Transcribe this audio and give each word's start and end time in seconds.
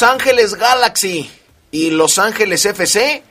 Los 0.00 0.10
Ángeles 0.10 0.54
Galaxy 0.54 1.30
y 1.70 1.90
Los 1.90 2.18
Ángeles 2.18 2.64
FC 2.64 3.22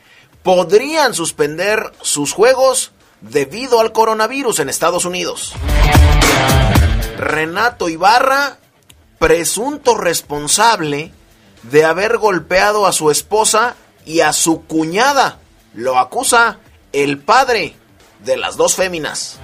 podrían 0.44 1.14
suspender 1.14 1.90
sus 2.00 2.32
juegos 2.32 2.92
debido 3.20 3.80
al 3.80 3.90
coronavirus 3.90 4.60
en 4.60 4.68
Estados 4.68 5.04
Unidos. 5.04 5.52
Renato 7.18 7.88
Ibarra, 7.88 8.58
presunto 9.18 9.96
responsable 9.96 11.12
de 11.64 11.84
haber 11.84 12.18
golpeado 12.18 12.86
a 12.86 12.92
su 12.92 13.10
esposa 13.10 13.74
y 14.06 14.20
a 14.20 14.32
su 14.32 14.62
cuñada, 14.62 15.38
lo 15.74 15.98
acusa 15.98 16.58
el 16.92 17.18
padre 17.18 17.74
de 18.20 18.36
las 18.36 18.56
dos 18.56 18.76
féminas. 18.76 19.40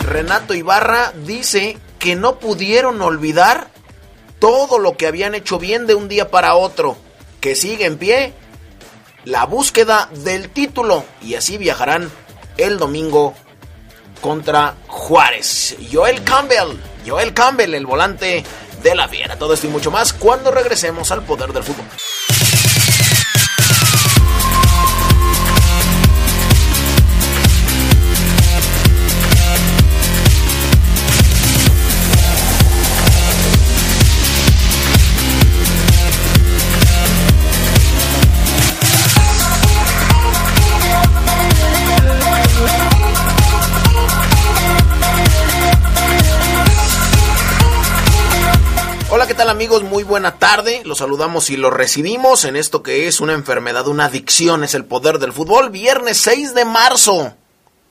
Renato 0.00 0.54
Ibarra 0.54 1.12
dice 1.26 1.76
que 1.98 2.16
no 2.16 2.38
pudieron 2.38 3.02
olvidar 3.02 3.75
todo 4.38 4.78
lo 4.78 4.96
que 4.96 5.06
habían 5.06 5.34
hecho 5.34 5.58
bien 5.58 5.86
de 5.86 5.94
un 5.94 6.08
día 6.08 6.30
para 6.30 6.54
otro, 6.54 6.96
que 7.40 7.54
sigue 7.54 7.86
en 7.86 7.98
pie 7.98 8.34
la 9.24 9.44
búsqueda 9.44 10.08
del 10.12 10.50
título 10.50 11.04
y 11.20 11.34
así 11.34 11.58
viajarán 11.58 12.10
el 12.56 12.78
domingo 12.78 13.34
contra 14.20 14.74
Juárez. 14.86 15.76
Joel 15.92 16.22
Campbell, 16.22 16.78
Joel 17.06 17.34
Campbell, 17.34 17.74
el 17.74 17.86
volante 17.86 18.44
de 18.82 18.94
la 18.94 19.08
Fiera. 19.08 19.36
Todo 19.36 19.54
esto 19.54 19.66
y 19.66 19.70
mucho 19.70 19.90
más 19.90 20.12
cuando 20.12 20.50
regresemos 20.50 21.10
al 21.10 21.22
poder 21.24 21.52
del 21.52 21.64
fútbol. 21.64 21.86
Tal 49.36 49.50
amigos? 49.50 49.82
Muy 49.82 50.02
buena 50.02 50.38
tarde. 50.38 50.80
Los 50.86 50.98
saludamos 50.98 51.50
y 51.50 51.58
los 51.58 51.70
recibimos 51.70 52.46
en 52.46 52.56
esto 52.56 52.82
que 52.82 53.06
es 53.06 53.20
una 53.20 53.34
enfermedad, 53.34 53.86
una 53.86 54.06
adicción, 54.06 54.64
es 54.64 54.74
el 54.74 54.86
poder 54.86 55.18
del 55.18 55.34
fútbol. 55.34 55.68
Viernes 55.68 56.16
6 56.18 56.54
de 56.54 56.64
marzo. 56.64 57.34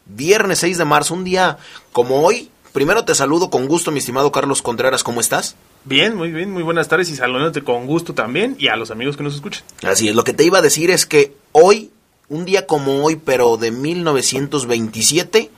Viernes 0.07 0.59
6 0.59 0.79
de 0.79 0.85
marzo, 0.85 1.13
un 1.13 1.23
día 1.23 1.57
como 1.91 2.21
hoy. 2.21 2.49
Primero 2.73 3.05
te 3.05 3.13
saludo 3.13 3.51
con 3.51 3.67
gusto, 3.67 3.91
mi 3.91 3.99
estimado 3.99 4.31
Carlos 4.31 4.63
Contreras, 4.63 5.03
¿cómo 5.03 5.21
estás? 5.21 5.55
Bien, 5.83 6.15
muy 6.15 6.31
bien, 6.31 6.51
muy 6.51 6.63
buenas 6.63 6.87
tardes 6.87 7.09
y 7.09 7.15
saludándote 7.15 7.63
con 7.63 7.85
gusto 7.85 8.15
también 8.15 8.55
y 8.57 8.69
a 8.69 8.75
los 8.75 8.89
amigos 8.89 9.15
que 9.15 9.23
nos 9.23 9.35
escuchan. 9.35 9.63
Así 9.83 10.09
es, 10.09 10.15
lo 10.15 10.23
que 10.23 10.33
te 10.33 10.43
iba 10.43 10.57
a 10.57 10.63
decir 10.63 10.89
es 10.89 11.05
que 11.05 11.35
hoy, 11.51 11.91
un 12.27 12.45
día 12.45 12.65
como 12.65 13.03
hoy, 13.03 13.17
pero 13.17 13.57
de 13.57 13.69
1927, 13.69 15.51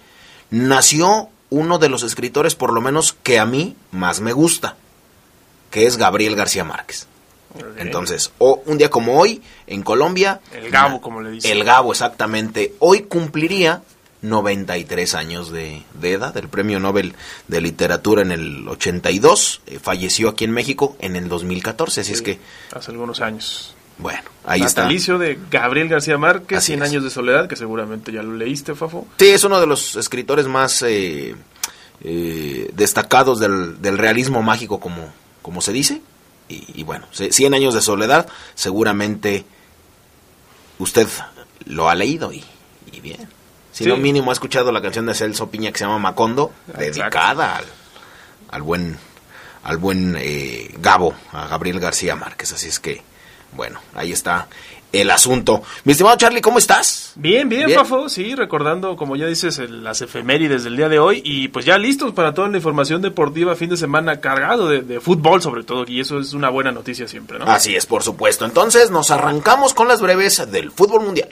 nació 0.50 1.30
uno 1.50 1.80
de 1.80 1.88
los 1.88 2.04
escritores, 2.04 2.56
por 2.56 2.74
lo 2.74 2.82
menos 2.82 3.14
que 3.24 3.40
a 3.40 3.46
mí 3.46 3.76
más 3.92 4.20
me 4.20 4.34
gusta, 4.34 4.76
que 5.70 5.86
es 5.86 5.98
Gabriel 5.98 6.36
García 6.36 6.64
Márquez. 6.64 7.08
Entonces, 7.78 8.32
o, 8.38 8.62
un 8.66 8.78
día 8.78 8.90
como 8.90 9.20
hoy, 9.20 9.42
en 9.66 9.82
Colombia... 9.82 10.42
El 10.54 10.70
Gabo, 10.70 11.02
como 11.02 11.22
le 11.22 11.32
dicen. 11.32 11.52
El 11.52 11.64
Gabo, 11.64 11.92
exactamente. 11.92 12.74
Hoy 12.80 13.04
cumpliría 13.04 13.82
93 14.22 15.16
años 15.16 15.52
de, 15.52 15.84
de 16.00 16.14
edad, 16.14 16.36
el 16.38 16.50
Premio 16.50 16.80
Nobel 16.80 17.16
de 17.48 17.62
Literatura 17.62 18.22
en 18.22 18.32
el 18.32 18.68
82, 18.68 19.62
eh, 19.68 19.80
falleció 19.80 20.30
aquí 20.30 20.46
en 20.46 20.52
México 20.52 20.96
en 21.00 21.16
el 21.16 21.30
2014, 21.30 22.02
así 22.02 22.14
es 22.14 22.22
que, 22.22 22.40
Hace 22.74 22.92
algunos 22.92 23.22
años. 23.22 23.76
bueno, 24.00 24.24
ahí 24.44 24.62
Natalicio 24.62 25.18
de 25.20 25.38
Gabriel 25.52 25.88
García 25.88 26.18
Márquez, 26.18 26.58
Así 26.58 26.68
100 26.74 26.82
es. 26.82 26.90
años 26.90 27.04
de 27.04 27.10
soledad, 27.12 27.48
que 27.48 27.56
seguramente 27.56 28.12
ya 28.12 28.24
lo 28.24 28.34
leíste, 28.34 28.74
Fafo. 28.74 29.08
está. 29.12 29.26
Sí, 29.26 29.32
es 29.32 29.44
uno 29.44 29.60
de 29.60 29.68
los 29.68 29.96
escritores 29.96 30.48
más 30.48 30.82
eh, 30.82 31.36
eh, 32.02 32.72
destacados 32.74 33.40
del, 33.40 33.82
del 33.82 33.98
realismo 34.00 34.42
mágico, 34.42 34.80
como, 34.80 35.14
como 35.48 35.62
se 35.62 35.72
dice, 35.72 36.02
y, 36.50 36.82
y 36.82 36.84
bueno, 36.84 37.08
se- 37.12 37.32
100 37.32 37.54
años 37.54 37.74
de 37.74 37.80
soledad, 37.82 38.28
seguramente 38.54 39.46
usted 40.78 41.08
lo 41.66 41.90
ha 41.90 41.96
leído 41.96 42.34
y, 42.34 42.44
y 42.92 43.00
bien. 43.00 43.30
Si 43.72 43.86
Sí. 43.86 43.90
no, 43.90 43.96
mínimo 43.96 44.30
ha 44.32 44.34
escuchado 44.34 44.74
la 44.74 44.82
canción 44.82 45.06
de 45.06 45.14
Celso 45.14 45.50
Piña 45.50 45.72
que 45.72 45.78
se 45.80 45.86
llama 45.86 46.00
Macondo, 46.00 46.52
Exacto. 46.68 46.82
dedicada 46.84 47.56
al, 47.58 47.66
al 48.50 48.62
buen, 48.62 48.98
al 49.64 49.78
buen 49.78 50.16
eh, 50.20 50.70
Gabo, 50.80 51.16
a 51.32 51.48
Gabriel 51.48 51.80
García 51.80 52.16
Márquez. 52.18 52.52
Así 52.52 52.68
es 52.68 52.80
que, 52.82 53.02
bueno, 53.54 53.80
ahí 53.96 54.12
está 54.12 54.48
el 54.94 55.12
asunto. 55.12 55.62
Mi 55.84 55.92
estimado 55.92 56.16
Charlie, 56.18 56.42
¿cómo 56.42 56.58
estás? 56.60 57.12
Bien, 57.16 57.50
bien, 57.50 57.66
Bien. 57.68 57.78
Fafo, 57.80 58.08
sí, 58.10 58.36
recordando, 58.36 58.96
como 58.96 59.16
ya 59.16 59.26
dices, 59.26 59.58
el- 59.60 59.84
las 59.84 60.02
efemérides 60.02 60.64
del 60.64 60.78
día 60.78 60.88
de 60.88 60.98
hoy 61.00 61.22
y 61.26 61.50
pues 61.50 61.66
ya 61.66 61.78
listos 61.78 62.14
para 62.14 62.34
toda 62.34 62.48
la 62.48 62.58
información 62.58 63.02
deportiva, 63.02 63.56
fin 63.56 63.70
de 63.70 63.78
semana 63.78 64.22
cargado 64.22 64.70
de, 64.70 64.82
de 64.82 65.00
fútbol 65.02 65.42
sobre 65.42 65.64
todo, 65.64 65.84
y 65.88 66.00
eso 66.00 66.20
es 66.20 66.34
una 66.34 66.50
buena 66.50 66.72
noticia 66.72 67.08
siempre, 67.08 67.38
¿no? 67.38 67.46
Así 67.46 67.76
es, 67.76 67.86
por 67.86 68.02
supuesto. 68.04 68.46
Entonces 68.46 68.90
nos 68.90 69.12
arrancamos 69.12 69.74
con 69.74 69.88
las 69.88 70.02
breves 70.02 70.50
del 70.52 70.72
fútbol 70.72 71.02
mundial. 71.04 71.30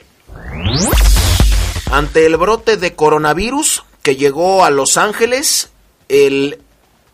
Ante 1.90 2.26
el 2.26 2.36
brote 2.36 2.76
de 2.76 2.94
coronavirus 2.94 3.84
que 4.02 4.16
llegó 4.16 4.64
a 4.64 4.70
Los 4.70 4.96
Ángeles, 4.96 5.70
el 6.08 6.58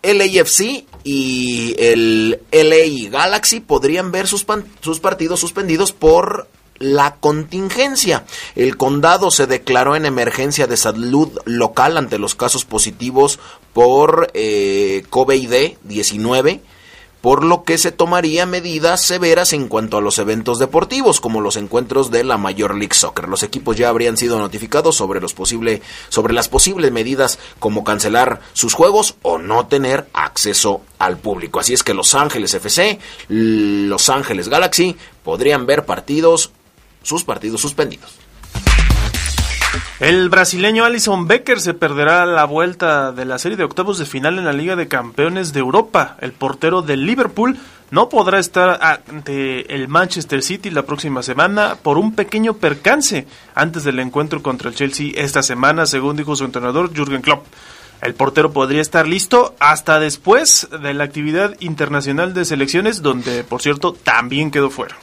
LAFC 0.03 0.85
y 1.05 1.75
el 1.79 2.41
LA 2.51 3.11
Galaxy 3.11 3.61
podrían 3.61 4.13
ver 4.13 4.27
sus, 4.29 4.45
pan- 4.45 4.65
sus 4.81 5.01
partidos 5.01 5.41
suspendidos 5.41 5.93
por 5.93 6.49
la 6.79 7.17
contingencia. 7.17 8.25
El 8.57 8.77
condado 8.77 9.31
se 9.31 9.47
declaró 9.47 9.95
en 9.95 10.05
emergencia 10.07 10.67
de 10.67 10.77
salud 10.77 11.29
local 11.45 11.97
ante 11.97 12.19
los 12.19 12.35
casos 12.35 12.65
positivos 12.65 13.39
por 13.73 14.31
eh, 14.35 15.05
COVID-19 15.11 16.61
por 17.23 17.45
lo 17.45 17.63
que 17.63 17.79
se 17.79 17.93
tomaría 17.93 18.45
medidas 18.45 19.01
severas 19.01 19.53
en 19.53 19.69
cuanto 19.69 19.97
a 19.97 20.01
los 20.01 20.19
eventos 20.19 20.59
deportivos, 20.59 21.21
como 21.21 21.41
los 21.41 21.57
encuentros 21.57 22.11
de 22.11 22.25
la 22.25 22.37
Major 22.37 22.75
League 22.75 22.95
Soccer. 22.95 23.29
Los 23.29 23.45
equipos 23.45 23.77
ya 23.77 23.89
habrían 23.89 24.17
sido 24.17 24.39
notificados 24.39 24.97
sobre 24.97 25.21
los 25.21 25.35
sobre 26.09 26.35
las 26.35 26.49
posibles 26.49 26.93
medidas 26.93 27.39
como 27.59 27.85
cancelar 27.85 28.41
sus 28.53 28.75
juegos 28.75 29.15
o 29.23 29.39
no 29.39 29.67
tener 29.67 30.09
acceso 30.13 30.83
al 30.99 31.17
público. 31.17 31.61
Así 31.61 31.73
es 31.73 31.83
que 31.83 31.95
Los 31.95 32.15
Ángeles 32.15 32.55
FC, 32.55 32.99
Los 33.29 34.11
Ángeles 34.11 34.49
Galaxy 34.49 34.97
podrían 35.23 35.65
ver 35.65 35.87
partidos, 35.87 36.51
sus 37.03 37.25
partidos 37.25 37.61
suspendidos. 37.61 38.22
El 40.00 40.31
brasileño 40.31 40.85
Alison 40.85 41.29
Becker 41.29 41.61
se 41.61 41.75
perderá 41.75 42.27
la 42.27 42.44
vuelta 42.44 43.12
de 43.12 43.25
la 43.25 43.39
serie 43.39 43.56
de 43.56 43.65
octavos 43.65 43.99
de 43.99 44.06
final 44.06 44.39
en 44.39 44.44
la 44.44 44.53
Liga 44.53 44.75
de 44.75 44.89
Campeones 44.89 45.53
de 45.53 45.61
Europa. 45.61 46.17
El 46.21 46.33
portero 46.33 46.83
del 46.83 47.06
Liverpool 47.06 47.59
no 47.91 48.09
podrá 48.09 48.41
estar 48.41 48.81
ante 48.83 49.75
el 49.75 49.87
Manchester 49.87 50.43
City 50.43 50.71
la 50.71 50.83
próxima 50.87 51.23
semana 51.23 51.77
por 51.81 51.99
un 51.99 52.15
pequeño 52.15 52.55
percance 52.55 53.27
antes 53.55 53.85
del 53.85 54.00
encuentro 54.00 54.43
contra 54.43 54.71
el 54.71 54.75
Chelsea 54.75 55.12
esta 55.15 55.43
semana, 55.43 55.87
según 55.87 56.17
dijo 56.17 56.35
su 56.35 56.44
entrenador 56.44 56.93
Jürgen 56.93 57.23
Klopp. 57.23 57.47
El 58.00 58.15
portero 58.15 58.53
podría 58.53 58.81
estar 58.81 59.06
listo 59.06 59.55
hasta 59.61 60.00
después 60.00 60.69
de 60.83 60.94
la 60.94 61.05
actividad 61.05 61.55
internacional 61.61 62.35
de 62.35 62.44
selecciones, 62.44 63.03
donde, 63.03 63.44
por 63.44 63.62
cierto, 63.62 63.93
también 63.93 64.50
quedó 64.50 64.71
fuera. 64.71 64.97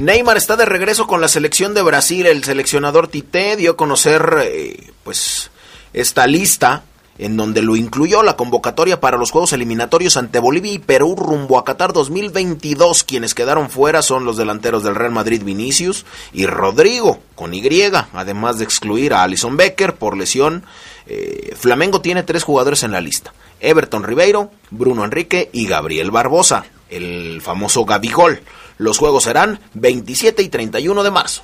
Neymar 0.00 0.36
está 0.36 0.56
de 0.56 0.66
regreso 0.66 1.06
con 1.06 1.22
la 1.22 1.28
selección 1.28 1.72
de 1.72 1.80
Brasil. 1.80 2.26
El 2.26 2.44
seleccionador 2.44 3.08
Tite 3.08 3.56
dio 3.56 3.72
a 3.72 3.76
conocer, 3.76 4.40
eh, 4.42 4.90
pues, 5.02 5.50
esta 5.94 6.26
lista 6.26 6.84
en 7.18 7.38
donde 7.38 7.62
lo 7.62 7.76
incluyó 7.76 8.22
la 8.22 8.36
convocatoria 8.36 9.00
para 9.00 9.16
los 9.16 9.30
Juegos 9.30 9.54
Eliminatorios 9.54 10.18
ante 10.18 10.38
Bolivia 10.38 10.72
y 10.72 10.78
Perú 10.78 11.16
rumbo 11.16 11.58
a 11.58 11.64
Qatar 11.64 11.94
2022. 11.94 13.04
Quienes 13.04 13.34
quedaron 13.34 13.70
fuera 13.70 14.02
son 14.02 14.26
los 14.26 14.36
delanteros 14.36 14.82
del 14.82 14.94
Real 14.94 15.12
Madrid 15.12 15.42
Vinicius 15.42 16.04
y 16.34 16.44
Rodrigo 16.44 17.20
con 17.34 17.54
Y, 17.54 17.66
además 18.12 18.58
de 18.58 18.64
excluir 18.64 19.14
a 19.14 19.22
Alison 19.22 19.56
Becker 19.56 19.94
por 19.94 20.16
lesión. 20.16 20.64
Eh, 21.06 21.54
Flamengo 21.58 22.02
tiene 22.02 22.22
tres 22.22 22.44
jugadores 22.44 22.82
en 22.82 22.92
la 22.92 23.00
lista. 23.00 23.32
Everton 23.60 24.02
Ribeiro, 24.02 24.50
Bruno 24.70 25.04
Enrique 25.04 25.48
y 25.54 25.66
Gabriel 25.66 26.10
Barbosa, 26.10 26.66
el 26.90 27.40
famoso 27.40 27.86
Gabigol. 27.86 28.42
Los 28.78 28.98
juegos 28.98 29.24
serán 29.24 29.60
27 29.74 30.42
y 30.42 30.48
31 30.48 31.02
de 31.02 31.10
marzo. 31.10 31.42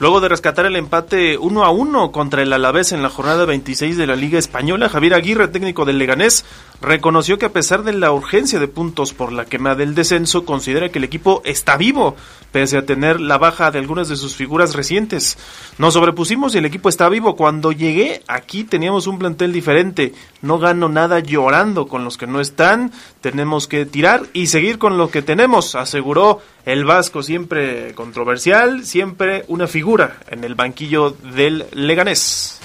Luego 0.00 0.20
de 0.20 0.28
rescatar 0.28 0.64
el 0.64 0.76
empate 0.76 1.38
1 1.38 1.64
a 1.64 1.70
1 1.70 2.12
contra 2.12 2.42
el 2.42 2.52
Alavés 2.52 2.92
en 2.92 3.02
la 3.02 3.10
jornada 3.10 3.44
26 3.46 3.96
de 3.96 4.06
la 4.06 4.14
Liga 4.14 4.38
Española, 4.38 4.88
Javier 4.88 5.14
Aguirre, 5.14 5.48
técnico 5.48 5.84
del 5.84 5.98
Leganés, 5.98 6.44
reconoció 6.80 7.38
que 7.38 7.46
a 7.46 7.52
pesar 7.52 7.82
de 7.82 7.92
la 7.92 8.12
urgencia 8.12 8.58
de 8.58 8.68
puntos 8.68 9.12
por 9.12 9.32
la 9.32 9.44
quema 9.44 9.74
del 9.74 9.94
descenso, 9.94 10.44
considera 10.44 10.90
que 10.90 10.98
el 10.98 11.04
equipo 11.04 11.42
está 11.44 11.76
vivo, 11.76 12.16
pese 12.52 12.78
a 12.78 12.86
tener 12.86 13.20
la 13.20 13.38
baja 13.38 13.70
de 13.70 13.78
algunas 13.78 14.08
de 14.08 14.16
sus 14.16 14.36
figuras 14.36 14.74
recientes. 14.74 15.38
Nos 15.78 15.94
sobrepusimos 15.94 16.54
y 16.54 16.58
el 16.58 16.64
equipo 16.64 16.88
está 16.88 17.08
vivo. 17.08 17.36
Cuando 17.36 17.72
llegué 17.72 18.22
aquí 18.28 18.64
teníamos 18.64 19.06
un 19.06 19.18
plantel 19.18 19.52
diferente. 19.52 20.14
No 20.42 20.58
gano 20.58 20.88
nada 20.88 21.20
llorando 21.20 21.88
con 21.88 22.04
los 22.04 22.16
que 22.16 22.26
no 22.26 22.40
están. 22.40 22.92
Tenemos 23.20 23.68
que 23.68 23.86
tirar 23.86 24.26
y 24.32 24.46
seguir 24.46 24.78
con 24.78 24.98
lo 24.98 25.10
que 25.10 25.22
tenemos, 25.22 25.74
aseguró 25.74 26.40
el 26.64 26.84
Vasco, 26.84 27.22
siempre 27.22 27.94
controversial, 27.94 28.84
siempre 28.84 29.44
una 29.48 29.66
figura 29.66 30.18
en 30.28 30.44
el 30.44 30.54
banquillo 30.54 31.16
del 31.34 31.66
Leganés. 31.72 32.60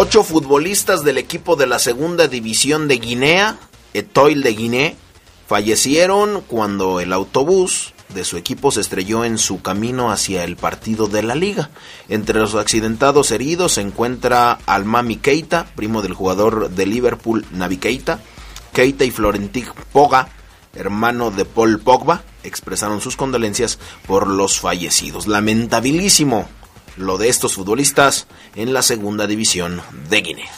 Ocho 0.00 0.22
futbolistas 0.22 1.02
del 1.02 1.18
equipo 1.18 1.56
de 1.56 1.66
la 1.66 1.80
segunda 1.80 2.28
división 2.28 2.86
de 2.86 2.98
Guinea, 2.98 3.58
Etoile 3.94 4.44
de 4.44 4.54
Guinea, 4.54 4.94
fallecieron 5.48 6.40
cuando 6.42 7.00
el 7.00 7.12
autobús 7.12 7.94
de 8.14 8.22
su 8.22 8.36
equipo 8.36 8.70
se 8.70 8.80
estrelló 8.80 9.24
en 9.24 9.38
su 9.38 9.60
camino 9.60 10.12
hacia 10.12 10.44
el 10.44 10.54
partido 10.54 11.08
de 11.08 11.24
la 11.24 11.34
liga. 11.34 11.70
Entre 12.08 12.38
los 12.38 12.54
accidentados 12.54 13.32
heridos 13.32 13.72
se 13.72 13.80
encuentra 13.80 14.60
Almami 14.66 15.16
Keita, 15.16 15.66
primo 15.74 16.00
del 16.00 16.14
jugador 16.14 16.70
de 16.70 16.86
Liverpool 16.86 17.44
Navi 17.50 17.78
Keita, 17.78 18.20
Keita 18.72 19.04
y 19.04 19.10
Florentin 19.10 19.66
Poga, 19.90 20.28
hermano 20.76 21.32
de 21.32 21.44
Paul 21.44 21.80
Pogba, 21.80 22.22
expresaron 22.44 23.00
sus 23.00 23.16
condolencias 23.16 23.80
por 24.06 24.28
los 24.28 24.60
fallecidos. 24.60 25.26
Lamentabilísimo 25.26 26.46
lo 26.98 27.16
de 27.16 27.28
estos 27.28 27.54
futbolistas 27.54 28.26
en 28.58 28.72
la 28.72 28.82
segunda 28.82 29.26
división 29.26 29.80
de 30.10 30.20
Guinea. 30.20 30.50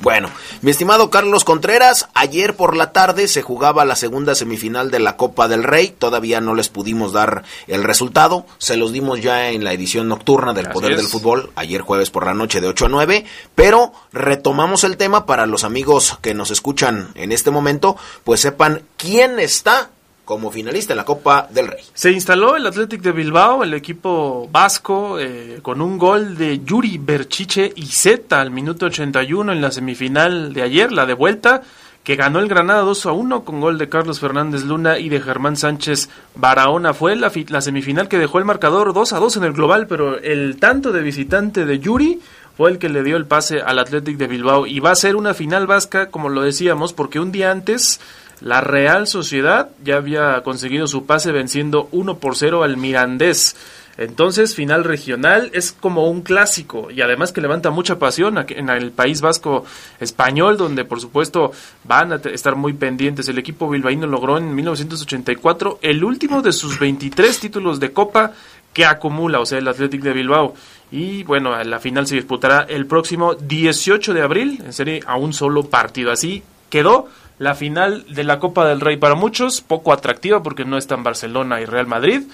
Bueno, 0.00 0.30
mi 0.62 0.70
estimado 0.70 1.10
Carlos 1.10 1.44
Contreras, 1.44 2.08
ayer 2.14 2.56
por 2.56 2.74
la 2.74 2.92
tarde 2.92 3.28
se 3.28 3.42
jugaba 3.42 3.84
la 3.84 3.96
segunda 3.96 4.34
semifinal 4.34 4.90
de 4.90 4.98
la 4.98 5.16
Copa 5.18 5.46
del 5.46 5.62
Rey, 5.62 5.88
todavía 5.88 6.40
no 6.40 6.54
les 6.54 6.70
pudimos 6.70 7.12
dar 7.12 7.42
el 7.66 7.84
resultado, 7.84 8.46
se 8.56 8.78
los 8.78 8.92
dimos 8.92 9.20
ya 9.20 9.50
en 9.50 9.62
la 9.62 9.74
edición 9.74 10.08
nocturna 10.08 10.54
del 10.54 10.70
Poder 10.70 10.96
del 10.96 11.06
Fútbol, 11.06 11.50
ayer 11.54 11.82
jueves 11.82 12.10
por 12.10 12.24
la 12.24 12.32
noche 12.32 12.62
de 12.62 12.68
8 12.68 12.86
a 12.86 12.88
9, 12.88 13.24
pero 13.54 13.92
retomamos 14.12 14.84
el 14.84 14.96
tema 14.96 15.26
para 15.26 15.46
los 15.46 15.64
amigos 15.64 16.16
que 16.22 16.32
nos 16.32 16.50
escuchan 16.50 17.10
en 17.14 17.32
este 17.32 17.50
momento, 17.50 17.96
pues 18.24 18.40
sepan 18.40 18.84
quién 18.96 19.38
está 19.38 19.90
como 20.30 20.52
finalista 20.52 20.92
en 20.92 20.98
la 20.98 21.04
Copa 21.04 21.48
del 21.50 21.66
Rey. 21.66 21.82
Se 21.92 22.12
instaló 22.12 22.54
el 22.54 22.64
Athletic 22.64 23.02
de 23.02 23.10
Bilbao, 23.10 23.64
el 23.64 23.74
equipo 23.74 24.48
vasco, 24.52 25.18
eh, 25.18 25.58
con 25.60 25.80
un 25.80 25.98
gol 25.98 26.36
de 26.36 26.60
Yuri 26.60 26.98
Berchiche 26.98 27.72
y 27.74 27.86
Z 27.86 28.40
al 28.40 28.52
minuto 28.52 28.86
81 28.86 29.50
en 29.50 29.60
la 29.60 29.72
semifinal 29.72 30.52
de 30.52 30.62
ayer, 30.62 30.92
la 30.92 31.04
de 31.04 31.14
vuelta, 31.14 31.62
que 32.04 32.14
ganó 32.14 32.38
el 32.38 32.46
Granada 32.46 32.82
2 32.82 33.06
a 33.06 33.10
1 33.10 33.44
con 33.44 33.60
gol 33.60 33.76
de 33.76 33.88
Carlos 33.88 34.20
Fernández 34.20 34.62
Luna 34.62 35.00
y 35.00 35.08
de 35.08 35.20
Germán 35.20 35.56
Sánchez 35.56 36.08
Barahona. 36.36 36.94
Fue 36.94 37.16
la, 37.16 37.32
la 37.48 37.60
semifinal 37.60 38.06
que 38.06 38.18
dejó 38.18 38.38
el 38.38 38.44
marcador 38.44 38.94
2 38.94 39.12
a 39.12 39.18
2 39.18 39.38
en 39.38 39.42
el 39.42 39.52
global, 39.52 39.88
pero 39.88 40.16
el 40.16 40.58
tanto 40.60 40.92
de 40.92 41.02
visitante 41.02 41.64
de 41.64 41.80
Yuri 41.80 42.20
fue 42.56 42.70
el 42.70 42.78
que 42.78 42.88
le 42.88 43.02
dio 43.02 43.16
el 43.16 43.26
pase 43.26 43.62
al 43.62 43.80
Athletic 43.80 44.16
de 44.16 44.28
Bilbao 44.28 44.68
y 44.68 44.78
va 44.78 44.92
a 44.92 44.94
ser 44.94 45.16
una 45.16 45.34
final 45.34 45.66
vasca, 45.66 46.08
como 46.08 46.28
lo 46.28 46.42
decíamos, 46.42 46.92
porque 46.92 47.18
un 47.18 47.32
día 47.32 47.50
antes 47.50 47.98
la 48.40 48.60
Real 48.60 49.06
Sociedad 49.06 49.70
ya 49.84 49.96
había 49.96 50.42
conseguido 50.42 50.86
su 50.86 51.06
pase 51.06 51.32
venciendo 51.32 51.88
1 51.92 52.18
por 52.18 52.36
0 52.36 52.62
al 52.62 52.76
Mirandés. 52.76 53.56
Entonces, 53.98 54.54
final 54.54 54.84
regional 54.84 55.50
es 55.52 55.72
como 55.72 56.08
un 56.08 56.22
clásico 56.22 56.90
y 56.90 57.02
además 57.02 57.32
que 57.32 57.42
levanta 57.42 57.68
mucha 57.70 57.98
pasión 57.98 58.42
en 58.48 58.70
el 58.70 58.92
País 58.92 59.20
Vasco 59.20 59.66
español, 59.98 60.56
donde 60.56 60.86
por 60.86 61.00
supuesto 61.02 61.52
van 61.84 62.14
a 62.14 62.16
estar 62.16 62.56
muy 62.56 62.72
pendientes. 62.72 63.28
El 63.28 63.38
equipo 63.38 63.68
bilbaíno 63.68 64.06
logró 64.06 64.38
en 64.38 64.54
1984 64.54 65.80
el 65.82 66.02
último 66.02 66.40
de 66.40 66.52
sus 66.52 66.78
23 66.78 67.40
títulos 67.40 67.78
de 67.78 67.92
Copa 67.92 68.32
que 68.72 68.86
acumula, 68.86 69.40
o 69.40 69.44
sea, 69.44 69.58
el 69.58 69.68
Athletic 69.68 70.00
de 70.00 70.14
Bilbao. 70.14 70.54
Y 70.90 71.24
bueno, 71.24 71.62
la 71.62 71.78
final 71.78 72.06
se 72.06 72.14
disputará 72.14 72.64
el 72.68 72.86
próximo 72.86 73.34
18 73.34 74.14
de 74.14 74.22
abril, 74.22 74.62
en 74.64 74.72
serie 74.72 75.02
a 75.06 75.16
un 75.16 75.34
solo 75.34 75.64
partido. 75.64 76.10
Así 76.10 76.42
quedó 76.70 77.08
la 77.40 77.54
final 77.54 78.04
de 78.06 78.22
la 78.22 78.38
Copa 78.38 78.68
del 78.68 78.82
Rey 78.82 78.98
para 78.98 79.14
muchos, 79.14 79.62
poco 79.62 79.94
atractiva 79.94 80.42
porque 80.42 80.66
no 80.66 80.76
están 80.76 81.02
Barcelona 81.02 81.58
y 81.62 81.64
Real 81.64 81.86
Madrid, 81.86 82.24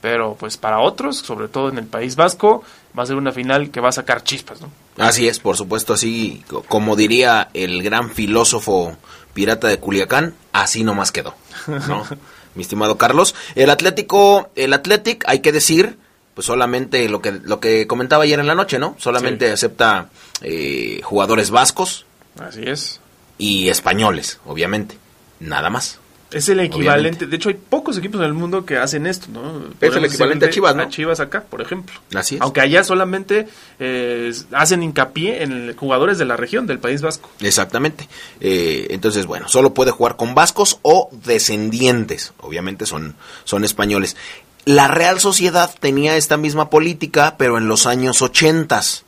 pero 0.00 0.34
pues 0.34 0.56
para 0.56 0.80
otros, 0.80 1.18
sobre 1.18 1.46
todo 1.46 1.68
en 1.68 1.78
el 1.78 1.86
País 1.86 2.16
Vasco, 2.16 2.64
va 2.98 3.04
a 3.04 3.06
ser 3.06 3.14
una 3.14 3.30
final 3.30 3.70
que 3.70 3.78
va 3.78 3.90
a 3.90 3.92
sacar 3.92 4.24
chispas, 4.24 4.60
¿no? 4.60 4.68
Así 4.98 5.28
es, 5.28 5.38
por 5.38 5.56
supuesto, 5.56 5.92
así 5.92 6.42
como 6.66 6.96
diría 6.96 7.48
el 7.54 7.80
gran 7.84 8.10
filósofo 8.10 8.96
pirata 9.34 9.68
de 9.68 9.78
Culiacán, 9.78 10.34
así 10.52 10.82
nomás 10.82 11.12
quedó, 11.12 11.36
¿no? 11.68 12.04
Mi 12.56 12.62
estimado 12.62 12.98
Carlos, 12.98 13.36
el 13.54 13.70
Atlético, 13.70 14.50
el 14.56 14.72
Athletic, 14.72 15.22
hay 15.28 15.42
que 15.42 15.52
decir, 15.52 15.96
pues 16.34 16.44
solamente 16.44 17.08
lo 17.08 17.22
que 17.22 17.30
lo 17.30 17.60
que 17.60 17.86
comentaba 17.86 18.24
ayer 18.24 18.40
en 18.40 18.48
la 18.48 18.56
noche, 18.56 18.80
¿no? 18.80 18.96
Solamente 18.98 19.48
acepta 19.52 20.08
eh, 20.42 21.02
jugadores 21.04 21.52
vascos. 21.52 22.04
Así 22.40 22.62
es 22.64 23.00
y 23.38 23.68
españoles, 23.68 24.40
obviamente. 24.44 24.96
Nada 25.40 25.70
más. 25.70 25.98
Es 26.32 26.48
el 26.48 26.58
equivalente. 26.58 27.26
De 27.26 27.36
hecho, 27.36 27.50
hay 27.50 27.54
pocos 27.54 27.96
equipos 27.98 28.20
en 28.20 28.26
el 28.26 28.32
mundo 28.32 28.66
que 28.66 28.76
hacen 28.76 29.06
esto, 29.06 29.28
¿no? 29.32 29.66
Es 29.80 29.94
el 29.94 30.04
equivalente 30.04 30.46
a 30.46 30.50
Chivas, 30.50 30.74
¿no? 30.74 30.82
A 30.82 30.88
Chivas 30.88 31.20
acá, 31.20 31.44
por 31.44 31.62
ejemplo. 31.62 31.94
Así 32.14 32.34
es. 32.34 32.40
Aunque 32.40 32.60
allá 32.60 32.82
solamente 32.82 33.46
eh, 33.78 34.32
hacen 34.50 34.82
hincapié 34.82 35.44
en 35.44 35.76
jugadores 35.76 36.18
de 36.18 36.24
la 36.24 36.36
región, 36.36 36.66
del 36.66 36.80
País 36.80 37.00
Vasco. 37.00 37.30
Exactamente. 37.40 38.08
Eh, 38.40 38.88
entonces, 38.90 39.26
bueno, 39.26 39.48
solo 39.48 39.72
puede 39.72 39.92
jugar 39.92 40.16
con 40.16 40.34
vascos 40.34 40.80
o 40.82 41.10
descendientes. 41.24 42.32
Obviamente 42.40 42.86
son, 42.86 43.14
son 43.44 43.64
españoles. 43.64 44.16
La 44.64 44.88
Real 44.88 45.20
Sociedad 45.20 45.72
tenía 45.78 46.16
esta 46.16 46.36
misma 46.36 46.70
política, 46.70 47.36
pero 47.38 47.56
en 47.56 47.68
los 47.68 47.86
años 47.86 48.20
ochentas. 48.20 49.04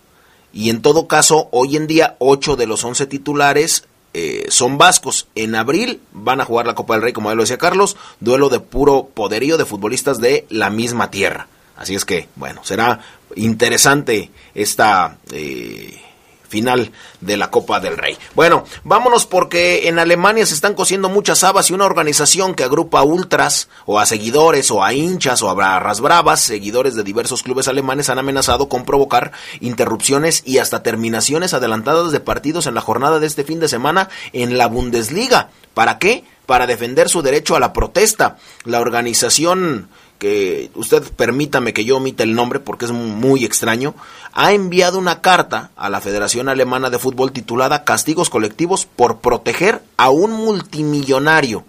Y 0.52 0.70
en 0.70 0.82
todo 0.82 1.08
caso, 1.08 1.48
hoy 1.50 1.76
en 1.76 1.88
día, 1.88 2.14
ocho 2.20 2.54
de 2.54 2.68
los 2.68 2.84
once 2.84 3.06
titulares 3.06 3.88
eh, 4.14 4.46
son 4.48 4.78
vascos. 4.78 5.28
En 5.34 5.54
abril 5.54 6.00
van 6.12 6.40
a 6.40 6.44
jugar 6.44 6.66
la 6.66 6.74
Copa 6.74 6.94
del 6.94 7.02
Rey, 7.02 7.12
como 7.12 7.30
ya 7.30 7.34
lo 7.34 7.42
decía 7.42 7.58
Carlos, 7.58 7.96
duelo 8.20 8.48
de 8.48 8.60
puro 8.60 9.08
poderío 9.12 9.58
de 9.58 9.64
futbolistas 9.64 10.20
de 10.20 10.46
la 10.48 10.70
misma 10.70 11.10
tierra. 11.10 11.48
Así 11.76 11.94
es 11.94 12.04
que, 12.04 12.28
bueno, 12.34 12.64
será 12.64 13.00
interesante 13.36 14.30
esta 14.54 15.18
eh, 15.32 16.00
final 16.48 16.92
de 17.20 17.36
la 17.36 17.50
Copa 17.50 17.80
del 17.80 17.96
Rey. 17.96 18.16
Bueno, 18.34 18.64
vámonos 18.84 19.26
porque 19.26 19.88
en 19.88 19.98
Alemania 19.98 20.46
se 20.46 20.54
están 20.54 20.74
cosiendo 20.74 21.08
muchas 21.08 21.44
habas 21.44 21.70
y 21.70 21.74
una 21.74 21.84
organización 21.84 22.54
que 22.54 22.64
agrupa 22.64 23.00
a 23.00 23.04
ultras 23.04 23.68
o 23.86 23.98
a 23.98 24.06
seguidores 24.06 24.70
o 24.70 24.82
a 24.82 24.92
hinchas 24.92 25.42
o 25.42 25.50
a 25.50 25.54
barras 25.54 26.00
bravas, 26.00 26.40
seguidores 26.40 26.94
de 26.94 27.04
diversos 27.04 27.42
clubes 27.42 27.68
alemanes 27.68 28.08
han 28.08 28.18
amenazado 28.18 28.68
con 28.68 28.84
provocar 28.84 29.32
interrupciones 29.60 30.42
y 30.44 30.58
hasta 30.58 30.82
terminaciones 30.82 31.54
adelantadas 31.54 32.12
de 32.12 32.20
partidos 32.20 32.66
en 32.66 32.74
la 32.74 32.80
jornada 32.80 33.20
de 33.20 33.26
este 33.26 33.44
fin 33.44 33.60
de 33.60 33.68
semana 33.68 34.08
en 34.32 34.58
la 34.58 34.66
Bundesliga. 34.66 35.50
¿Para 35.74 35.98
qué? 35.98 36.24
Para 36.46 36.66
defender 36.66 37.08
su 37.08 37.22
derecho 37.22 37.54
a 37.54 37.60
la 37.60 37.72
protesta. 37.72 38.36
La 38.64 38.80
organización 38.80 39.88
que 40.18 40.70
usted 40.74 41.02
permítame 41.16 41.72
que 41.72 41.84
yo 41.84 41.96
omita 41.96 42.22
el 42.22 42.34
nombre 42.34 42.60
porque 42.60 42.84
es 42.84 42.92
muy 42.92 43.44
extraño, 43.44 43.94
ha 44.32 44.52
enviado 44.52 44.98
una 44.98 45.20
carta 45.20 45.70
a 45.76 45.88
la 45.88 46.00
Federación 46.00 46.48
Alemana 46.48 46.90
de 46.90 46.98
Fútbol 46.98 47.32
titulada 47.32 47.84
Castigos 47.84 48.30
colectivos 48.30 48.86
por 48.86 49.18
proteger 49.18 49.80
a 49.96 50.10
un 50.10 50.32
multimillonario. 50.32 51.64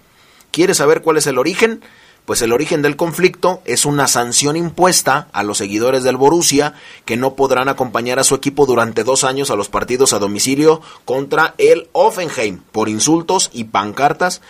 ¿Quiere 0.52 0.74
saber 0.74 1.02
cuál 1.02 1.18
es 1.18 1.28
el 1.28 1.38
origen? 1.38 1.82
Pues 2.26 2.44
el 2.44 2.52
origen 2.52 2.84
del 2.84 2.96
conflicto 2.96 3.62
es 3.66 3.86
una 3.86 4.08
sanción 4.08 4.56
impuesta 4.56 5.30
a 5.32 5.42
los 5.42 5.58
seguidores 5.58 6.04
del 6.04 6.18
Borussia 6.18 6.76
que 7.06 7.18
no 7.18 7.34
podrán 7.34 7.70
acompañar 7.70 8.20
a 8.20 8.24
su 8.24 8.36
equipo 8.36 8.68
durante 8.68 9.04
dos 9.04 9.24
años 9.24 9.50
a 9.50 9.56
los 9.56 9.70
partidos 9.70 10.14
a 10.14 10.20
domicilio 10.20 10.82
contra 11.06 11.56
el 11.58 11.88
Offenheim 11.92 12.62
por 12.72 12.88
insultos 12.88 13.50
y 13.52 13.64
pancartas 13.64 14.42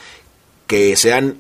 que 0.67 0.97
se 0.97 1.13
han 1.13 1.37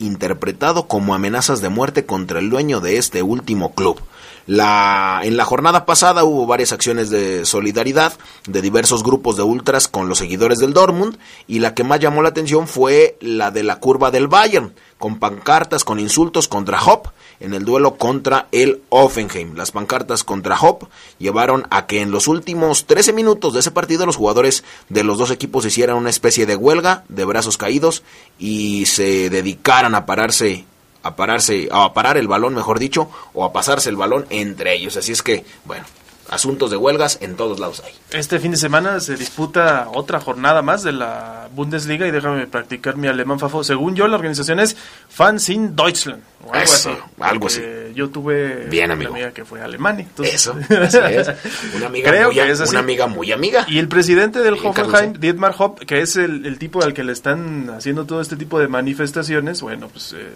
interpretado 0.00 0.88
como 0.88 1.14
amenazas 1.14 1.60
de 1.60 1.68
muerte 1.68 2.04
contra 2.06 2.40
el 2.40 2.50
dueño 2.50 2.80
de 2.80 2.96
este 2.96 3.22
último 3.22 3.74
club. 3.74 4.00
La, 4.46 5.20
en 5.22 5.36
la 5.36 5.44
jornada 5.44 5.86
pasada 5.86 6.24
hubo 6.24 6.46
varias 6.46 6.72
acciones 6.72 7.10
de 7.10 7.44
solidaridad 7.44 8.12
de 8.46 8.62
diversos 8.62 9.02
grupos 9.02 9.36
de 9.36 9.42
ultras 9.42 9.88
con 9.88 10.08
los 10.08 10.18
seguidores 10.18 10.58
del 10.58 10.72
Dortmund 10.72 11.18
y 11.46 11.58
la 11.58 11.74
que 11.74 11.84
más 11.84 12.00
llamó 12.00 12.22
la 12.22 12.30
atención 12.30 12.66
fue 12.66 13.16
la 13.20 13.50
de 13.50 13.62
la 13.62 13.80
curva 13.80 14.10
del 14.10 14.28
Bayern, 14.28 14.74
con 14.98 15.18
pancartas 15.18 15.84
con 15.84 15.98
insultos 15.98 16.48
contra 16.48 16.82
Hop 16.82 17.08
en 17.40 17.54
el 17.54 17.64
duelo 17.64 17.96
contra 17.96 18.48
el 18.52 18.82
Offenheim. 18.90 19.56
Las 19.56 19.72
pancartas 19.72 20.24
contra 20.24 20.60
Hop 20.60 20.88
llevaron 21.18 21.66
a 21.70 21.86
que 21.86 22.02
en 22.02 22.10
los 22.10 22.28
últimos 22.28 22.86
13 22.86 23.12
minutos 23.12 23.54
de 23.54 23.60
ese 23.60 23.70
partido 23.70 24.06
los 24.06 24.16
jugadores 24.16 24.62
de 24.88 25.04
los 25.04 25.18
dos 25.18 25.30
equipos 25.30 25.64
hicieran 25.64 25.96
una 25.96 26.10
especie 26.10 26.46
de 26.46 26.56
huelga 26.56 27.04
de 27.08 27.24
brazos 27.24 27.56
caídos 27.56 28.02
y 28.38 28.86
se 28.86 29.30
dedicaran 29.30 29.94
a 29.94 30.06
pararse 30.06 30.66
a 31.02 31.16
pararse, 31.16 31.68
a 31.70 31.92
parar 31.92 32.16
el 32.16 32.28
balón, 32.28 32.54
mejor 32.54 32.78
dicho, 32.78 33.10
o 33.34 33.44
a 33.44 33.52
pasarse 33.52 33.90
el 33.90 33.96
balón 33.96 34.26
entre 34.30 34.74
ellos. 34.74 34.96
Así 34.96 35.12
es 35.12 35.22
que, 35.22 35.44
bueno, 35.64 35.84
asuntos 36.30 36.70
de 36.70 36.76
huelgas 36.76 37.18
en 37.20 37.36
todos 37.36 37.58
lados 37.58 37.82
hay. 37.84 37.92
Este 38.18 38.38
fin 38.38 38.52
de 38.52 38.56
semana 38.56 39.00
se 39.00 39.16
disputa 39.16 39.88
otra 39.92 40.20
jornada 40.20 40.62
más 40.62 40.82
de 40.82 40.92
la 40.92 41.48
Bundesliga 41.54 42.06
y 42.06 42.10
déjame 42.10 42.46
practicar 42.46 42.96
mi 42.96 43.08
alemán 43.08 43.38
fafo. 43.38 43.64
Según 43.64 43.96
yo, 43.96 44.06
la 44.08 44.16
organización 44.16 44.60
es 44.60 44.76
Fans 45.08 45.48
in 45.48 45.74
Deutschland. 45.74 46.22
O 46.46 46.54
algo 46.54 46.72
así. 46.72 46.90
Algo 47.18 47.46
así. 47.48 47.62
Yo 47.94 48.08
tuve 48.08 48.66
Bien, 48.70 48.90
una 48.90 49.08
amiga 49.08 49.32
que 49.32 49.44
fue 49.44 49.60
alemán. 49.60 50.06
Eso, 50.22 50.56
así 50.70 50.98
es. 50.98 51.30
Una 51.74 51.86
amiga, 51.86 52.12
muy, 52.28 52.38
una 52.68 52.78
amiga 52.78 53.06
muy 53.08 53.32
amiga. 53.32 53.66
Y 53.68 53.78
el 53.78 53.88
presidente 53.88 54.40
del 54.40 54.54
Hoffenheim, 54.54 55.14
Dietmar 55.14 55.54
Hopp, 55.58 55.80
que 55.80 56.00
es 56.00 56.16
el, 56.16 56.58
tipo 56.58 56.82
al 56.82 56.94
que 56.94 57.04
le 57.04 57.12
están 57.12 57.70
haciendo 57.70 58.06
todo 58.06 58.20
este 58.20 58.36
tipo 58.36 58.58
de 58.58 58.68
manifestaciones, 58.68 59.60
bueno, 59.60 59.88
pues 59.88 60.14
eh, 60.16 60.28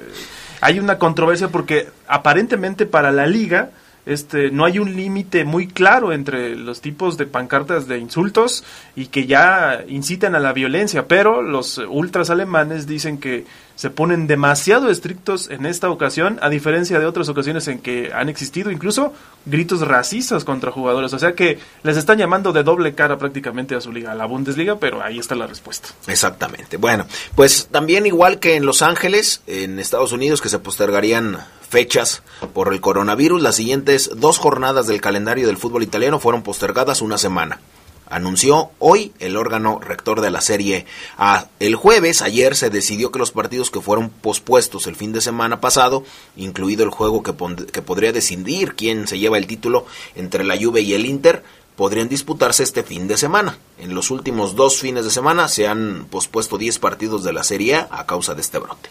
hay 0.61 0.79
una 0.79 0.99
controversia 0.99 1.49
porque 1.49 1.89
aparentemente 2.09 2.85
para 2.87 3.13
la 3.13 3.27
liga 3.27 3.71
este, 4.07 4.51
no 4.51 4.65
hay 4.65 4.79
un 4.79 4.97
límite 4.97 5.45
muy 5.45 5.67
claro 5.67 6.13
entre 6.13 6.57
los 6.57 6.81
tipos 6.81 7.17
de 7.17 7.27
pancartas 7.27 7.89
de 7.89 7.99
insultos 7.99 8.65
y 8.97 9.07
que 9.07 9.27
ya 9.27 9.85
incitan 9.89 10.35
a 10.35 10.41
la 10.41 10.53
violencia, 10.53 11.07
pero 11.09 11.43
los 11.43 11.79
ultras 11.79 12.31
alemanes 12.31 12.87
dicen 12.87 13.19
que 13.19 13.45
se 13.77 13.91
ponen 13.91 14.27
demasiado 14.27 14.89
estrictos 14.89 15.51
en 15.51 15.67
esta 15.67 15.91
ocasión, 15.91 16.39
a 16.43 16.49
diferencia 16.49 17.01
de 17.01 17.07
otras 17.07 17.29
ocasiones 17.29 17.67
en 17.67 17.81
que 17.81 18.13
han 18.15 18.29
existido 18.29 18.71
incluso 18.71 19.13
gritos 19.47 19.81
racistas 19.81 20.45
contra 20.45 20.71
jugadores. 20.71 21.13
O 21.13 21.19
sea 21.19 21.35
que 21.35 21.59
les 21.83 21.97
están 21.97 22.19
llamando 22.19 22.53
de 22.53 22.63
doble 22.63 22.95
cara 22.95 23.19
prácticamente 23.19 23.75
a 23.75 23.81
su 23.81 23.93
liga, 23.93 24.13
a 24.13 24.15
la 24.15 24.27
Bundesliga, 24.27 24.77
pero 24.77 25.03
ahí 25.03 25.19
está 25.19 25.35
la 25.35 25.47
respuesta. 25.47 25.89
Exactamente. 26.07 26.77
Bueno, 26.77 27.07
pues 27.35 27.69
también 27.71 28.07
igual 28.07 28.39
que 28.39 28.55
en 28.55 28.65
Los 28.65 28.83
Ángeles, 28.83 29.43
en 29.47 29.81
Estados 29.81 30.13
Unidos, 30.13 30.41
que 30.41 30.49
se 30.49 30.61
postergarían 30.61 31.39
fechas 31.75 32.23
por 32.53 32.73
el 32.73 32.81
coronavirus, 32.81 33.43
las 33.43 33.57
siguientes 33.57 34.09
dos 34.15 34.39
jornadas 34.39 34.87
del 34.87 35.01
calendario 35.01 35.49
del 35.49 35.57
fútbol 35.57 35.83
italiano 35.83 36.21
fueron 36.21 36.45
postergadas 36.45 37.03
una 37.03 37.19
semana 37.19 37.59
anunció 38.07 38.71
hoy 38.79 39.13
el 39.19 39.37
órgano 39.37 39.81
rector 39.81 40.21
de 40.21 40.31
la 40.31 40.41
Serie 40.41 40.87
A. 41.19 41.49
El 41.59 41.75
jueves, 41.75 42.23
ayer, 42.23 42.55
se 42.55 42.71
decidió 42.71 43.11
que 43.11 43.19
los 43.19 43.33
partidos 43.33 43.73
que 43.73 43.81
fueron 43.81 44.09
pospuestos 44.09 44.87
el 44.87 44.95
fin 44.95 45.13
de 45.13 45.21
semana 45.21 45.61
pasado, 45.61 46.05
incluido 46.37 46.85
el 46.85 46.91
juego 46.91 47.25
que, 47.25 47.33
podría 47.33 48.13
decidir 48.13 48.77
quién 48.77 49.09
se 49.09 49.19
lleva 49.19 49.39
el 49.39 49.49
título 49.49 49.85
entre 50.15 50.45
la 50.45 50.57
Juve 50.57 50.83
y 50.83 50.95
el 50.95 51.07
Inter, 51.07 51.43
podrían 51.75 52.09
disputarse 52.09 52.63
este 52.63 52.85
fin 52.85 53.09
de 53.09 53.17
semana. 53.17 53.59
En 53.79 53.97
los 53.97 54.13
últimos 54.13 54.55
dos 54.55 54.79
fines 54.79 55.05
de 55.05 55.11
semana 55.11 55.49
se 55.49 55.67
han 55.67 56.07
pospuesto 56.09 56.57
10 56.57 56.79
partidos 56.79 57.25
de 57.25 57.33
la 57.33 57.43
Serie 57.43 57.75
A 57.75 57.89
a 57.91 58.07
causa 58.07 58.37
de 58.37 58.43
este 58.43 58.59
brote. 58.59 58.91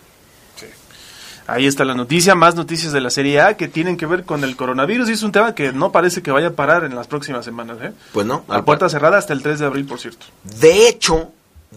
Ahí 1.45 1.67
está 1.67 1.83
la 1.83 1.93
noticia, 1.93 2.35
más 2.35 2.55
noticias 2.55 2.93
de 2.93 3.01
la 3.01 3.09
Serie 3.09 3.41
A 3.41 3.57
que 3.57 3.67
tienen 3.67 3.97
que 3.97 4.05
ver 4.05 4.23
con 4.23 4.43
el 4.43 4.55
coronavirus 4.55 5.09
y 5.09 5.13
es 5.13 5.23
un 5.23 5.31
tema 5.31 5.53
que 5.53 5.73
no 5.73 5.91
parece 5.91 6.21
que 6.21 6.31
vaya 6.31 6.47
a 6.47 6.51
parar 6.51 6.85
en 6.85 6.95
las 6.95 7.07
próximas 7.07 7.43
semanas. 7.43 7.77
¿eh? 7.81 7.91
Pues 8.13 8.25
no. 8.25 8.45
A 8.47 8.63
puerta 8.63 8.87
cerrada 8.87 9.17
hasta 9.17 9.33
el 9.33 9.41
3 9.41 9.59
de 9.59 9.65
abril, 9.65 9.85
por 9.85 9.99
cierto. 9.99 10.25
De 10.43 10.87
hecho, 10.87 11.31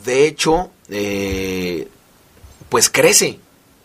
de 0.05 0.27
hecho, 0.27 0.71
eh, 0.89 1.89
pues 2.69 2.91
crece. 2.91 3.41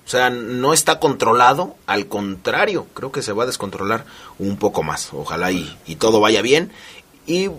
O 0.05 0.09
sea, 0.11 0.29
no 0.29 0.73
está 0.73 0.99
controlado, 0.99 1.75
al 1.85 2.07
contrario, 2.07 2.87
creo 2.93 3.11
que 3.11 3.21
se 3.21 3.33
va 3.33 3.43
a 3.43 3.47
descontrolar 3.47 4.05
un 4.39 4.57
poco 4.57 4.83
más. 4.83 5.09
Ojalá 5.13 5.51
y, 5.51 5.77
y 5.87 5.95
todo 5.95 6.19
vaya 6.19 6.41
bien. 6.41 6.71
Y 7.25 7.49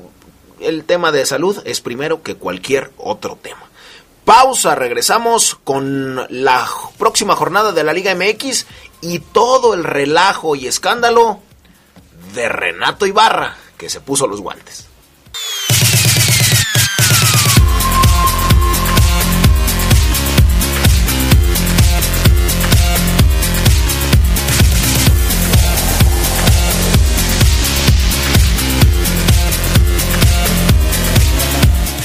el 0.61 0.85
tema 0.85 1.13
de 1.13 1.27
salud 1.27 1.61
es 1.65 1.81
primero 1.81 2.23
que 2.23 2.37
cualquier 2.37 2.93
otro 2.99 3.39
tema. 3.41 3.72
Pausa, 4.35 4.75
regresamos 4.75 5.59
con 5.63 6.27
la 6.31 6.67
próxima 6.97 7.37
jornada 7.37 7.73
de 7.73 7.85
la 7.85 7.93
Liga 7.93 8.15
MX 8.15 8.65
y 9.03 9.19
todo 9.19 9.75
el 9.75 9.85
relajo 9.85 10.57
y 10.57 10.67
escándalo 10.67 11.41
de 12.33 12.49
Renato 12.49 13.05
Ibarra, 13.05 13.59
que 13.77 13.91
se 13.91 14.01
puso 14.01 14.27
los 14.27 14.41
guantes. 14.41 14.87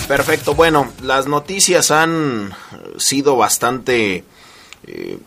Perfecto, 0.08 0.56
bueno, 0.56 0.90
las 1.02 1.28
noticias 1.28 1.92
han 1.92 2.56
sido 2.98 3.36
bastante 3.36 4.24
eh, 4.86 5.20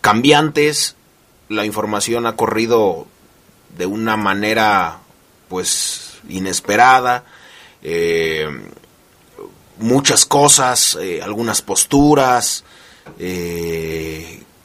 cambiantes, 0.00 0.96
la 1.50 1.66
información 1.66 2.26
ha 2.26 2.34
corrido 2.34 3.06
de 3.76 3.84
una 3.84 4.16
manera 4.16 5.00
pues 5.48 6.14
inesperada, 6.26 7.24
eh, 7.82 8.48
muchas 9.76 10.24
cosas, 10.24 10.96
eh, 10.98 11.20
algunas 11.22 11.60
posturas, 11.60 12.64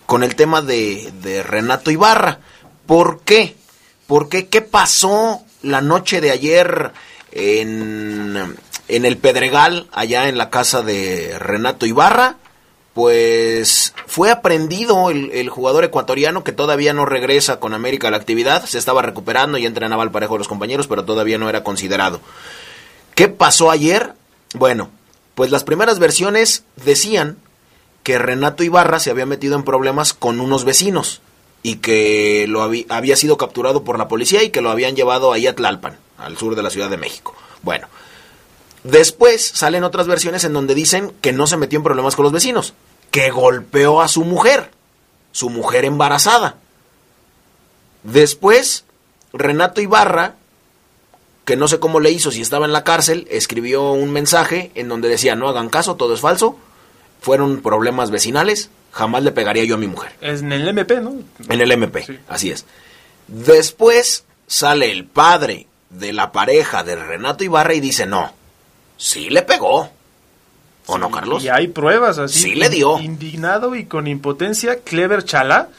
con 0.06 0.24
el 0.24 0.36
tema 0.38 0.62
de, 0.62 1.12
de 1.22 1.44
Renato 1.44 1.92
Ibarra. 1.92 2.40
¿Por 2.86 3.20
qué? 3.24 3.58
¿Por 4.08 4.30
qué? 4.30 4.48
¿Qué 4.48 4.62
pasó 4.62 5.42
la 5.62 5.82
noche 5.82 6.22
de 6.22 6.32
ayer 6.32 6.94
en 7.34 8.58
en 8.90 9.06
el 9.06 9.18
Pedregal, 9.18 9.88
allá 9.92 10.28
en 10.28 10.38
la 10.38 10.50
casa 10.50 10.82
de 10.82 11.38
Renato 11.40 11.86
Ibarra, 11.86 12.36
pues 12.94 13.94
fue 14.08 14.32
aprendido 14.32 15.10
el, 15.10 15.50
jugador 15.50 15.86
ecuatoriano 15.86 16.44
que 16.44 16.52
todavía 16.52 16.92
no 16.92 17.06
regresa 17.06 17.60
con 17.60 17.74
América 17.74 18.10
a 18.10 18.12
la 18.12 18.18
actividad, 18.18 18.66
se 18.66 18.78
estaba 18.78 19.02
recuperando 19.02 19.58
y 19.58 19.66
entrenaba 19.66 20.04
al 20.04 20.12
parejo 20.12 20.34
de 20.34 20.40
los 20.40 20.48
compañeros, 20.48 20.88
pero 20.88 21.06
todavía 21.06 21.38
no 21.38 21.48
era 21.50 21.64
considerado. 21.64 22.20
¿Qué 23.16 23.28
pasó 23.28 23.72
ayer? 23.72 24.14
Bueno, 24.56 24.90
pues 25.36 25.52
las 25.52 25.64
primeras 25.64 26.00
versiones 26.00 26.64
decían 26.76 27.38
que 28.04 28.18
Renato 28.18 28.64
Ibarra 28.64 29.00
se 29.00 29.12
había 29.12 29.26
metido 29.26 29.56
en 29.56 29.64
problemas 29.64 30.14
con 30.14 30.40
unos 30.40 30.66
vecinos 30.66 31.22
y 31.62 31.76
que 31.76 32.46
lo 32.48 32.62
había, 32.64 33.16
sido 33.16 33.38
capturado 33.38 33.84
por 33.84 33.98
la 33.98 34.08
policía 34.08 34.44
y 34.44 34.50
que 34.50 34.62
lo 34.62 34.72
habían 34.72 34.96
llevado 34.96 35.32
ahí 35.32 35.48
a 35.48 35.56
Tlalpan, 35.56 35.98
al 36.18 36.38
sur 36.38 36.56
de 36.56 36.64
la 36.64 36.70
Ciudad 36.70 36.90
de 36.90 36.98
México. 36.98 37.36
Bueno, 37.62 37.88
Después 38.84 39.46
salen 39.46 39.84
otras 39.84 40.08
versiones 40.08 40.44
en 40.44 40.54
donde 40.54 40.76
dicen 40.76 41.12
que 41.22 41.34
no 41.34 41.48
se 41.48 41.58
metió 41.58 41.78
en 41.78 41.84
problemas 41.84 42.16
con 42.16 42.24
los 42.24 42.32
vecinos, 42.32 42.74
que 43.12 43.30
golpeó 43.30 44.02
a 44.02 44.08
su 44.08 44.24
mujer, 44.24 44.72
su 45.32 45.50
mujer 45.50 45.86
embarazada. 45.86 46.56
Después, 48.04 48.86
Renato 49.34 49.82
Ibarra, 49.82 50.36
que 51.44 51.58
no 51.58 51.68
sé 51.68 51.80
cómo 51.80 52.00
le 52.00 52.12
hizo, 52.12 52.32
si 52.32 52.42
estaba 52.42 52.66
en 52.66 52.72
la 52.72 52.84
cárcel, 52.84 53.28
escribió 53.30 53.92
un 53.92 54.12
mensaje 54.12 54.72
en 54.76 54.88
donde 54.88 55.10
decía, 55.10 55.36
no 55.36 55.50
hagan 55.50 55.70
caso, 55.70 55.96
todo 55.96 56.14
es 56.14 56.22
falso, 56.22 56.58
fueron 57.22 57.62
problemas 57.62 58.12
vecinales, 58.12 58.70
jamás 58.92 59.24
le 59.24 59.32
pegaría 59.32 59.66
yo 59.66 59.76
a 59.76 59.80
mi 59.80 59.88
mujer. 59.88 60.14
Es 60.22 60.42
en 60.42 60.54
el 60.54 60.68
MP, 60.68 61.02
¿no? 61.02 61.16
En 61.50 61.62
el 61.62 61.72
MP, 61.72 62.22
así 62.28 62.52
es. 62.52 62.66
Después 63.28 64.24
sale 64.48 64.92
el 64.92 65.06
padre 65.06 65.68
de 65.90 66.14
la 66.14 66.32
pareja 66.32 66.84
de 66.84 66.96
Renato 66.96 67.44
Ibarra 67.44 67.74
y 67.74 67.80
dice, 67.80 68.06
no, 68.06 68.32
sí 69.00 69.32
le 69.32 69.42
pegó. 69.42 69.90
¿O 70.86 70.98
no, 70.98 71.10
Carlos? 71.10 71.44
Y 71.44 71.50
hay 71.50 71.70
pruebas 71.70 72.20
así. 72.20 72.40
Sí 72.40 72.56
le 72.56 72.70
dio. 72.70 73.00
Indignado 73.00 73.76
y 73.76 73.86
con 73.86 74.06
impotencia, 74.06 74.82
Clever 74.84 75.24
Chala 75.24 75.70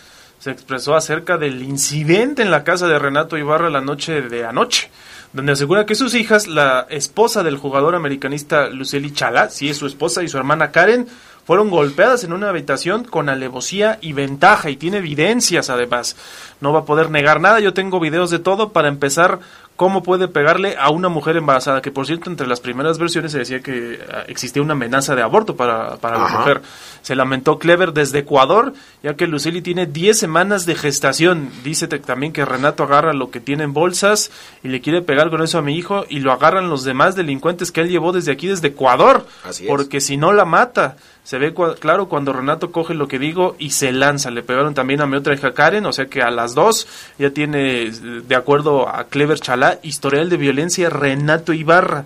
se 0.41 0.51
expresó 0.51 0.97
acerca 0.97 1.37
del 1.37 1.63
incidente 1.63 2.43
en 2.43 2.51
la 2.51 2.65
casa 2.65 2.89
de 2.89 2.99
Renato 2.99 3.37
Ibarra 3.37 3.69
la 3.69 3.83
noche 3.83 4.23
de 4.23 4.47
anoche, 4.47 4.91
donde 5.35 5.53
asegura 5.53 5.85
que 5.85 5.95
sus 5.95 6.15
hijas, 6.15 6.47
la 6.47 6.87
esposa 6.89 7.43
del 7.43 7.59
jugador 7.59 7.95
americanista 7.95 8.69
Luceli 8.69 9.13
Chala, 9.13 9.51
sí 9.51 9.69
es 9.69 9.77
su 9.77 9.87
esposa, 9.87 10.23
y 10.23 10.29
su 10.29 10.39
hermana 10.39 10.71
Karen, 10.71 11.07
fueron 11.45 11.69
golpeadas 11.69 12.25
en 12.25 12.33
una 12.33 12.49
habitación 12.49 13.05
con 13.05 13.29
alevosía 13.29 13.99
y 14.01 14.15
ventaja 14.15 14.71
y 14.71 14.77
tiene 14.77 14.99
evidencias 14.99 15.69
además. 15.69 16.17
No 16.61 16.73
va 16.73 16.81
a 16.81 16.85
poder 16.85 17.11
negar 17.11 17.41
nada, 17.41 17.61
yo 17.61 17.75
tengo 17.75 18.01
videos 18.01 18.31
de 18.31 18.39
todo 18.39 18.73
para 18.73 18.89
empezar 18.89 19.41
cómo 19.81 20.03
puede 20.03 20.29
pegarle 20.29 20.77
a 20.79 20.91
una 20.91 21.09
mujer 21.09 21.39
embarazada, 21.39 21.81
que 21.81 21.91
por 21.91 22.05
cierto 22.05 22.29
entre 22.29 22.47
las 22.47 22.61
primeras 22.61 22.99
versiones 22.99 23.33
se 23.33 23.39
decía 23.39 23.61
que 23.61 23.99
ah, 24.13 24.25
existía 24.29 24.61
una 24.61 24.75
amenaza 24.75 25.15
de 25.15 25.23
aborto 25.23 25.57
para, 25.57 25.97
para 25.97 26.19
la 26.19 26.29
mujer. 26.29 26.61
Se 27.01 27.17
lamentó 27.17 27.59
Clever 27.59 27.95
desde 27.95 28.19
Ecuador, 28.19 28.75
ya 29.03 29.15
que 29.15 29.27
Luceli 29.27 29.63
tiene 29.63 29.87
10 29.87 30.19
semanas 30.19 30.67
de 30.67 30.75
gestación. 30.75 31.49
Dice 31.65 31.89
también 31.89 32.35
que 32.35 32.45
Renato 32.45 32.83
agarra 32.83 33.15
lo 33.15 33.31
que 33.31 33.41
tiene 33.41 33.65
en 33.65 33.73
bolsas 33.73 34.31
y 34.63 34.69
le 34.69 34.83
quiere 34.83 35.01
pegar 35.01 35.31
con 35.31 35.41
eso 35.41 35.57
a 35.57 35.63
mi 35.63 35.75
hijo 35.79 36.05
y 36.11 36.19
lo 36.19 36.31
agarran 36.31 36.69
los 36.69 36.85
demás 36.85 37.17
delincuentes 37.17 37.73
que 37.73 37.81
él 37.81 37.89
llevó 37.89 38.13
desde 38.13 38.33
aquí, 38.33 38.49
desde 38.49 38.69
Ecuador, 38.69 39.27
porque 39.67 40.03
si 40.03 40.19
no 40.19 40.35
la 40.35 40.45
mata. 40.45 40.99
Se 41.31 41.39
ve 41.39 41.55
claro 41.79 42.09
cuando 42.09 42.33
Renato 42.33 42.73
coge 42.73 42.93
lo 42.93 43.07
que 43.07 43.21
digo 43.21 43.55
y 43.57 43.71
se 43.71 43.93
lanza. 43.93 44.33
Le 44.33 44.43
pegaron 44.43 44.75
también 44.75 45.01
a 45.01 45.07
mi 45.07 45.17
otra 45.17 45.33
hija 45.33 45.55
Karen, 45.55 45.87
o 45.87 45.93
sea 45.93 46.07
que 46.07 46.23
a 46.23 46.31
las 46.33 46.57
dos 46.57 46.89
ya 47.21 47.31
tiene, 47.31 47.89
de 47.93 48.35
acuerdo 48.35 48.89
a 48.89 49.05
Clever 49.05 49.39
Chalá, 49.39 49.79
historial 49.85 50.29
de 50.29 50.37
violencia 50.37 50.91
Renato 50.91 51.53
Ibarra. 51.53 52.05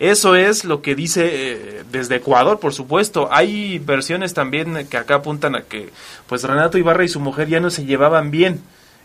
Eso 0.00 0.34
es 0.34 0.64
lo 0.64 0.82
que 0.82 0.96
dice 0.96 1.30
eh, 1.32 1.84
desde 1.92 2.16
Ecuador, 2.16 2.58
por 2.58 2.72
supuesto. 2.72 3.28
Hay 3.30 3.78
versiones 3.78 4.34
también 4.34 4.88
que 4.88 4.96
acá 4.96 5.14
apuntan 5.14 5.54
a 5.54 5.62
que 5.62 5.90
pues 6.26 6.42
Renato 6.42 6.76
Ibarra 6.76 7.04
y 7.04 7.08
su 7.08 7.20
mujer 7.20 7.46
ya 7.46 7.60
no 7.60 7.70
se 7.70 7.84
llevaban 7.84 8.32
bien 8.32 8.60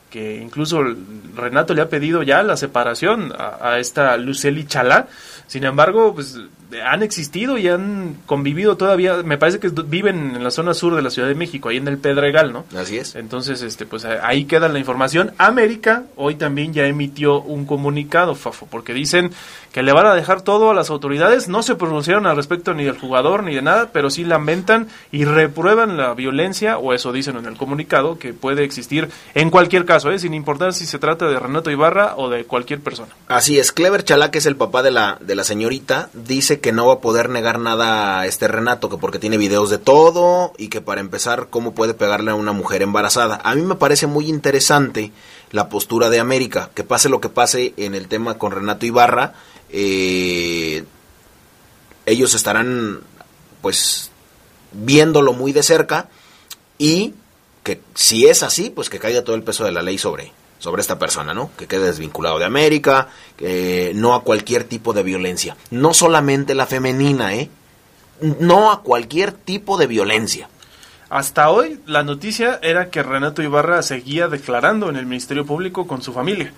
que 0.10 0.38
incluso 0.38 0.84
Renato 1.36 1.76
le 1.76 1.84
ha 1.84 1.90
pedido 1.90 2.24
ya 2.24 2.42
la 2.42 2.58
separación 2.58 3.32
a, 3.38 3.74
a 3.74 3.80
esta 3.80 4.18
Luceli 4.18 4.66
Chalá. 4.66 5.08
Sin 5.50 5.64
embargo, 5.64 6.14
pues 6.14 6.38
han 6.86 7.02
existido 7.02 7.58
y 7.58 7.68
han 7.68 8.18
convivido 8.28 8.78
todavía, 8.78 9.24
me 9.24 9.38
parece 9.38 9.60
que 9.60 9.70
viven 9.70 10.36
en 10.36 10.44
la 10.44 10.52
zona 10.52 10.76
sur 10.76 10.96
de 10.96 11.02
la 11.02 11.10
Ciudad 11.10 11.28
de 11.28 11.34
México, 11.34 11.70
ahí 11.70 11.78
en 11.78 11.88
el 11.88 11.98
Pedregal, 11.98 12.54
¿no? 12.54 12.66
Así 12.78 12.98
es. 12.98 13.16
Entonces, 13.16 13.64
este, 13.64 13.88
pues 13.88 14.06
ahí 14.06 14.46
queda 14.46 14.70
la 14.70 14.78
información. 14.78 15.32
América 15.40 16.04
hoy 16.16 16.36
también 16.36 16.74
ya 16.74 16.86
emitió 16.86 17.42
un 17.42 17.66
comunicado, 17.66 18.36
Fafo, 18.36 18.68
porque 18.70 18.94
dicen 18.94 19.32
que 19.72 19.84
le 19.84 19.92
van 19.92 20.06
a 20.06 20.16
dejar 20.16 20.42
todo 20.42 20.72
a 20.72 20.74
las 20.74 20.90
autoridades, 20.90 21.48
no 21.48 21.64
se 21.64 21.76
pronunciaron 21.76 22.26
al 22.28 22.36
respecto 22.36 22.74
ni 22.74 22.84
del 22.84 22.98
jugador 22.98 23.44
ni 23.44 23.56
de 23.56 23.62
nada, 23.62 23.90
pero 23.92 24.10
sí 24.10 24.24
lamentan 24.24 24.88
y 25.12 25.26
reprueban 25.26 25.98
la 25.98 26.14
violencia, 26.14 26.78
o 26.78 26.94
eso 26.94 27.12
dicen 27.12 27.38
en 27.38 27.46
el 27.46 27.58
comunicado, 27.58 28.18
que 28.18 28.34
puede 28.34 28.64
existir 28.64 29.10
en 29.36 29.50
cualquier 29.50 29.86
caso, 29.86 30.12
¿eh? 30.12 30.20
sin 30.20 30.34
importar 30.34 30.74
si 30.74 30.86
se 30.86 31.00
trata 31.00 31.28
de 31.28 31.40
Renato 31.40 31.72
Ibarra 31.72 32.16
o 32.18 32.30
de 32.30 32.46
cualquier 32.46 32.80
persona. 32.80 33.14
Así 33.28 33.60
es, 33.60 33.72
Clever 33.72 34.04
Chalá, 34.04 34.32
que 34.32 34.40
es 34.40 34.46
el 34.46 34.56
papá 34.56 34.82
de 34.82 34.92
la, 34.92 35.18
de 35.20 35.36
la 35.36 35.39
señorita, 35.44 36.10
dice 36.14 36.60
que 36.60 36.72
no 36.72 36.88
va 36.88 36.96
a 36.96 37.00
poder 37.00 37.30
negar 37.30 37.60
nada 37.60 38.20
a 38.20 38.28
este 38.28 38.48
Renato, 38.48 38.90
que 38.90 38.98
porque 38.98 39.20
tiene 39.20 39.38
videos 39.38 39.70
de 39.70 39.78
todo 39.78 40.54
y 40.58 40.70
que 40.70 40.82
para 40.82 41.02
empezar, 41.02 41.48
cómo 41.50 41.74
puede 41.74 41.94
pegarle 41.94 42.32
a 42.32 42.36
una 42.36 42.52
mujer 42.52 42.82
embarazada. 42.82 43.40
A 43.44 43.56
mí 43.56 43.62
me 43.62 43.76
parece 43.76 44.08
muy 44.08 44.28
interesante 44.28 45.12
la 45.52 45.70
postura 45.70 46.10
de 46.10 46.20
América, 46.20 46.70
que 46.74 46.84
pase 46.84 47.10
lo 47.10 47.22
que 47.22 47.30
pase 47.30 47.74
en 47.78 47.96
el 47.96 48.08
tema 48.08 48.38
con 48.38 48.52
Renato 48.52 48.86
Ibarra, 48.86 49.34
eh, 49.70 50.84
ellos 52.06 52.34
estarán 52.34 53.02
pues 53.62 54.12
viéndolo 54.72 55.34
muy 55.34 55.52
de 55.52 55.64
cerca 55.64 56.10
y 56.78 57.14
que 57.64 57.82
si 57.94 58.26
es 58.28 58.44
así, 58.44 58.70
pues 58.70 58.90
que 58.90 59.00
caiga 59.00 59.24
todo 59.24 59.36
el 59.36 59.44
peso 59.44 59.64
de 59.64 59.72
la 59.72 59.82
ley 59.82 59.98
sobre, 59.98 60.32
sobre 60.60 60.82
esta 60.82 61.00
persona, 61.00 61.34
¿no? 61.34 61.50
Que 61.58 61.68
quede 61.68 61.86
desvinculado 61.86 62.38
de 62.38 62.46
América, 62.46 63.08
que 63.38 63.94
no 63.96 64.14
a 64.14 64.24
cualquier 64.24 64.66
tipo 64.66 64.94
de 64.94 65.04
violencia. 65.04 65.58
No 65.72 65.94
solamente 65.94 66.54
la 66.54 66.68
femenina, 66.68 67.34
¿eh? 67.34 67.50
No 68.22 68.72
a 68.72 68.82
cualquier 68.84 69.32
tipo 69.32 69.78
de 69.78 69.88
violencia. 69.88 70.50
Hasta 71.10 71.50
hoy 71.50 71.80
la 71.88 72.04
noticia 72.04 72.60
era 72.62 72.92
que 72.92 73.02
Renato 73.02 73.42
Ibarra 73.42 73.82
seguía 73.82 74.28
declarando 74.28 74.90
en 74.90 74.96
el 74.96 75.08
Ministerio 75.08 75.46
Público 75.46 75.88
con 75.88 76.04
su 76.04 76.14
familia. 76.14 76.54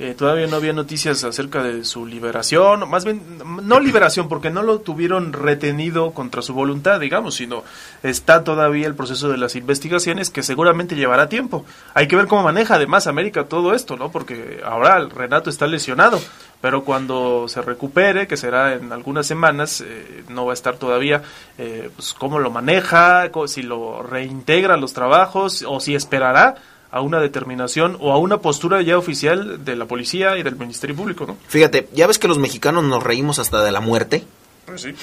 Eh, 0.00 0.14
todavía 0.18 0.48
no 0.48 0.56
había 0.56 0.72
noticias 0.72 1.22
acerca 1.22 1.62
de 1.62 1.84
su 1.84 2.04
liberación, 2.04 2.88
más 2.90 3.04
bien, 3.04 3.22
no 3.62 3.78
liberación, 3.78 4.28
porque 4.28 4.50
no 4.50 4.64
lo 4.64 4.80
tuvieron 4.80 5.32
retenido 5.32 6.10
contra 6.10 6.42
su 6.42 6.52
voluntad, 6.52 6.98
digamos, 6.98 7.36
sino 7.36 7.62
está 8.02 8.42
todavía 8.42 8.88
el 8.88 8.96
proceso 8.96 9.28
de 9.28 9.38
las 9.38 9.54
investigaciones 9.54 10.30
que 10.30 10.42
seguramente 10.42 10.96
llevará 10.96 11.28
tiempo. 11.28 11.64
Hay 11.94 12.08
que 12.08 12.16
ver 12.16 12.26
cómo 12.26 12.42
maneja 12.42 12.74
además 12.74 13.06
América 13.06 13.44
todo 13.44 13.72
esto, 13.72 13.96
¿no? 13.96 14.10
Porque 14.10 14.60
ahora 14.64 14.98
Renato 14.98 15.48
está 15.48 15.68
lesionado, 15.68 16.20
pero 16.60 16.82
cuando 16.82 17.46
se 17.46 17.62
recupere, 17.62 18.26
que 18.26 18.36
será 18.36 18.74
en 18.74 18.92
algunas 18.92 19.28
semanas, 19.28 19.80
eh, 19.80 20.24
no 20.28 20.44
va 20.44 20.52
a 20.52 20.54
estar 20.54 20.76
todavía, 20.76 21.22
eh, 21.56 21.88
pues 21.94 22.14
cómo 22.14 22.40
lo 22.40 22.50
maneja, 22.50 23.30
si 23.46 23.62
lo 23.62 24.02
reintegra 24.02 24.74
a 24.74 24.78
los 24.78 24.92
trabajos 24.92 25.64
o 25.68 25.78
si 25.78 25.94
esperará 25.94 26.56
a 26.94 27.00
una 27.00 27.18
determinación 27.18 27.96
o 27.98 28.12
a 28.12 28.18
una 28.18 28.38
postura 28.38 28.80
ya 28.80 28.96
oficial 28.96 29.64
de 29.64 29.74
la 29.74 29.86
policía 29.86 30.38
y 30.38 30.44
del 30.44 30.54
Ministerio 30.54 30.94
Público, 30.94 31.26
¿no? 31.26 31.36
Fíjate, 31.48 31.88
ya 31.92 32.06
ves 32.06 32.20
que 32.20 32.28
los 32.28 32.38
mexicanos 32.38 32.84
nos 32.84 33.02
reímos 33.02 33.40
hasta 33.40 33.64
de 33.64 33.72
la 33.72 33.80
muerte. 33.80 34.22
Pues 34.64 34.82
sí. 34.82 34.94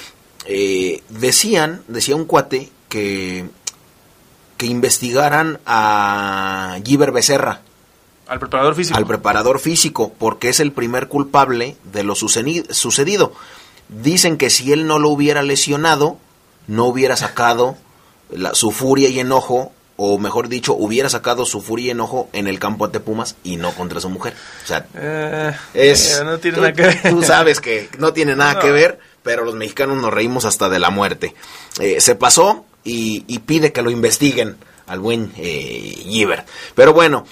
Eh, 0.46 1.02
decían, 1.10 1.82
decía 1.88 2.16
un 2.16 2.24
cuate 2.24 2.70
que, 2.88 3.44
que 4.56 4.64
investigaran 4.64 5.58
a 5.66 6.78
Giver 6.82 7.12
Becerra. 7.12 7.60
Al 8.26 8.38
preparador 8.38 8.74
físico. 8.74 8.96
Al 8.96 9.06
preparador 9.06 9.60
físico, 9.60 10.14
porque 10.18 10.48
es 10.48 10.60
el 10.60 10.72
primer 10.72 11.08
culpable 11.08 11.76
de 11.92 12.04
lo 12.04 12.14
sucedido. 12.14 13.34
Dicen 13.90 14.38
que 14.38 14.48
si 14.48 14.72
él 14.72 14.86
no 14.86 14.98
lo 14.98 15.10
hubiera 15.10 15.42
lesionado, 15.42 16.16
no 16.68 16.86
hubiera 16.86 17.16
sacado 17.16 17.76
la, 18.30 18.54
su 18.54 18.70
furia 18.70 19.10
y 19.10 19.20
enojo 19.20 19.72
o 19.96 20.18
mejor 20.18 20.48
dicho, 20.48 20.74
hubiera 20.74 21.08
sacado 21.08 21.44
su 21.44 21.60
furia 21.60 21.88
y 21.88 21.90
enojo 21.90 22.28
en 22.32 22.46
el 22.46 22.58
campo 22.58 22.84
ante 22.84 23.00
Pumas 23.00 23.36
y 23.44 23.56
no 23.56 23.72
contra 23.72 24.00
su 24.00 24.08
mujer. 24.08 24.34
O 24.64 24.66
sea, 24.66 24.86
eh, 24.94 25.52
es, 25.74 26.22
no 26.24 26.38
tiene 26.38 26.56
tú, 26.56 26.62
nada 26.62 26.72
que 26.72 26.82
ver. 26.82 27.00
tú 27.10 27.22
sabes 27.22 27.60
que 27.60 27.88
no 27.98 28.12
tiene 28.12 28.34
nada 28.36 28.60
que 28.60 28.70
ver, 28.70 28.98
pero 29.22 29.44
los 29.44 29.54
mexicanos 29.54 30.00
nos 30.00 30.12
reímos 30.12 30.44
hasta 30.44 30.68
de 30.68 30.78
la 30.78 30.90
muerte. 30.90 31.34
Eh, 31.80 32.00
se 32.00 32.14
pasó 32.14 32.64
y, 32.84 33.24
y, 33.26 33.40
pide 33.40 33.72
que 33.72 33.82
lo 33.82 33.90
investiguen 33.90 34.56
al 34.86 35.00
buen 35.00 35.32
eh, 35.36 35.94
Giver. 36.04 36.44
Pero 36.74 36.92
bueno, 36.92 37.24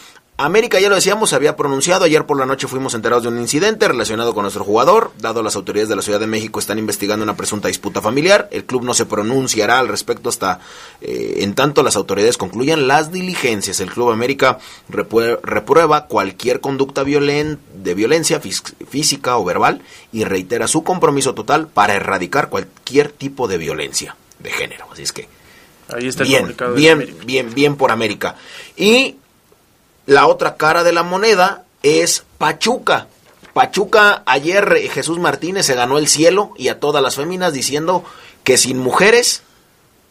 América, 0.45 0.81
ya 0.81 0.89
lo 0.89 0.95
decíamos, 0.95 1.31
se 1.31 1.37
había 1.37 1.57
pronunciado. 1.57 2.05
Ayer 2.05 2.25
por 2.25 2.39
la 2.39 2.47
noche 2.47 2.67
fuimos 2.67 2.95
enterados 2.95 3.25
de 3.25 3.29
un 3.29 3.39
incidente 3.39 3.87
relacionado 3.89 4.33
con 4.35 4.43
nuestro 4.43 4.65
jugador. 4.65 5.13
Dado 5.19 5.43
las 5.43 5.57
autoridades 5.57 5.89
de 5.89 5.97
la 5.97 6.03
Ciudad 6.03 6.21
de 6.21 6.27
México 6.27 6.59
están 6.59 6.79
investigando 6.79 7.23
una 7.23 7.37
presunta 7.37 7.69
disputa 7.69 8.01
familiar, 8.01 8.49
el 8.51 8.65
club 8.65 8.85
no 8.85 8.95
se 8.95 9.07
pronunciará 9.07 9.79
al 9.79 9.89
respecto 9.89 10.29
hasta 10.29 10.61
eh, 11.01 11.39
en 11.39 11.55
tanto 11.55 11.83
las 11.83 11.97
autoridades 11.97 12.37
concluyan 12.37 12.89
las 12.89 13.13
diligencias. 13.13 13.81
El 13.81 13.91
Club 13.91 14.11
América 14.11 14.59
reprueba 14.89 16.07
cualquier 16.07 16.61
conducta 16.61 17.05
de 17.05 17.95
violencia 17.95 18.41
física 18.41 19.37
o 19.37 19.45
verbal 19.45 19.83
y 20.13 20.25
reitera 20.25 20.69
su 20.69 20.83
compromiso 20.83 21.35
total 21.35 21.69
para 21.69 21.95
erradicar 21.95 22.49
cualquier 22.49 23.11
tipo 23.11 23.49
de 23.49 23.59
violencia 23.59 24.17
de 24.39 24.51
género. 24.51 24.87
Así 24.93 25.03
es 25.03 25.13
que 25.13 25.29
Ahí 25.93 26.07
está 26.07 26.23
el 26.23 26.29
bien, 26.29 26.55
bien, 26.77 27.17
bien, 27.25 27.55
bien 27.55 27.77
por 27.77 27.91
América. 27.91 28.37
Y 28.77 29.17
la 30.11 30.27
otra 30.27 30.57
cara 30.57 30.83
de 30.83 30.91
la 30.91 31.05
moneda 31.05 31.67
es 31.85 32.25
Pachuca. 32.37 33.07
Pachuca, 33.53 34.25
ayer 34.27 34.75
eh, 34.77 34.89
Jesús 34.89 35.21
Martínez 35.21 35.67
se 35.67 35.77
ganó 35.77 35.99
el 35.99 36.09
cielo 36.09 36.51
y 36.57 36.67
a 36.67 36.81
todas 36.81 37.01
las 37.01 37.15
féminas 37.15 37.53
diciendo 37.53 38.03
que 38.43 38.59
sin 38.59 38.79
mujeres, 38.79 39.45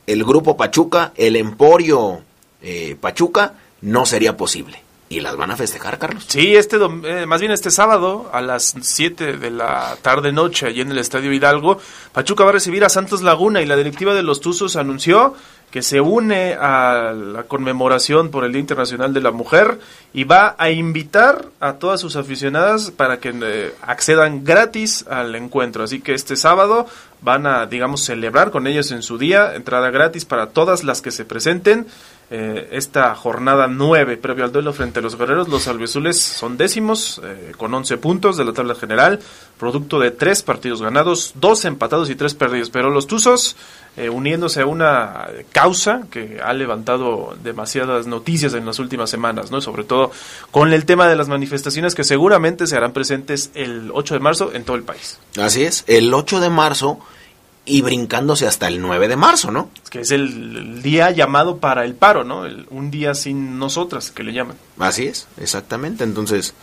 el 0.08 0.24
grupo 0.24 0.56
Pachuca, 0.56 1.12
el 1.18 1.36
emporio 1.36 2.22
eh, 2.62 2.96
Pachuca, 3.02 3.56
no 3.82 4.06
sería 4.06 4.38
posible. 4.38 4.82
Y 5.12 5.22
las 5.22 5.36
van 5.36 5.50
a 5.50 5.58
festejar, 5.58 5.98
Carlos. 5.98 6.26
Sí, 6.28 6.56
este 6.56 6.78
eh, 6.78 7.26
más 7.26 7.42
bien 7.42 7.52
este 7.52 7.72
sábado 7.72 8.30
a 8.32 8.42
las 8.42 8.76
7 8.80 9.38
de 9.38 9.50
la 9.50 9.98
tarde 10.04 10.32
noche 10.32 10.68
allí 10.68 10.82
en 10.82 10.92
el 10.92 11.00
Estadio 11.00 11.34
Hidalgo, 11.34 11.80
Pachuca 12.12 12.44
va 12.44 12.52
a 12.52 12.54
recibir 12.54 12.86
a 12.86 12.90
Santos 12.90 13.24
Laguna 13.24 13.60
y 13.62 13.66
la 13.66 13.76
directiva 13.76 14.14
de 14.14 14.22
los 14.22 14.40
Tuzos 14.40 14.76
anunció 14.76 15.34
que 15.72 15.82
se 15.82 16.02
une 16.02 16.54
a 16.54 17.14
la 17.14 17.44
conmemoración 17.44 18.30
por 18.30 18.44
el 18.44 18.52
Día 18.52 18.62
Internacional 18.62 19.14
de 19.14 19.22
la 19.22 19.32
Mujer 19.32 19.80
y 20.14 20.24
va 20.24 20.56
a 20.58 20.72
invitar 20.72 21.46
a 21.60 21.74
todas 21.74 22.02
sus 22.02 22.16
aficionadas 22.16 22.92
para 22.92 23.20
que 23.20 23.34
eh, 23.42 23.74
accedan 23.82 24.44
gratis 24.44 25.06
al 25.08 25.36
encuentro. 25.36 25.84
Así 25.84 26.02
que 26.02 26.14
este 26.14 26.36
sábado 26.36 26.88
van 27.22 27.46
a, 27.46 27.66
digamos, 27.66 28.04
celebrar 28.04 28.52
con 28.52 28.68
ellos 28.68 28.92
en 28.92 29.02
su 29.02 29.18
día, 29.18 29.56
entrada 29.56 29.90
gratis 29.90 30.26
para 30.26 30.48
todas 30.48 30.84
las 30.84 31.02
que 31.02 31.12
se 31.12 31.26
presenten. 31.26 31.88
Eh, 32.32 32.70
esta 32.74 33.16
jornada 33.16 33.68
9 33.68 34.18
previo 34.18 34.46
al 34.46 34.52
duelo 34.52 34.72
frente 34.72 35.00
a 35.00 35.02
los 35.02 35.18
guerreros, 35.18 35.50
los 35.50 35.68
albiazules 35.68 36.22
son 36.22 36.58
décimos 36.58 37.20
eh, 37.24 37.54
con 37.58 37.74
11 37.74 37.98
puntos 37.98 38.38
de 38.38 38.46
la 38.46 38.54
tabla 38.54 38.76
general, 38.76 39.20
producto 39.58 40.00
de 40.00 40.12
tres 40.12 40.44
partidos 40.44 40.80
ganados, 40.80 41.32
dos 41.36 41.66
empatados 41.66 42.08
y 42.12 42.16
tres 42.16 42.36
perdidos. 42.36 42.70
Pero 42.70 42.92
los 42.92 43.08
Tuzos, 43.08 43.56
eh, 44.00 44.10
uniéndose 44.10 44.62
a 44.62 44.66
una 44.66 45.28
causa 45.52 46.04
que 46.10 46.40
ha 46.42 46.54
levantado 46.54 47.36
demasiadas 47.44 48.08
noticias 48.08 48.54
en 48.54 48.66
las 48.66 48.80
últimas 48.80 49.10
semanas, 49.10 49.52
¿no? 49.52 49.60
sobre 49.60 49.84
todo 49.84 50.12
con 50.52 50.72
el 50.72 50.86
tema 50.86 51.10
de 51.10 51.18
las 51.18 51.28
manifestaciones 51.28 51.96
que 51.96 52.06
seguramente 52.06 52.66
se 52.66 52.78
harán 52.78 52.94
presentes 52.94 53.52
el 53.56 53.92
8 53.94 54.14
de 54.14 54.20
marzo 54.22 54.52
en 54.54 54.64
todo 54.64 54.78
el 54.78 54.84
país. 54.84 55.20
Así 55.38 55.64
es, 55.64 55.84
el 55.88 56.14
8 56.14 56.40
de 56.40 56.50
marzo 56.50 57.00
y 57.66 57.82
brincándose 57.82 58.48
hasta 58.48 58.70
el 58.70 58.82
9 58.82 59.10
de 59.10 59.18
marzo, 59.18 59.52
¿no? 59.52 59.70
Que 59.90 60.00
es 60.00 60.12
el, 60.12 60.82
día 60.82 61.12
llamado 61.12 61.58
para 61.58 61.84
el 61.84 61.94
paro, 61.94 62.24
¿no? 62.24 62.44
un 62.70 62.92
día 62.92 63.14
sin 63.14 63.60
nosotras, 63.60 64.12
que 64.12 64.24
le 64.24 64.32
llaman. 64.32 64.56
Así 64.78 65.08
es, 65.08 65.28
exactamente. 65.38 66.06
Entonces, 66.06 66.54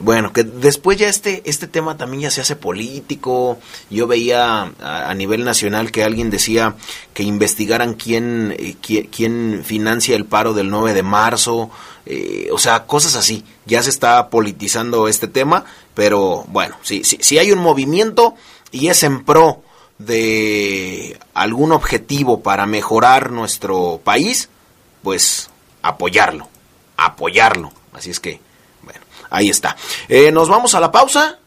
bueno, 0.00 0.32
que 0.32 0.44
después 0.44 0.98
ya 0.98 1.08
este, 1.08 1.42
este 1.44 1.68
tema 1.68 1.96
también 1.96 2.22
ya 2.22 2.30
se 2.30 2.40
hace 2.40 2.56
político. 2.56 3.58
Yo 3.90 4.06
veía 4.06 4.72
a, 4.80 5.14
nivel 5.14 5.44
nacional 5.44 5.92
que 5.92 6.04
alguien 6.04 6.30
decía 6.30 6.74
que 7.12 7.22
investigaran 7.22 7.94
quién, 7.94 8.54
eh, 8.58 8.76
quién, 8.80 9.62
financia 9.64 10.16
el 10.16 10.24
paro 10.24 10.54
del 10.54 10.70
9 10.70 10.94
de 10.94 11.02
marzo. 11.02 11.70
Eh, 12.06 12.48
o 12.52 12.58
sea, 12.58 12.86
cosas 12.86 13.14
así. 13.14 13.44
Ya 13.66 13.82
se 13.82 13.90
está 13.90 14.30
politizando 14.30 15.08
este 15.08 15.28
tema, 15.28 15.64
pero 15.94 16.44
bueno, 16.48 16.76
si, 16.82 17.04
si, 17.04 17.18
si 17.20 17.38
hay 17.38 17.52
un 17.52 17.58
movimiento 17.58 18.34
y 18.70 18.88
es 18.88 19.02
en 19.02 19.24
pro 19.24 19.62
de 19.98 21.18
algún 21.34 21.72
objetivo 21.72 22.42
para 22.42 22.66
mejorar 22.66 23.30
nuestro 23.32 24.00
país, 24.02 24.48
pues 25.02 25.50
apoyarlo, 25.82 26.48
apoyarlo. 26.96 27.72
Así 27.92 28.10
es 28.10 28.20
que 28.20 28.45
Ahí 29.30 29.48
está. 29.50 29.76
Eh, 30.08 30.30
Nos 30.32 30.48
vamos 30.48 30.74
a 30.74 30.80
la 30.80 30.90
pausa. 30.92 31.38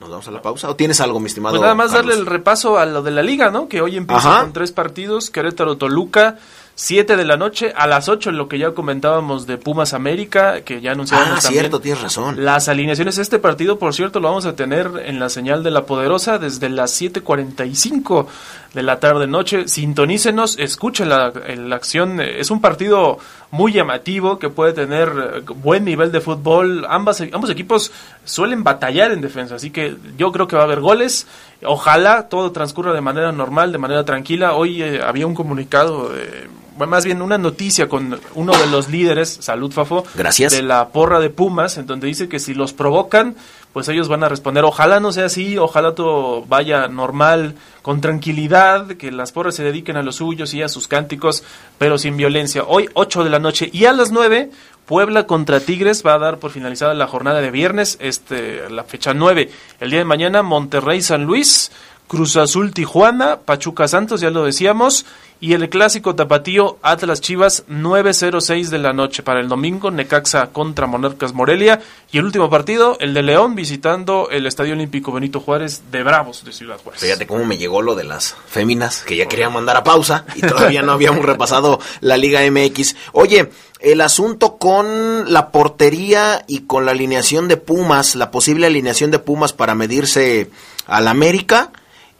¿Nos 0.00 0.10
vamos 0.10 0.28
a 0.28 0.30
la 0.30 0.42
pausa? 0.42 0.68
¿O 0.68 0.76
tienes 0.76 1.00
algo, 1.00 1.20
mi 1.20 1.26
estimado? 1.26 1.54
Pues 1.54 1.62
nada 1.62 1.74
más 1.74 1.92
darle 1.92 2.14
el 2.14 2.26
repaso 2.26 2.78
a 2.78 2.84
lo 2.84 3.02
de 3.02 3.10
la 3.10 3.22
liga, 3.22 3.50
¿no? 3.50 3.66
Que 3.66 3.80
hoy 3.80 3.96
empieza 3.96 4.40
con 4.42 4.52
tres 4.52 4.70
partidos: 4.72 5.32
Querétaro-Toluca, 5.32 6.36
7 6.78 7.16
de 7.16 7.24
la 7.24 7.38
noche, 7.38 7.72
a 7.74 7.86
las 7.86 8.06
8 8.10 8.32
lo 8.32 8.48
que 8.48 8.58
ya 8.58 8.72
comentábamos 8.72 9.46
de 9.46 9.56
Pumas 9.56 9.94
América, 9.94 10.60
que 10.60 10.82
ya 10.82 10.92
anunciamos 10.92 11.28
ah, 11.32 11.40
cierto, 11.40 11.80
tienes 11.80 12.02
razón. 12.02 12.44
Las 12.44 12.68
alineaciones, 12.68 13.16
este 13.16 13.38
partido, 13.38 13.78
por 13.78 13.94
cierto, 13.94 14.20
lo 14.20 14.28
vamos 14.28 14.44
a 14.44 14.54
tener 14.56 14.90
en 15.06 15.18
la 15.18 15.30
señal 15.30 15.62
de 15.62 15.70
la 15.70 15.86
Poderosa 15.86 16.38
desde 16.38 16.68
las 16.68 17.00
7.45 17.00 18.26
de 18.74 18.82
la 18.82 19.00
tarde-noche. 19.00 19.68
Sintonícenos, 19.68 20.58
escuchen 20.58 21.08
la, 21.08 21.32
la 21.56 21.76
acción. 21.76 22.20
Es 22.20 22.50
un 22.50 22.60
partido 22.60 23.18
muy 23.50 23.72
llamativo 23.72 24.38
que 24.38 24.50
puede 24.50 24.74
tener 24.74 25.42
buen 25.56 25.82
nivel 25.84 26.12
de 26.12 26.20
fútbol. 26.20 26.84
Ambas, 26.90 27.22
ambos 27.32 27.48
equipos 27.48 27.90
suelen 28.26 28.64
batallar 28.64 29.12
en 29.12 29.22
defensa, 29.22 29.54
así 29.54 29.70
que 29.70 29.96
yo 30.18 30.30
creo 30.30 30.46
que 30.46 30.56
va 30.56 30.62
a 30.62 30.66
haber 30.66 30.80
goles. 30.80 31.26
Ojalá 31.64 32.28
todo 32.28 32.52
transcurra 32.52 32.92
de 32.92 33.00
manera 33.00 33.32
normal, 33.32 33.72
de 33.72 33.78
manera 33.78 34.04
tranquila. 34.04 34.54
Hoy 34.54 34.82
eh, 34.82 35.00
había 35.02 35.26
un 35.26 35.34
comunicado... 35.34 36.10
Eh, 36.16 36.48
más 36.84 37.06
bien 37.06 37.22
una 37.22 37.38
noticia 37.38 37.88
con 37.88 38.20
uno 38.34 38.52
de 38.52 38.66
los 38.66 38.90
líderes, 38.90 39.38
Salud 39.40 39.72
Fafo, 39.72 40.04
Gracias. 40.14 40.52
de 40.52 40.62
la 40.62 40.88
porra 40.88 41.20
de 41.20 41.30
Pumas, 41.30 41.78
en 41.78 41.86
donde 41.86 42.06
dice 42.06 42.28
que 42.28 42.38
si 42.38 42.52
los 42.52 42.74
provocan, 42.74 43.34
pues 43.72 43.88
ellos 43.88 44.08
van 44.08 44.24
a 44.24 44.28
responder, 44.28 44.64
ojalá 44.64 45.00
no 45.00 45.12
sea 45.12 45.26
así, 45.26 45.56
ojalá 45.56 45.94
todo 45.94 46.44
vaya 46.46 46.88
normal, 46.88 47.54
con 47.80 48.00
tranquilidad, 48.00 48.88
que 48.88 49.10
las 49.10 49.32
porras 49.32 49.54
se 49.54 49.62
dediquen 49.62 49.96
a 49.96 50.02
los 50.02 50.16
suyos 50.16 50.52
y 50.52 50.62
a 50.62 50.68
sus 50.68 50.88
cánticos, 50.88 51.44
pero 51.78 51.96
sin 51.96 52.16
violencia. 52.16 52.64
Hoy 52.66 52.90
8 52.92 53.24
de 53.24 53.30
la 53.30 53.38
noche 53.38 53.70
y 53.72 53.86
a 53.86 53.92
las 53.92 54.12
9 54.12 54.50
Puebla 54.86 55.26
contra 55.26 55.60
Tigres 55.60 56.04
va 56.06 56.14
a 56.14 56.18
dar 56.18 56.38
por 56.38 56.52
finalizada 56.52 56.94
la 56.94 57.08
jornada 57.08 57.40
de 57.40 57.50
viernes, 57.50 57.98
este 58.00 58.70
la 58.70 58.84
fecha 58.84 59.14
9. 59.14 59.50
El 59.80 59.90
día 59.90 59.98
de 59.98 60.04
mañana 60.04 60.42
Monterrey 60.42 61.02
San 61.02 61.24
Luis, 61.24 61.72
Cruz 62.06 62.36
Azul 62.36 62.72
Tijuana, 62.72 63.40
Pachuca 63.44 63.88
Santos, 63.88 64.20
ya 64.20 64.30
lo 64.30 64.44
decíamos, 64.44 65.04
y 65.40 65.52
el 65.52 65.68
clásico 65.68 66.14
tapatío 66.14 66.78
Atlas 66.82 67.20
Chivas 67.20 67.64
9.06 67.68 68.68
de 68.68 68.78
la 68.78 68.92
noche 68.92 69.22
para 69.22 69.40
el 69.40 69.48
domingo, 69.48 69.90
Necaxa 69.90 70.48
contra 70.48 70.86
Monarcas 70.86 71.34
Morelia 71.34 71.80
y 72.10 72.18
el 72.18 72.24
último 72.24 72.48
partido, 72.48 72.96
el 73.00 73.12
de 73.12 73.22
León 73.22 73.54
visitando 73.54 74.28
el 74.30 74.46
Estadio 74.46 74.72
Olímpico 74.72 75.12
Benito 75.12 75.40
Juárez 75.40 75.82
de 75.90 76.02
Bravos 76.02 76.44
de 76.44 76.52
Ciudad 76.52 76.78
Juárez. 76.82 77.02
Fíjate 77.02 77.26
cómo 77.26 77.44
me 77.44 77.58
llegó 77.58 77.82
lo 77.82 77.94
de 77.94 78.04
las 78.04 78.34
féminas, 78.48 79.02
que 79.02 79.16
ya 79.16 79.26
quería 79.26 79.50
mandar 79.50 79.76
a 79.76 79.84
pausa 79.84 80.24
y 80.34 80.40
todavía 80.40 80.82
no 80.82 80.92
habíamos 80.92 81.24
repasado 81.24 81.80
la 82.00 82.16
Liga 82.16 82.40
MX. 82.50 82.96
Oye, 83.12 83.50
el 83.80 84.00
asunto 84.00 84.56
con 84.56 85.30
la 85.30 85.50
portería 85.50 86.44
y 86.46 86.60
con 86.60 86.86
la 86.86 86.92
alineación 86.92 87.46
de 87.48 87.58
Pumas, 87.58 88.14
la 88.14 88.30
posible 88.30 88.66
alineación 88.66 89.10
de 89.10 89.18
Pumas 89.18 89.52
para 89.52 89.74
medirse 89.74 90.50
al 90.86 91.08
América, 91.08 91.72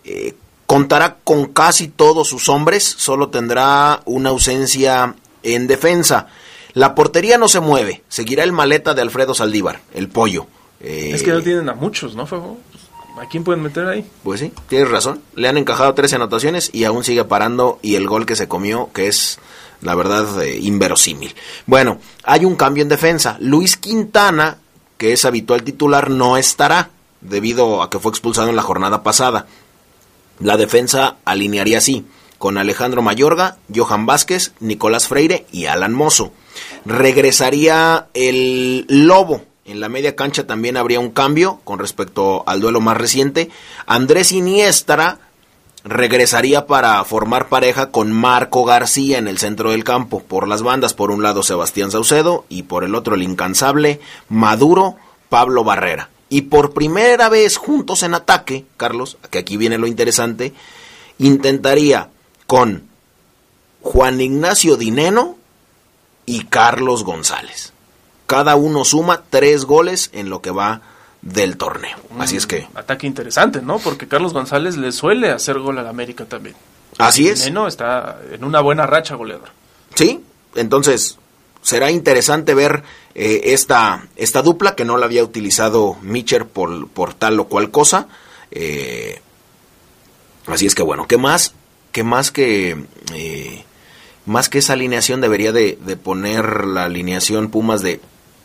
eh, 0.05 0.35
Contará 0.67 1.19
con 1.23 1.47
casi 1.47 1.89
todos 1.89 2.29
sus 2.29 2.49
hombres, 2.49 2.85
solo 2.85 3.29
tendrá 3.29 4.03
una 4.05 4.31
ausencia 4.31 5.15
en 5.43 5.67
defensa. 5.67 6.27
La 6.73 6.95
portería 6.95 7.39
no 7.39 7.49
se 7.49 7.61
mueve, 7.61 8.03
seguirá 8.09 8.45
el 8.45 8.53
maleta 8.53 8.93
de 8.93 9.03
Alfredo 9.03 9.35
Saldívar, 9.35 9.81
el 9.95 10.09
pollo. 10.09 10.47
es 10.81 11.23
que 11.23 11.31
no 11.31 11.43
tienen 11.43 11.69
a 11.69 11.75
muchos, 11.75 12.15
¿no, 12.15 12.27
¿A 13.19 13.27
quién 13.27 13.45
pueden 13.45 13.63
meter 13.63 13.87
ahí? 13.87 14.05
Pues 14.23 14.41
sí, 14.41 14.53
tienes 14.69 14.91
razón. 14.91 15.23
Le 15.35 15.49
han 15.49 15.57
encajado 15.57 15.95
13 15.95 16.17
anotaciones 16.17 16.69
y 16.75 16.85
aún 16.85 17.03
sigue 17.03 17.25
parando 17.25 17.79
y 17.81 17.95
el 17.95 18.07
gol 18.07 18.27
que 18.27 18.37
se 18.37 18.47
comió, 18.47 18.91
que 18.93 19.09
es 19.09 19.39
la 19.81 19.95
verdad 19.95 20.43
eh, 20.43 20.59
inverosímil. 20.59 21.35
Bueno, 21.65 21.99
hay 22.25 22.45
un 22.45 22.57
cambio 22.57 22.83
en 22.83 22.91
defensa. 22.91 23.39
Luis 23.41 23.79
Quintana, 23.79 24.59
que 24.99 25.15
es 25.15 25.25
habitual 25.25 25.63
titular, 25.63 26.11
no 26.11 26.37
estará 26.37 26.91
debido 27.23 27.83
a 27.83 27.89
que 27.89 27.99
fue 27.99 28.11
expulsado 28.11 28.51
en 28.51 28.57
la 28.57 28.63
jornada 28.63 29.03
pasada. 29.03 29.47
La 30.39 30.57
defensa 30.57 31.17
alinearía 31.25 31.79
así, 31.79 32.05
con 32.39 32.59
Alejandro 32.59 33.03
Mayorga, 33.03 33.57
Johan 33.75 34.07
Vázquez, 34.07 34.53
Nicolás 34.61 35.09
Freire 35.09 35.47
y 35.51 35.67
Alan 35.67 35.95
Mozo. 35.95 36.33
Regresaría 36.85 38.09
el 38.15 38.85
Lobo. 38.89 39.43
En 39.65 39.81
la 39.81 39.89
media 39.89 40.15
cancha 40.15 40.47
también 40.47 40.77
habría 40.77 41.01
un 41.01 41.11
cambio 41.11 41.61
con 41.65 41.79
respecto 41.79 42.45
al 42.47 42.61
duelo 42.61 42.81
más 42.81 42.97
reciente. 42.97 43.51
Andrés 43.87 44.31
Iniestra 44.31 45.19
regresaría 45.83 46.67
para 46.67 47.03
formar 47.05 47.49
pareja 47.49 47.91
con 47.91 48.13
Marco 48.13 48.65
García 48.65 49.19
en 49.19 49.29
el 49.29 49.39
centro 49.39 49.71
del 49.71 49.85
campo. 49.85 50.23
Por 50.23 50.47
las 50.47 50.63
bandas, 50.63 50.95
por 50.95 51.11
un 51.11 51.23
lado 51.23 51.43
Sebastián 51.43 51.91
Saucedo 51.91 52.45
y 52.49 52.65
por 52.65 52.85
el 52.85 52.95
otro 52.95 53.15
el 53.15 53.23
incansable 53.23 54.01
Maduro 54.29 54.97
Pablo 55.29 55.65
Barrera. 55.65 56.11
Y 56.29 56.43
por 56.43 56.73
primera 56.73 57.29
vez 57.29 57.57
juntos 57.57 58.03
en 58.03 58.15
ataque, 58.15 58.67
Carlos, 58.77 59.17
que 59.31 59.39
aquí 59.39 59.57
viene 59.57 59.79
lo 59.79 59.87
interesante, 59.87 60.53
intentaría 61.19 62.09
con 62.47 62.85
Juan 63.83 64.21
Ignacio 64.21 64.77
Dineno 64.77 65.37
y 66.25 66.45
Carlos 66.47 67.05
González. 67.05 67.73
Cada 68.27 68.57
uno 68.57 68.85
suma 68.85 69.23
tres 69.31 69.65
goles 69.65 70.11
en 70.13 70.29
lo 70.29 70.43
que 70.43 70.51
va 70.51 70.83
del 71.23 71.57
torneo. 71.57 71.97
Así 72.19 72.37
es 72.37 72.47
que... 72.47 72.67
Ataque 72.75 73.07
interesante, 73.07 73.63
¿no? 73.63 73.79
Porque 73.79 74.09
Carlos 74.09 74.33
González 74.33 74.77
le 74.77 74.91
suele 74.91 75.31
hacer 75.31 75.61
gol 75.61 75.79
al 75.79 75.87
América 75.87 76.25
también. 76.25 76.57
Así 76.99 77.29
es. 77.29 77.45
Dineno 77.45 77.69
está 77.69 78.19
en 78.33 78.43
una 78.43 78.61
buena 78.61 78.87
racha 78.87 79.15
goleador. 79.15 79.51
Sí, 79.95 80.25
entonces 80.57 81.19
será 81.67 81.91
interesante 81.91 82.55
ver 82.55 82.85
eh, 83.17 83.41
esta, 83.47 84.07
esta 84.15 84.41
dupla 84.43 84.77
que 84.77 84.85
no 84.85 84.99
la 84.99 85.07
había 85.07 85.25
utilizado 85.25 85.97
Mitcher 86.01 86.47
por, 86.47 86.87
por 86.87 87.13
tal 87.13 87.41
o 87.41 87.49
cual 87.49 87.73
cosa. 87.73 88.07
Eh, 88.53 89.21
así 90.47 90.67
es 90.67 90.77
que 90.77 90.85
bueno, 90.85 91.09
¿qué 91.09 91.19
más? 91.19 91.55
¿Qué 91.91 92.05
más 92.05 92.31
que... 92.31 92.85
Eh, 93.13 93.65
más 94.27 94.49
que 94.49 94.59
esa 94.59 94.75
alineación 94.75 95.21
debería 95.21 95.51
de, 95.51 95.77
de 95.85 95.97
poner 95.97 96.67
la 96.67 96.85
alineación 96.85 97.51
Pumas 97.51 97.83
de 97.83 98.01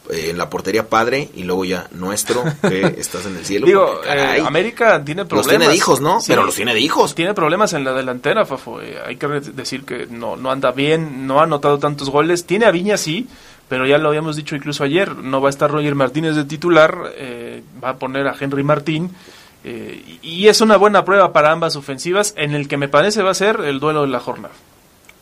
en 0.09 0.37
la 0.37 0.49
portería 0.49 0.87
padre 0.87 1.29
y 1.35 1.43
luego 1.43 1.65
ya 1.65 1.87
nuestro, 1.91 2.43
que 2.61 2.95
estás 2.97 3.25
en 3.25 3.37
el 3.37 3.45
cielo. 3.45 3.65
Digo, 3.65 4.01
América 4.45 5.03
tiene 5.03 5.25
problemas. 5.25 5.45
Los 5.45 5.47
tiene 5.47 5.67
de 5.69 5.75
hijos, 5.75 6.01
¿no? 6.01 6.19
Pero 6.25 6.43
los 6.43 6.55
tiene 6.55 6.73
de 6.73 6.79
hijos. 6.79 7.15
Tiene 7.15 7.33
problemas 7.33 7.73
en 7.73 7.83
la 7.83 7.93
delantera, 7.93 8.45
Fafo. 8.45 8.79
hay 8.79 9.15
que 9.15 9.27
decir 9.27 9.83
que 9.83 10.07
no, 10.07 10.35
no 10.35 10.51
anda 10.51 10.71
bien, 10.71 11.27
no 11.27 11.39
ha 11.39 11.43
anotado 11.43 11.79
tantos 11.79 12.09
goles. 12.09 12.45
Tiene 12.45 12.65
a 12.65 12.71
Viña, 12.71 12.97
sí, 12.97 13.27
pero 13.71 13.85
ya 13.85 13.97
lo 13.97 14.09
habíamos 14.09 14.35
dicho 14.35 14.55
incluso 14.55 14.83
ayer, 14.83 15.15
no 15.15 15.39
va 15.39 15.47
a 15.47 15.51
estar 15.51 15.71
Roger 15.71 15.95
Martínez 15.95 16.35
de 16.35 16.45
titular, 16.45 17.13
eh, 17.15 17.63
va 17.81 17.91
a 17.91 17.95
poner 17.95 18.27
a 18.27 18.35
Henry 18.37 18.63
Martín. 18.63 19.11
Eh, 19.63 20.19
y 20.21 20.47
es 20.47 20.59
una 20.61 20.75
buena 20.75 21.05
prueba 21.05 21.31
para 21.31 21.51
ambas 21.51 21.75
ofensivas, 21.75 22.33
en 22.35 22.53
el 22.53 22.67
que 22.67 22.77
me 22.77 22.89
parece 22.89 23.21
va 23.21 23.31
a 23.31 23.35
ser 23.35 23.61
el 23.61 23.79
duelo 23.79 24.01
de 24.01 24.07
la 24.07 24.19
jornada. 24.19 24.53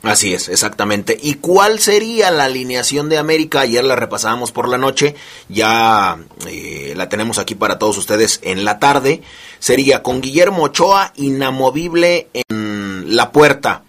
Así 0.01 0.33
es, 0.33 0.47
exactamente. 0.47 1.17
¿Y 1.21 1.35
cuál 1.35 1.79
sería 1.79 2.31
la 2.31 2.45
alineación 2.45 3.09
de 3.09 3.17
América? 3.17 3.61
Ayer 3.61 3.83
la 3.83 3.97
repasábamos 3.97 4.53
por 4.53 4.69
la 4.69 4.77
noche, 4.77 5.15
ya 5.49 6.17
eh, 6.47 6.93
la 6.95 7.09
tenemos 7.09 7.37
aquí 7.37 7.53
para 7.53 7.77
todos 7.77 7.97
ustedes 7.97 8.39
en 8.43 8.63
la 8.63 8.79
tarde. 8.79 9.21
Sería 9.59 10.01
con 10.01 10.21
Guillermo 10.21 10.63
Ochoa, 10.63 11.11
inamovible 11.17 12.29
en 12.33 13.15
la 13.15 13.31
puerta, 13.31 13.83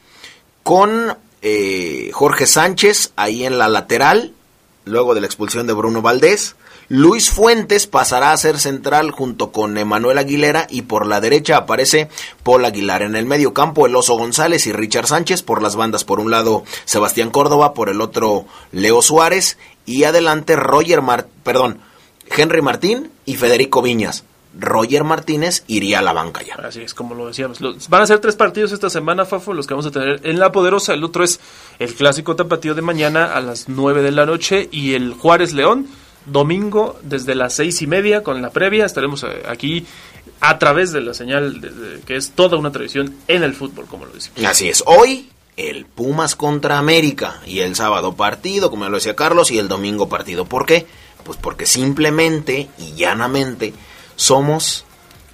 con 0.65 1.17
Jorge 2.13 2.47
Sánchez 2.47 3.13
ahí 3.17 3.45
en 3.45 3.57
la 3.59 3.69
lateral, 3.69 4.35
luego 4.85 5.15
de 5.15 5.21
la 5.21 5.27
expulsión 5.27 5.67
de 5.67 5.73
Bruno 5.73 6.03
Valdés, 6.03 6.57
Luis 6.93 7.31
Fuentes 7.31 7.87
pasará 7.87 8.33
a 8.33 8.37
ser 8.37 8.59
central 8.59 9.13
junto 9.13 9.53
con 9.53 9.79
Emanuel 9.79 10.19
Aguilera 10.19 10.67
y 10.69 10.83
por 10.83 11.07
la 11.07 11.21
derecha 11.21 11.57
aparece 11.57 12.09
Paul 12.43 12.65
Aguilar. 12.65 13.03
En 13.03 13.15
el 13.15 13.27
medio 13.27 13.55
campo 13.55 13.87
el 13.87 13.95
Oso 13.95 14.17
González 14.17 14.67
y 14.67 14.73
Richard 14.73 15.07
Sánchez 15.07 15.45
por 15.45 15.63
las 15.63 15.77
bandas. 15.77 16.03
Por 16.03 16.19
un 16.19 16.33
lado 16.33 16.65
Sebastián 16.87 17.31
Córdoba, 17.31 17.75
por 17.75 17.91
el 17.91 18.01
otro 18.01 18.45
Leo 18.73 19.03
Suárez 19.03 19.57
y 19.87 20.03
adelante 20.03 20.57
Roger 20.57 21.01
perdón, 21.45 21.79
Henry 22.37 22.61
Martín 22.61 23.13
y 23.25 23.37
Federico 23.37 23.83
Viñas. 23.83 24.25
Roger 24.59 25.05
Martínez 25.05 25.63
iría 25.69 26.01
a 26.01 26.03
la 26.03 26.13
banca 26.13 26.43
ya. 26.43 26.57
Así 26.57 26.83
es, 26.83 26.93
como 26.93 27.15
lo 27.15 27.29
decíamos. 27.29 27.61
van 27.89 28.03
a 28.03 28.07
ser 28.09 28.19
tres 28.19 28.35
partidos 28.35 28.73
esta 28.73 28.91
semana, 28.91 29.25
Fafo, 29.25 29.55
los 29.55 29.69
que 29.69 29.75
vamos 29.75 29.87
a 29.87 29.93
tener 29.93 30.23
en 30.25 30.41
La 30.41 30.51
Poderosa. 30.51 30.93
El 30.93 31.05
otro 31.05 31.23
es 31.23 31.39
el 31.79 31.95
clásico 31.95 32.35
tapatío 32.35 32.75
de 32.75 32.83
mañana 32.83 33.33
a 33.33 33.41
las 33.41 33.69
nueve 33.69 34.03
de 34.03 34.11
la 34.11 34.27
noche 34.27 34.69
y 34.73 34.95
el 34.95 35.13
Juárez 35.13 35.53
León, 35.53 35.87
domingo 36.27 36.99
desde 37.03 37.35
las 37.35 37.55
seis 37.55 37.83
y 37.83 37.87
media 37.87 38.23
con 38.23 38.41
la 38.43 38.51
previa. 38.51 38.85
Estaremos 38.85 39.23
eh, 39.25 39.43
aquí 39.49 39.87
a 40.41 40.59
través 40.59 40.93
de 40.93 41.01
la 41.01 41.15
señal 41.15 42.01
que 42.07 42.17
es 42.17 42.31
toda 42.33 42.57
una 42.57 42.73
tradición 42.73 43.17
en 43.29 43.43
el 43.43 43.55
fútbol, 43.55 43.87
como 43.87 44.07
lo 44.07 44.13
decimos. 44.13 44.45
Así 44.45 44.69
es. 44.69 44.83
Hoy 44.87 45.31
el 45.57 45.85
Pumas 45.87 46.37
contra 46.37 46.79
América 46.79 47.41
y 47.47 47.61
el 47.61 47.77
sábado 47.77 48.15
partido, 48.15 48.71
como 48.71 48.89
lo 48.89 48.97
decía 48.97 49.17
Carlos, 49.17 49.51
y 49.51 49.59
el 49.59 49.69
domingo 49.69 50.09
partido. 50.09 50.47
¿Por 50.47 50.67
qué? 50.67 50.87
Pues 51.25 51.39
porque 51.39 51.67
simplemente 51.67 52.69
y 52.79 52.93
llanamente 52.95 53.75
somos 54.17 54.85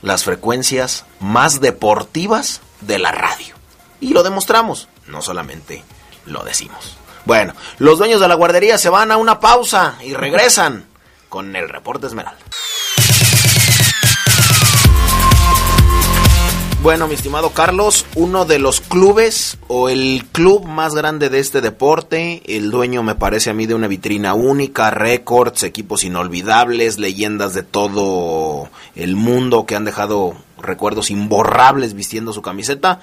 las 0.03 0.25
frecuencias 0.25 1.05
más 1.21 1.61
deportivas 1.61 2.61
de 2.81 2.99
la 2.99 3.13
radio. 3.13 3.55
Y 4.01 4.13
lo 4.13 4.23
demostramos, 4.23 4.89
no 5.07 5.23
solamente 5.23 5.85
lo 6.27 6.45
decimos. 6.45 6.97
Bueno, 7.27 7.55
los 7.79 7.99
dueños 7.99 8.21
de 8.21 8.29
la 8.29 8.37
guardería 8.37 8.79
se 8.79 8.89
van 8.89 9.11
a 9.11 9.17
una 9.17 9.41
pausa 9.41 9.99
y 10.01 10.15
regresan 10.15 10.85
con 11.29 11.57
el 11.57 11.69
reporte 11.69 12.07
Esmeralda. 12.07 12.39
Bueno, 16.83 17.09
mi 17.09 17.15
estimado 17.15 17.51
Carlos, 17.51 18.07
uno 18.15 18.45
de 18.45 18.61
los 18.61 18.81
clubes 18.81 19.59
o 19.67 19.89
el 19.89 20.25
club 20.31 20.67
más 20.67 20.95
grande 20.95 21.29
de 21.29 21.41
este 21.41 21.61
deporte, 21.61 22.43
el 22.47 22.71
dueño 22.71 23.03
me 23.03 23.17
parece 23.17 23.51
a 23.51 23.55
mí 23.55 23.67
de 23.67 23.75
una 23.75 23.89
vitrina 23.89 24.35
única, 24.35 24.91
récords, 24.91 25.65
equipos 25.65 26.05
inolvidables, 26.05 27.01
leyendas 27.01 27.55
de 27.55 27.65
todo 27.65 28.69
el 28.95 29.17
mundo 29.17 29.67
que 29.67 29.75
han 29.75 29.85
dejado 29.85 30.37
recuerdos 30.59 31.11
imborrables 31.11 31.95
vistiendo 31.95 32.33
su 32.33 32.41
camiseta. 32.41 33.01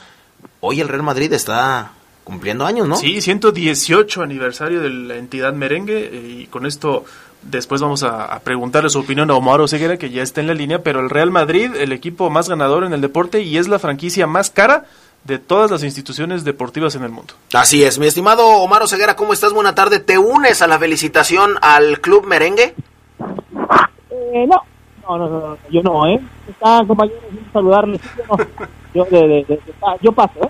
Hoy 0.61 0.79
el 0.79 0.87
Real 0.87 1.03
Madrid 1.03 1.33
está 1.33 1.91
cumpliendo 2.23 2.65
años, 2.65 2.87
¿no? 2.87 2.95
Sí, 2.95 3.21
118 3.21 4.21
aniversario 4.21 4.81
de 4.81 4.89
la 4.89 5.15
entidad 5.17 5.53
merengue 5.53 6.09
eh, 6.11 6.37
y 6.41 6.47
con 6.47 6.65
esto 6.65 7.05
Después 7.43 7.81
vamos 7.81 8.03
a, 8.03 8.39
preguntarle 8.39 8.89
su 8.89 8.99
opinión 8.99 9.29
a 9.29 9.35
Omar 9.35 9.59
Oseguera, 9.59 9.97
que 9.97 10.09
ya 10.09 10.23
está 10.23 10.39
en 10.39 10.47
la 10.47 10.53
línea, 10.53 10.79
pero 10.79 11.01
el 11.01 11.09
Real 11.09 11.29
Madrid, 11.29 11.75
el 11.75 11.91
equipo 11.91 12.29
más 12.29 12.47
ganador 12.47 12.85
en 12.85 12.93
el 12.93 13.01
deporte 13.01 13.41
y 13.41 13.57
es 13.57 13.67
la 13.67 13.79
franquicia 13.79 14.27
más 14.27 14.49
cara 14.49 14.85
de 15.25 15.39
todas 15.39 15.69
las 15.69 15.83
instituciones 15.83 16.45
deportivas 16.45 16.95
en 16.95 17.03
el 17.03 17.11
mundo. 17.11 17.33
Así 17.53 17.83
es, 17.83 17.99
mi 17.99 18.07
estimado 18.07 18.47
Omar 18.47 18.81
Oseguera, 18.81 19.15
¿cómo 19.15 19.33
estás? 19.33 19.53
Buena 19.53 19.75
tarde. 19.75 19.99
¿Te 19.99 20.17
unes 20.17 20.61
a 20.61 20.67
la 20.67 20.79
felicitación 20.79 21.55
al 21.61 21.99
Club 21.99 22.25
Merengue? 22.25 22.75
Eh, 24.09 24.47
no. 24.47 24.61
No, 25.05 25.17
no, 25.17 25.29
no, 25.29 25.57
yo 25.69 25.81
no, 25.81 26.07
¿eh? 26.07 26.17
Está, 26.47 26.81
compañeros, 26.87 27.21
saludarles. 27.51 27.99
Yo, 28.93 29.05
yo 30.01 30.11
paso, 30.13 30.39
¿eh? 30.43 30.49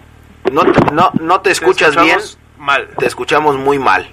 No, 0.52 0.64
no, 0.92 1.12
no 1.20 1.42
te 1.42 1.52
escuchas 1.52 1.96
bien. 1.96 2.20
Mal. 2.58 2.90
Te 2.98 3.08
escuchamos 3.08 3.58
muy 3.58 3.80
mal 3.80 4.08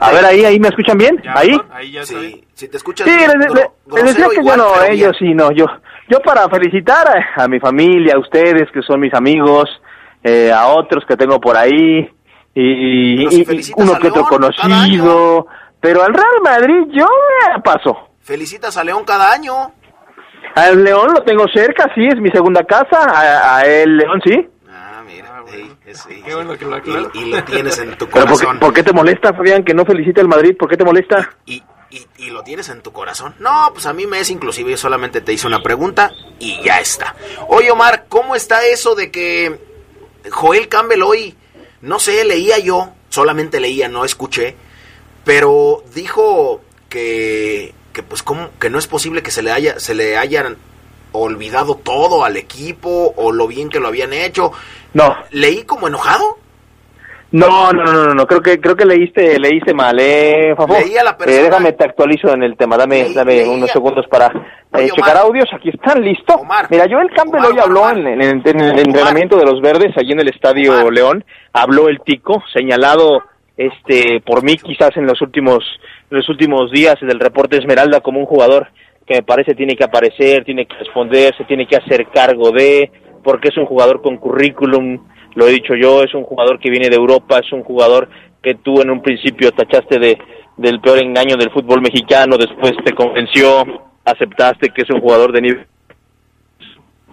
a 0.00 0.12
ver, 0.12 0.24
ahí, 0.24 0.44
ahí 0.44 0.60
me 0.60 0.68
escuchan 0.68 0.98
bien, 0.98 1.22
ahí. 1.34 1.56
sí, 2.02 2.44
si 2.54 2.68
te 2.68 2.78
sí, 2.78 2.84
les, 3.06 4.04
decía 4.04 4.28
que 4.28 4.44
yo 4.44 4.56
no, 4.56 4.82
ellos 4.82 5.16
sí, 5.18 5.34
no, 5.34 5.50
yo, 5.52 5.66
yo 6.08 6.20
para 6.20 6.48
felicitar 6.48 7.06
a, 7.36 7.48
mi 7.48 7.58
familia, 7.58 8.14
a 8.14 8.18
ustedes 8.18 8.70
que 8.72 8.82
son 8.82 9.00
mis 9.00 9.14
amigos, 9.14 9.68
eh, 10.22 10.52
a 10.52 10.68
otros 10.68 11.04
que 11.06 11.16
tengo 11.16 11.40
por 11.40 11.56
ahí 11.56 12.08
y, 12.54 13.24
uno 13.76 13.98
que 13.98 14.08
otro 14.08 14.24
conocido, 14.24 15.46
pero 15.80 16.02
al 16.02 16.14
Real 16.14 16.40
Madrid 16.42 16.92
yo 16.92 17.06
me 17.06 17.60
paso. 17.62 18.10
Felicitas 18.20 18.76
a 18.76 18.84
León 18.84 19.04
cada 19.04 19.32
año. 19.32 19.72
Al 20.54 20.84
León 20.84 21.12
lo 21.14 21.22
tengo 21.22 21.46
cerca, 21.48 21.90
sí, 21.94 22.06
es 22.06 22.20
mi 22.20 22.30
segunda 22.30 22.62
casa, 22.64 22.98
a, 22.98 23.58
a 23.58 23.66
el 23.66 23.96
León 23.96 24.20
sí. 24.24 24.48
Qué 26.24 26.34
bueno 26.34 26.56
que 26.58 26.64
lo 26.64 26.78
y, 27.14 27.30
lo 27.30 27.44
tienes 27.44 27.78
en 27.78 27.96
tu 27.96 28.08
corazón. 28.10 28.58
por, 28.58 28.72
qué, 28.72 28.82
te 28.82 28.92
molesta, 28.92 29.32
Fabián, 29.32 29.64
que 29.64 29.74
no 29.74 29.84
felicite 29.84 30.20
al 30.20 30.28
Madrid? 30.28 30.56
¿Por 30.56 30.68
qué 30.68 30.76
te 30.76 30.84
molesta? 30.84 31.36
Y, 31.46 31.62
y, 32.18 32.30
lo 32.30 32.42
tienes 32.42 32.68
en 32.68 32.82
tu 32.82 32.92
corazón. 32.92 33.34
No, 33.38 33.70
pues 33.72 33.86
a 33.86 33.92
mí 33.92 34.06
me 34.06 34.18
es 34.18 34.30
inclusive, 34.30 34.72
yo 34.72 34.76
solamente 34.76 35.20
te 35.20 35.32
hice 35.32 35.46
una 35.46 35.62
pregunta 35.62 36.10
y 36.38 36.60
ya 36.62 36.80
está. 36.80 37.14
Oye, 37.48 37.70
Omar, 37.70 38.06
¿cómo 38.08 38.34
está 38.34 38.64
eso 38.66 38.94
de 38.94 39.10
que 39.10 39.58
Joel 40.30 40.68
Campbell 40.68 41.02
hoy, 41.02 41.34
no 41.82 42.00
sé, 42.00 42.24
leía 42.24 42.58
yo, 42.58 42.92
solamente 43.08 43.60
leía, 43.60 43.88
no 43.88 44.04
escuché, 44.04 44.56
pero 45.24 45.84
dijo 45.94 46.62
que, 46.88 47.72
que 47.94 48.02
pues 48.02 48.22
como 48.22 48.50
que 48.60 48.68
no 48.68 48.78
es 48.78 48.86
posible 48.86 49.22
que 49.22 49.30
se 49.30 49.42
le 49.42 49.52
haya, 49.52 49.78
se 49.80 49.94
le 49.94 50.18
hayan 50.18 50.56
olvidado 51.12 51.76
todo 51.76 52.24
al 52.24 52.36
equipo 52.36 53.14
o 53.16 53.32
lo 53.32 53.46
bien 53.46 53.70
que 53.70 53.80
lo 53.80 53.88
habían 53.88 54.12
hecho. 54.12 54.52
No. 54.92 55.16
¿Leí 55.30 55.62
como 55.62 55.88
enojado? 55.88 56.38
No, 57.30 57.72
no, 57.72 57.82
no, 57.84 58.14
no, 58.14 58.26
creo 58.26 58.40
que 58.40 58.60
creo 58.60 58.76
que 58.76 58.84
leíste 58.84 59.40
leíste 59.40 59.74
mal, 59.74 59.98
eh, 59.98 60.54
Fafo. 60.56 60.74
Leía 60.74 61.02
la 61.02 61.16
persona... 61.16 61.40
Eh, 61.40 61.42
déjame 61.42 61.72
te 61.72 61.84
actualizo 61.84 62.32
en 62.32 62.44
el 62.44 62.56
tema, 62.56 62.76
dame 62.76 63.12
dame 63.12 63.44
unos 63.48 63.70
segundos 63.72 64.06
para 64.08 64.26
eh, 64.78 64.88
checar 64.94 65.16
audios, 65.16 65.48
aquí 65.52 65.70
están, 65.70 66.00
listo. 66.00 66.40
Mira, 66.70 66.86
Joel 66.88 67.10
Campbell 67.10 67.44
hoy 67.44 67.58
habló 67.58 67.90
en, 67.90 68.06
en, 68.06 68.60
el 68.60 68.78
entrenamiento 68.78 69.36
de 69.36 69.46
los 69.46 69.60
Verdes 69.60 69.96
allí 69.96 70.12
en 70.12 70.20
el 70.20 70.28
Estadio 70.28 70.88
León, 70.92 71.24
habló 71.52 71.88
el 71.88 72.00
Tico, 72.02 72.40
señalado 72.52 73.24
este 73.56 74.20
por 74.24 74.44
mí 74.44 74.56
quizás 74.56 74.96
en 74.96 75.06
los 75.06 75.20
últimos 75.20 75.64
en 76.10 76.16
los 76.18 76.28
últimos 76.28 76.70
días 76.70 76.96
del 77.00 77.20
reporte 77.20 77.58
Esmeralda 77.58 78.00
como 78.00 78.20
un 78.20 78.26
jugador 78.26 78.68
que 79.06 79.14
me 79.14 79.22
parece 79.22 79.54
tiene 79.54 79.76
que 79.76 79.84
aparecer, 79.84 80.44
tiene 80.44 80.66
que 80.66 80.76
responder, 80.76 81.34
se 81.36 81.44
tiene 81.44 81.66
que 81.66 81.76
hacer 81.76 82.06
cargo 82.08 82.50
de, 82.50 82.90
porque 83.22 83.48
es 83.48 83.56
un 83.56 83.66
jugador 83.66 84.00
con 84.00 84.16
currículum, 84.16 85.06
lo 85.34 85.46
he 85.46 85.52
dicho 85.52 85.74
yo, 85.74 86.02
es 86.02 86.14
un 86.14 86.24
jugador 86.24 86.58
que 86.58 86.70
viene 86.70 86.88
de 86.88 86.96
Europa, 86.96 87.38
es 87.38 87.52
un 87.52 87.62
jugador 87.62 88.08
que 88.42 88.54
tú 88.54 88.80
en 88.80 88.90
un 88.90 89.02
principio 89.02 89.52
tachaste 89.52 89.98
de 89.98 90.18
del 90.56 90.80
peor 90.80 90.98
engaño 90.98 91.36
del 91.36 91.50
fútbol 91.50 91.80
mexicano, 91.80 92.36
después 92.36 92.72
te 92.84 92.94
convenció, 92.94 93.64
aceptaste 94.04 94.70
que 94.70 94.82
es 94.82 94.90
un 94.90 95.00
jugador 95.00 95.32
de 95.32 95.40
nivel 95.40 95.66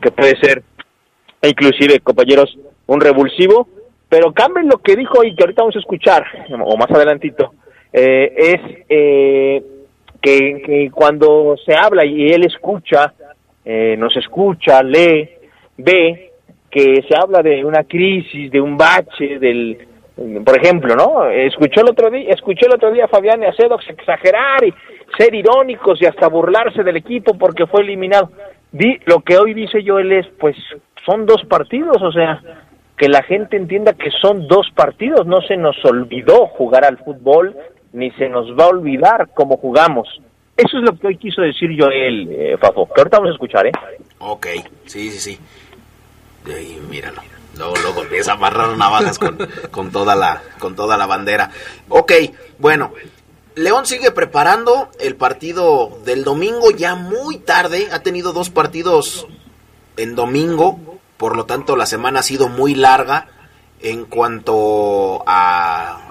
que 0.02 0.12
puede 0.12 0.36
ser, 0.40 0.64
e 1.42 1.50
inclusive 1.50 2.00
compañeros, 2.00 2.58
un 2.88 3.02
revulsivo, 3.02 3.68
pero 4.10 4.32
cambien 4.34 4.68
lo 4.68 4.78
que 4.78 4.96
dijo 4.96 5.24
y 5.24 5.36
que 5.36 5.44
ahorita 5.44 5.62
vamos 5.62 5.76
a 5.76 5.80
escuchar, 5.80 6.24
o 6.52 6.78
más 6.78 6.90
adelantito, 6.92 7.54
eh, 7.94 8.34
es 8.38 8.86
eh, 8.90 9.64
que, 10.22 10.90
cuando 10.94 11.56
se 11.66 11.74
habla 11.74 12.06
y 12.06 12.28
él 12.28 12.46
escucha, 12.46 13.14
eh, 13.66 13.96
nos 13.98 14.16
escucha, 14.16 14.82
lee, 14.82 15.30
ve 15.78 16.32
que 16.70 17.04
se 17.08 17.16
habla 17.16 17.42
de 17.42 17.66
una 17.66 17.84
crisis, 17.84 18.50
de 18.52 18.62
un 18.62 18.78
bache, 18.78 19.40
del, 19.40 19.78
por 20.46 20.58
ejemplo, 20.58 20.96
¿no? 20.96 21.26
Escuchó 21.30 21.82
el 21.82 21.90
otro 21.90 22.10
día, 22.10 22.30
escuché 22.30 22.66
el 22.68 22.76
otro 22.76 22.92
día 22.92 23.08
Fabián 23.08 23.42
y 23.42 23.46
a 23.46 23.50
exagerar 23.50 24.64
y 24.64 24.74
ser 25.18 25.34
irónicos 25.36 26.02
y 26.02 26.06
hasta 26.06 26.30
burlarse 26.30 26.84
del 26.84 26.98
equipo 26.98 27.38
porque 27.38 27.68
fue 27.68 27.82
eliminado. 27.82 28.30
Di, 28.72 29.00
lo 29.06 29.20
que 29.20 29.38
hoy 29.38 29.54
dice 29.54 29.84
Joel 29.86 30.12
es, 30.14 30.28
pues, 30.40 30.56
son 31.06 31.26
dos 31.26 31.44
partidos, 31.46 32.02
o 32.02 32.12
sea, 32.12 32.42
que 32.98 33.10
la 33.10 33.24
gente 33.24 33.58
entienda 33.58 33.94
que 33.94 34.12
son 34.12 34.48
dos 34.48 34.70
partidos, 34.76 35.26
no 35.26 35.42
se 35.42 35.58
nos 35.58 35.76
olvidó 35.84 36.46
jugar 36.48 36.86
al 36.86 37.00
fútbol, 37.00 37.56
ni 37.94 38.12
se 38.12 38.30
nos 38.30 38.48
va 38.58 38.66
a 38.66 38.70
olvidar 38.70 39.30
cómo 39.34 39.58
jugamos. 39.58 40.08
Eso 40.56 40.78
es 40.78 40.84
lo 40.84 40.98
que 40.98 41.08
hoy 41.08 41.18
quiso 41.18 41.42
decir 41.42 41.70
Joel, 41.78 42.30
eh, 42.32 42.58
Fafo, 42.60 42.88
que 42.94 43.02
ahorita 43.02 43.18
vamos 43.18 43.32
a 43.32 43.34
escuchar, 43.34 43.68
¿eh? 43.68 43.72
Ok, 44.20 44.48
sí, 44.86 45.10
sí, 45.12 45.20
sí. 45.20 45.40
Ahí, 46.46 46.82
míralo. 46.90 47.22
Luego, 47.58 47.76
luego 47.82 48.02
empieza 48.04 48.32
a 48.32 48.36
amarrar 48.36 48.78
navajas 48.78 49.20
con, 49.20 49.38
con, 49.72 49.92
toda 49.92 50.16
la, 50.16 50.42
con 50.60 50.76
toda 50.76 50.98
la 50.98 51.06
bandera. 51.06 51.52
Ok, 51.90 52.14
bueno. 52.60 52.94
León 53.54 53.86
sigue 53.86 54.12
preparando 54.12 54.90
el 55.00 55.18
partido 55.18 56.00
del 56.06 56.24
domingo 56.24 56.72
ya 56.72 56.96
muy 56.96 57.38
tarde. 57.38 57.90
Ha 57.92 58.00
tenido 58.00 58.32
dos 58.32 58.50
partidos 58.50 59.28
en 59.98 60.16
domingo. 60.16 60.80
Por 61.18 61.36
lo 61.36 61.46
tanto, 61.46 61.76
la 61.76 61.86
semana 61.86 62.22
ha 62.22 62.24
sido 62.24 62.48
muy 62.48 62.76
larga 62.76 63.28
en 63.82 64.06
cuanto 64.06 65.22
a 65.28 66.11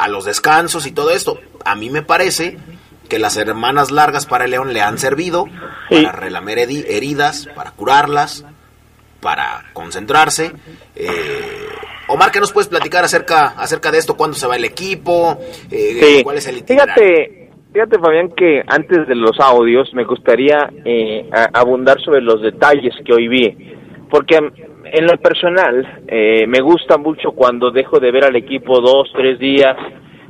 a 0.00 0.08
los 0.08 0.24
descansos 0.24 0.86
y 0.86 0.92
todo 0.92 1.10
esto. 1.10 1.38
A 1.64 1.74
mí 1.74 1.90
me 1.90 2.02
parece 2.02 2.56
que 3.08 3.18
las 3.18 3.34
semanas 3.34 3.90
largas 3.90 4.26
para 4.26 4.44
el 4.46 4.52
León 4.52 4.72
le 4.72 4.80
han 4.80 4.98
servido 4.98 5.46
para 5.90 6.12
relamer 6.12 6.58
heridas, 6.58 7.48
para 7.54 7.72
curarlas, 7.72 8.46
para 9.20 9.64
concentrarse. 9.72 10.52
Eh, 10.96 11.08
Omar, 12.08 12.30
¿qué 12.30 12.40
nos 12.40 12.52
puedes 12.52 12.68
platicar 12.68 13.04
acerca, 13.04 13.48
acerca 13.48 13.90
de 13.90 13.98
esto? 13.98 14.16
¿Cuándo 14.16 14.36
se 14.36 14.46
va 14.46 14.56
el 14.56 14.64
equipo? 14.64 15.38
Eh, 15.70 16.22
¿Cuál 16.24 16.38
es 16.38 16.46
el 16.46 16.58
itinerario? 16.58 16.94
Fíjate, 16.94 17.40
Fíjate, 17.72 18.00
Fabián, 18.00 18.30
que 18.36 18.62
antes 18.66 19.06
de 19.06 19.14
los 19.14 19.38
audios 19.38 19.94
me 19.94 20.04
gustaría 20.04 20.72
eh, 20.84 21.28
abundar 21.52 22.00
sobre 22.00 22.20
los 22.20 22.42
detalles 22.42 22.92
que 23.04 23.12
hoy 23.12 23.28
vi, 23.28 23.56
porque 24.10 24.38
en 24.92 25.06
lo 25.06 25.16
personal 25.18 26.04
eh, 26.08 26.46
me 26.46 26.60
gusta 26.60 26.98
mucho 26.98 27.32
cuando 27.32 27.70
dejo 27.70 27.98
de 27.98 28.10
ver 28.10 28.24
al 28.24 28.36
equipo 28.36 28.80
dos, 28.80 29.10
tres 29.14 29.38
días, 29.38 29.76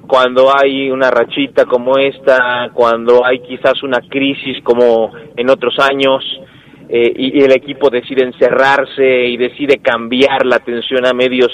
cuando 0.07 0.51
hay 0.55 0.91
una 0.91 1.11
rachita 1.11 1.65
como 1.67 1.97
esta, 1.97 2.71
cuando 2.75 3.25
hay 3.25 3.41
quizás 3.41 3.83
una 3.83 4.01
crisis 4.09 4.63
como 4.63 5.13
en 5.37 5.49
otros 5.51 5.79
años, 5.79 6.25
eh, 6.89 7.13
y, 7.17 7.43
el 7.43 7.53
equipo 7.53 7.89
decide 7.89 8.25
encerrarse 8.25 9.27
y 9.27 9.37
decide 9.37 9.79
cambiar 9.79 10.45
la 10.45 10.57
atención 10.57 11.07
a 11.07 11.13
medios 11.13 11.53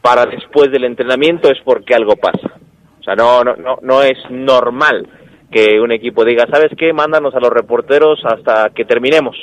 para 0.00 0.24
después 0.24 0.70
del 0.70 0.84
entrenamiento, 0.84 1.50
es 1.50 1.60
porque 1.62 1.94
algo 1.94 2.16
pasa. 2.16 2.58
O 2.98 3.02
sea, 3.02 3.14
no, 3.14 3.44
no, 3.44 3.56
no, 3.56 3.78
no 3.82 4.02
es 4.02 4.18
normal 4.30 5.06
que 5.52 5.78
un 5.80 5.92
equipo 5.92 6.24
diga, 6.24 6.46
¿sabes 6.50 6.70
qué? 6.78 6.92
Mándanos 6.92 7.34
a 7.34 7.40
los 7.40 7.50
reporteros 7.50 8.20
hasta 8.24 8.70
que 8.70 8.84
terminemos. 8.86 9.36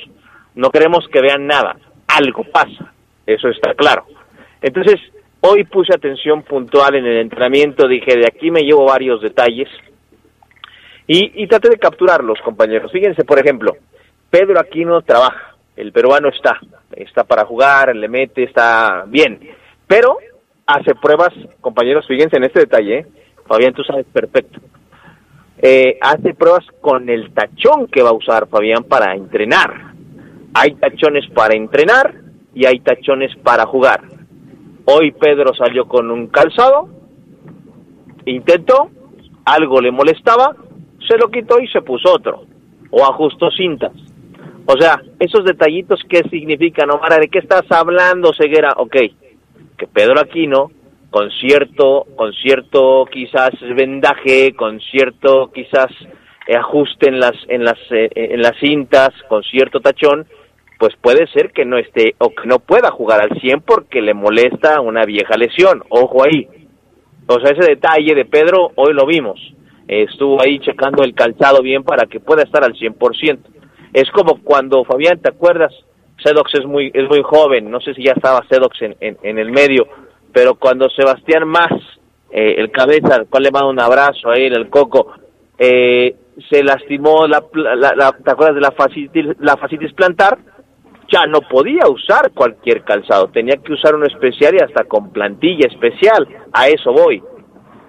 No 0.55 0.71
queremos 0.71 1.07
que 1.11 1.21
vean 1.21 1.45
nada. 1.45 1.77
Algo 2.07 2.43
pasa. 2.51 2.93
Eso 3.27 3.49
está 3.49 3.75
claro. 3.75 4.05
Entonces, 4.61 4.99
hoy 5.41 5.63
puse 5.65 5.93
atención 5.93 6.41
puntual 6.41 6.95
en 6.95 7.05
el 7.05 7.17
entrenamiento, 7.17 7.87
dije, 7.87 8.17
de 8.17 8.25
aquí 8.25 8.49
me 8.49 8.61
llevo 8.61 8.85
varios 8.85 9.21
detalles 9.21 9.69
y, 11.05 11.43
y 11.43 11.47
traté 11.47 11.69
de 11.69 11.77
capturarlos, 11.77 12.39
compañeros. 12.41 12.91
Fíjense, 12.91 13.23
por 13.23 13.37
ejemplo, 13.37 13.77
Pedro 14.31 14.59
Aquino 14.59 15.03
trabaja, 15.03 15.55
el 15.75 15.91
peruano 15.91 16.29
está, 16.29 16.59
está 16.91 17.23
para 17.23 17.45
jugar, 17.45 17.95
le 17.95 18.07
mete, 18.07 18.43
está 18.43 19.03
bien, 19.05 19.39
pero 19.85 20.17
hace 20.65 20.95
pruebas, 20.95 21.33
compañeros, 21.61 22.07
fíjense 22.07 22.37
en 22.37 22.45
este 22.45 22.61
detalle, 22.61 22.97
¿eh? 22.99 23.05
Fabián, 23.45 23.73
tú 23.73 23.83
sabes 23.83 24.05
perfecto 24.11 24.59
eh, 25.59 25.97
hace 26.01 26.33
pruebas 26.33 26.65
con 26.81 27.09
el 27.09 27.33
tachón 27.33 27.87
que 27.87 28.03
va 28.03 28.09
a 28.09 28.13
usar 28.13 28.47
Fabián 28.47 28.83
para 28.83 29.15
entrenar. 29.15 29.93
Hay 30.53 30.75
tachones 30.75 31.27
para 31.31 31.55
entrenar 31.55 32.13
y 32.57 32.65
hay 32.65 32.79
tachones 32.79 33.35
para 33.43 33.67
jugar. 33.67 34.01
Hoy 34.85 35.11
Pedro 35.11 35.53
salió 35.53 35.87
con 35.87 36.09
un 36.09 36.25
calzado, 36.25 36.89
intentó, 38.25 38.89
algo 39.45 39.79
le 39.79 39.91
molestaba, 39.91 40.55
se 41.07 41.17
lo 41.19 41.29
quitó 41.29 41.59
y 41.59 41.67
se 41.67 41.81
puso 41.81 42.11
otro, 42.11 42.45
o 42.89 43.05
ajustó 43.05 43.51
cintas. 43.51 43.91
O 44.65 44.73
sea, 44.79 44.99
esos 45.19 45.45
detallitos, 45.45 46.01
¿qué 46.09 46.23
significan, 46.31 46.89
Omar? 46.89 47.19
¿De 47.19 47.27
qué 47.27 47.37
estás 47.39 47.71
hablando, 47.71 48.33
Ceguera? 48.33 48.73
Ok, 48.77 48.95
que 49.77 49.87
Pedro 49.87 50.19
Aquino 50.19 50.71
con 51.11 51.29
cierto, 51.31 52.07
con 52.15 52.33
cierto 52.33 53.05
quizás 53.05 53.51
vendaje, 53.75 54.53
con 54.55 54.79
cierto 54.81 55.51
quizás 55.53 55.87
ajuste 56.59 57.09
en 57.09 57.19
las, 57.19 57.35
en 57.49 57.63
las, 57.63 57.77
eh, 57.91 58.09
en 58.13 58.41
las 58.41 58.57
cintas, 58.59 59.09
con 59.29 59.43
cierto 59.43 59.79
tachón, 59.79 60.25
pues 60.77 60.95
puede 61.01 61.27
ser 61.27 61.51
que 61.51 61.65
no 61.65 61.77
esté 61.77 62.15
o 62.19 62.29
que 62.29 62.47
no 62.47 62.59
pueda 62.59 62.91
jugar 62.91 63.21
al 63.21 63.39
100 63.39 63.61
porque 63.61 64.01
le 64.01 64.13
molesta 64.13 64.81
una 64.81 65.05
vieja 65.05 65.35
lesión. 65.37 65.83
Ojo 65.89 66.23
ahí. 66.23 66.47
O 67.27 67.39
sea, 67.39 67.51
ese 67.51 67.69
detalle 67.69 68.15
de 68.15 68.25
Pedro 68.25 68.71
hoy 68.75 68.93
lo 68.93 69.05
vimos. 69.05 69.39
estuvo 69.87 70.41
ahí 70.41 70.59
checando 70.59 71.03
el 71.03 71.13
calzado 71.13 71.61
bien 71.61 71.83
para 71.83 72.05
que 72.05 72.19
pueda 72.19 72.43
estar 72.43 72.63
al 72.63 72.73
100%. 72.73 73.39
Es 73.93 74.09
como 74.11 74.43
cuando, 74.43 74.83
Fabián, 74.83 75.19
¿te 75.19 75.29
acuerdas? 75.29 75.73
Sedox 76.23 76.53
es 76.55 76.65
muy, 76.65 76.91
es 76.93 77.07
muy 77.07 77.21
joven, 77.23 77.69
no 77.69 77.79
sé 77.79 77.93
si 77.93 78.03
ya 78.03 78.13
estaba 78.13 78.45
Sedox 78.49 78.81
en, 78.81 78.95
en, 78.99 79.37
el 79.37 79.51
medio, 79.51 79.87
pero 80.33 80.55
cuando 80.55 80.89
Sebastián 80.89 81.47
Más, 81.47 81.71
eh, 82.31 82.55
el 82.57 82.71
cabeza, 82.71 83.15
al 83.15 83.27
cual 83.27 83.43
le 83.43 83.51
mando 83.51 83.69
un 83.69 83.79
abrazo 83.79 84.29
ahí 84.29 84.45
en 84.45 84.53
el 84.53 84.69
coco, 84.69 85.13
eh, 85.59 86.15
se 86.49 86.63
lastimó, 86.63 87.27
la, 87.27 87.43
la, 87.53 88.11
¿te 88.11 88.31
acuerdas 88.31 88.55
de 88.55 88.61
la 88.61 88.71
fascitis, 88.71 89.25
la 89.39 89.57
fascitis 89.57 89.93
plantar? 89.93 90.37
Ya 91.09 91.25
no 91.25 91.41
podía 91.41 91.87
usar 91.87 92.31
cualquier 92.33 92.83
calzado, 92.83 93.27
tenía 93.27 93.57
que 93.57 93.73
usar 93.73 93.95
uno 93.95 94.05
especial 94.05 94.55
y 94.55 94.63
hasta 94.63 94.83
con 94.83 95.11
plantilla 95.11 95.67
especial, 95.67 96.27
a 96.51 96.67
eso 96.67 96.91
voy. 96.91 97.23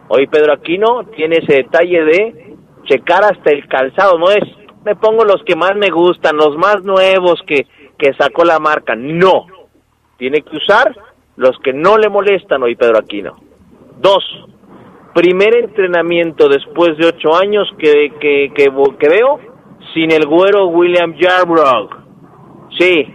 Hoy 0.09 0.27
Pedro 0.29 0.53
Aquino 0.53 1.05
tiene 1.17 1.37
ese 1.37 1.57
detalle 1.63 2.05
de 2.05 2.57
checar 2.85 3.25
hasta 3.25 3.51
el 3.51 3.67
calzado, 3.69 4.19
no 4.19 4.31
es, 4.31 4.45
me 4.85 4.95
pongo 4.97 5.25
los 5.25 5.43
que 5.45 5.57
más 5.57 5.75
me 5.77 5.91
gustan, 5.91 6.37
los 6.37 6.57
más 6.57 6.83
nuevos 6.83 7.43
que, 7.47 7.67
que 7.99 8.15
sacó 8.15 8.45
la 8.45 8.59
marca, 8.59 8.95
no, 8.95 9.47
tiene 10.17 10.43
que 10.43 10.57
usar 10.57 10.95
los 11.37 11.59
que 11.61 11.73
no 11.73 11.99
le 11.99 12.09
molestan 12.09 12.63
hoy 12.63 12.75
Pedro 12.75 12.99
Aquino. 12.99 13.37
Dos, 14.01 14.25
primer 15.15 15.57
entrenamiento 15.57 16.49
después 16.49 16.97
de 16.97 17.07
ocho 17.07 17.35
años 17.37 17.69
que, 17.79 18.13
que, 18.21 18.53
que, 18.55 19.09
veo 19.09 19.41
sin 19.93 20.13
el 20.13 20.27
güero 20.27 20.67
William 20.69 21.15
Yarbrough. 21.15 21.98
Sí, 22.77 23.15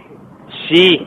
sí, 0.68 1.06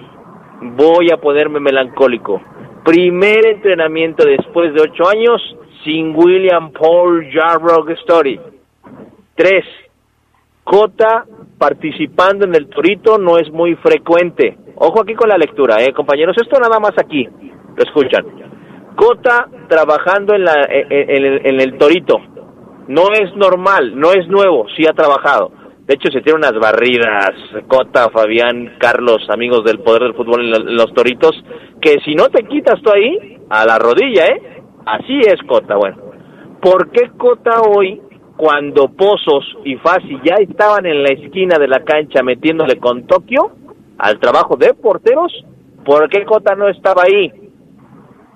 voy 0.62 1.12
a 1.12 1.18
ponerme 1.18 1.60
melancólico. 1.60 2.42
Primer 2.84 3.46
entrenamiento 3.48 4.26
después 4.26 4.74
de 4.74 4.82
ocho 4.82 5.10
años 5.10 5.42
sin 5.84 6.16
William 6.16 6.72
Paul 6.72 7.30
Yarbrough 7.32 7.90
Story. 7.92 8.40
Tres, 9.36 9.66
Cota 10.64 11.26
participando 11.58 12.46
en 12.46 12.54
el 12.54 12.68
Torito 12.68 13.18
no 13.18 13.38
es 13.38 13.50
muy 13.52 13.76
frecuente. 13.76 14.58
Ojo 14.76 15.02
aquí 15.02 15.16
con 15.16 15.30
la 15.30 15.38
lectura, 15.38 15.82
eh, 15.82 15.94
compañeros. 15.94 16.36
Esto 16.38 16.60
nada 16.60 16.78
más 16.80 16.92
aquí. 16.98 17.26
Lo 17.26 17.84
escuchan. 17.84 18.26
Cota 18.96 19.48
trabajando 19.70 20.36
en, 20.36 20.44
la, 20.44 20.56
en, 20.70 21.62
el, 21.62 21.78
Torito. 21.78 22.18
No 22.90 23.14
es 23.14 23.34
normal, 23.36 23.98
no 23.98 24.12
es 24.12 24.28
nuevo, 24.28 24.66
sí 24.76 24.84
ha 24.86 24.94
trabajado. 24.94 25.52
De 25.88 25.94
hecho, 25.94 26.12
se 26.12 26.20
tiene 26.20 26.40
unas 26.40 26.60
barridas, 26.60 27.32
Cota, 27.66 28.10
Fabián, 28.10 28.76
Carlos, 28.78 29.26
amigos 29.30 29.64
del 29.64 29.80
poder 29.80 30.04
del 30.04 30.16
fútbol 30.16 30.44
en, 30.44 30.76
los 30.76 30.94
Toritos, 30.94 31.32
que 31.82 32.02
si 32.04 32.14
no 32.14 32.28
te 32.28 32.44
quitas 32.44 32.82
tú 32.82 32.92
ahí, 32.94 33.38
a 33.50 33.66
la 33.66 33.80
rodilla, 33.80 34.26
¿eh? 34.26 34.64
Así 34.86 35.18
es 35.20 35.42
Cota, 35.48 35.78
bueno. 35.78 35.96
¿Por 36.62 36.92
qué 36.92 37.12
Cota 37.18 37.62
hoy 37.62 38.02
cuando 38.36 38.90
Pozos 38.90 39.46
y 39.64 39.78
Fasi 39.78 40.20
ya 40.26 40.36
estaban 40.40 40.86
en 40.86 41.04
la 41.04 41.10
esquina 41.10 41.58
de 41.58 41.70
la 41.70 41.80
cancha 41.86 42.22
metiéndole 42.22 42.80
con 42.80 43.08
Tokio 43.08 43.52
al 43.98 44.20
trabajo 44.20 44.58
de 44.58 44.74
porteros, 44.74 45.32
¿por 45.86 46.10
qué 46.10 46.26
Cota 46.26 46.54
no 46.56 46.68
estaba 46.68 47.04
ahí? 47.04 47.32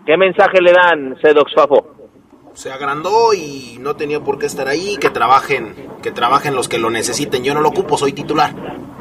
¿Qué 0.05 0.15
mensaje 0.15 0.61
le 0.61 0.71
dan, 0.71 1.17
Sedox 1.21 1.53
Fafo? 1.53 1.90
Se 2.53 2.71
agrandó 2.71 3.33
y 3.33 3.77
no 3.79 3.95
tenía 3.95 4.19
por 4.19 4.37
qué 4.37 4.45
estar 4.45 4.67
ahí, 4.67 4.97
que 4.97 5.09
trabajen, 5.09 5.73
que 6.03 6.11
trabajen 6.11 6.53
los 6.53 6.67
que 6.67 6.77
lo 6.77 6.89
necesiten. 6.89 7.43
Yo 7.43 7.53
no 7.53 7.61
lo 7.61 7.69
ocupo, 7.69 7.97
soy 7.97 8.13
titular. 8.13 8.51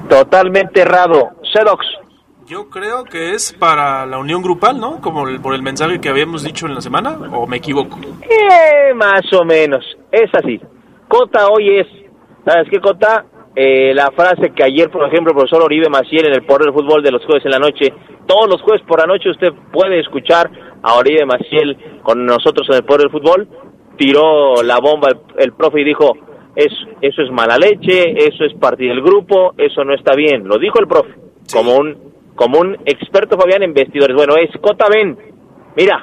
Totalmente 0.09 0.83
errado. 0.83 1.31
Sedox. 1.53 1.85
Yo 2.47 2.69
creo 2.69 3.05
que 3.05 3.33
es 3.33 3.53
para 3.53 4.07
la 4.07 4.19
unión 4.19 4.43
grupal, 4.43 4.81
¿no? 4.81 5.01
Como 5.01 5.25
por 5.41 5.55
el 5.55 5.63
mensaje 5.63 6.01
que 6.01 6.09
habíamos 6.09 6.43
dicho 6.43 6.67
en 6.67 6.75
la 6.75 6.81
semana, 6.81 7.17
¿o 7.33 7.47
me 7.47 7.59
equivoco? 7.59 7.99
Eh, 8.23 8.95
más 8.95 9.23
o 9.33 9.45
menos. 9.45 9.85
Es 10.11 10.31
así. 10.33 10.61
Cota 11.09 11.49
hoy 11.49 11.79
es, 11.79 11.87
¿sabes 12.45 12.69
qué 12.71 12.81
Cota? 12.81 13.25
Eh, 13.55 13.93
la 13.95 14.11
frase 14.13 14.51
que 14.55 14.65
ayer, 14.65 14.91
por 14.91 15.07
ejemplo, 15.07 15.33
el 15.33 15.37
profesor 15.37 15.63
Oribe 15.63 15.89
Maciel 15.89 16.27
en 16.27 16.35
el 16.35 16.45
Poder 16.45 16.67
del 16.67 16.73
Fútbol 16.73 17.03
de 17.03 17.11
los 17.11 17.25
jueves 17.25 17.45
en 17.45 17.51
la 17.51 17.59
noche, 17.59 17.93
todos 18.27 18.49
los 18.49 18.63
jueves 18.63 18.83
por 18.87 19.01
la 19.01 19.07
noche 19.07 19.31
usted 19.31 19.53
puede 19.73 20.01
escuchar 20.01 20.51
a 20.83 20.95
Oribe 20.95 21.27
Maciel 21.27 21.77
con 22.03 22.25
nosotros 22.25 22.67
en 22.71 22.77
el 22.77 22.85
Poder 22.85 23.03
del 23.03 23.11
Fútbol, 23.11 23.49
tiró 23.97 24.63
la 24.63 24.79
bomba 24.79 25.09
el, 25.37 25.53
profe 25.53 25.81
y 25.81 25.85
dijo, 25.85 26.17
es, 26.55 26.73
eso 27.01 27.23
es 27.23 27.31
mala 27.31 27.57
leche, 27.57 28.13
eso 28.17 28.45
es 28.45 28.55
partir 28.55 28.89
del 28.89 29.03
grupo, 29.03 29.55
eso 29.57 29.85
no 29.85 29.95
está 29.95 30.15
bien, 30.15 30.47
lo 30.47 30.59
dijo 30.59 30.79
el 30.81 30.87
profe, 30.87 31.15
como 31.53 31.77
un 31.77 32.11
como 32.35 32.59
un 32.59 32.75
experto 32.87 33.37
Fabián 33.37 33.63
en 33.63 33.75
vestidores. 33.75 34.17
Bueno, 34.17 34.35
es 34.37 34.51
Cota, 34.63 34.87
ven, 34.91 35.15
mira, 35.77 36.03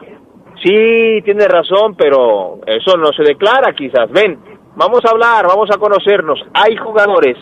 sí, 0.63 1.19
tiene 1.23 1.47
razón, 1.47 1.95
pero 1.97 2.59
eso 2.67 2.95
no 2.95 3.07
se 3.11 3.23
declara 3.23 3.73
quizás, 3.73 4.11
ven, 4.11 4.37
Vamos 4.77 4.99
a 5.05 5.09
hablar, 5.09 5.47
vamos 5.47 5.71
a 5.73 5.79
conocernos. 5.79 6.39
Hay 6.53 6.77
jugadores 6.77 7.35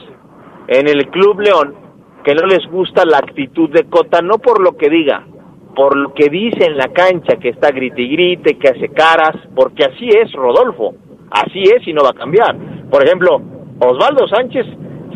en 0.70 0.88
el 0.88 1.10
Club 1.10 1.42
León 1.42 1.76
que 2.24 2.34
no 2.34 2.48
les 2.48 2.66
gusta 2.72 3.04
la 3.04 3.18
actitud 3.18 3.70
de 3.72 3.90
Cota, 3.90 4.22
no 4.22 4.38
por 4.38 4.62
lo 4.64 4.78
que 4.78 4.90
diga, 4.90 5.28
por 5.76 5.98
lo 5.98 6.14
que 6.14 6.30
dice 6.30 6.66
en 6.66 6.78
la 6.78 6.88
cancha, 6.88 7.38
que 7.38 7.50
está 7.50 7.72
grite 7.72 8.02
y 8.02 8.10
grite, 8.10 8.58
que 8.58 8.70
hace 8.70 8.90
caras, 8.90 9.36
porque 9.56 9.84
así 9.84 10.08
es 10.08 10.32
Rodolfo, 10.32 10.96
así 11.30 11.62
es 11.64 11.88
y 11.88 11.94
no 11.94 12.04
va 12.04 12.12
a 12.12 12.20
cambiar. 12.20 12.56
Por 12.90 13.04
ejemplo, 13.04 13.42
Osvaldo 13.80 14.28
Sánchez 14.28 14.66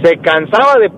se 0.03 0.17
cansaba 0.17 0.75
de 0.79 0.91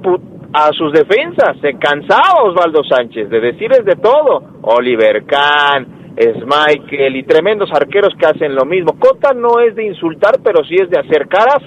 a 0.53 0.71
sus 0.73 0.91
defensas, 0.91 1.57
se 1.61 1.77
cansaba 1.77 2.43
Osvaldo 2.43 2.83
Sánchez 2.83 3.29
de 3.29 3.39
decirles 3.39 3.85
de 3.85 3.95
todo. 3.95 4.43
Oliver 4.63 5.25
Kahn, 5.25 6.01
Michael 6.17 7.15
y 7.15 7.23
tremendos 7.23 7.69
arqueros 7.71 8.13
que 8.19 8.25
hacen 8.25 8.55
lo 8.55 8.65
mismo. 8.65 8.99
Cota 8.99 9.33
no 9.33 9.59
es 9.59 9.75
de 9.75 9.85
insultar, 9.85 10.39
pero 10.43 10.63
sí 10.65 10.75
es 10.75 10.89
de 10.89 10.99
hacer 10.99 11.27
caras, 11.27 11.63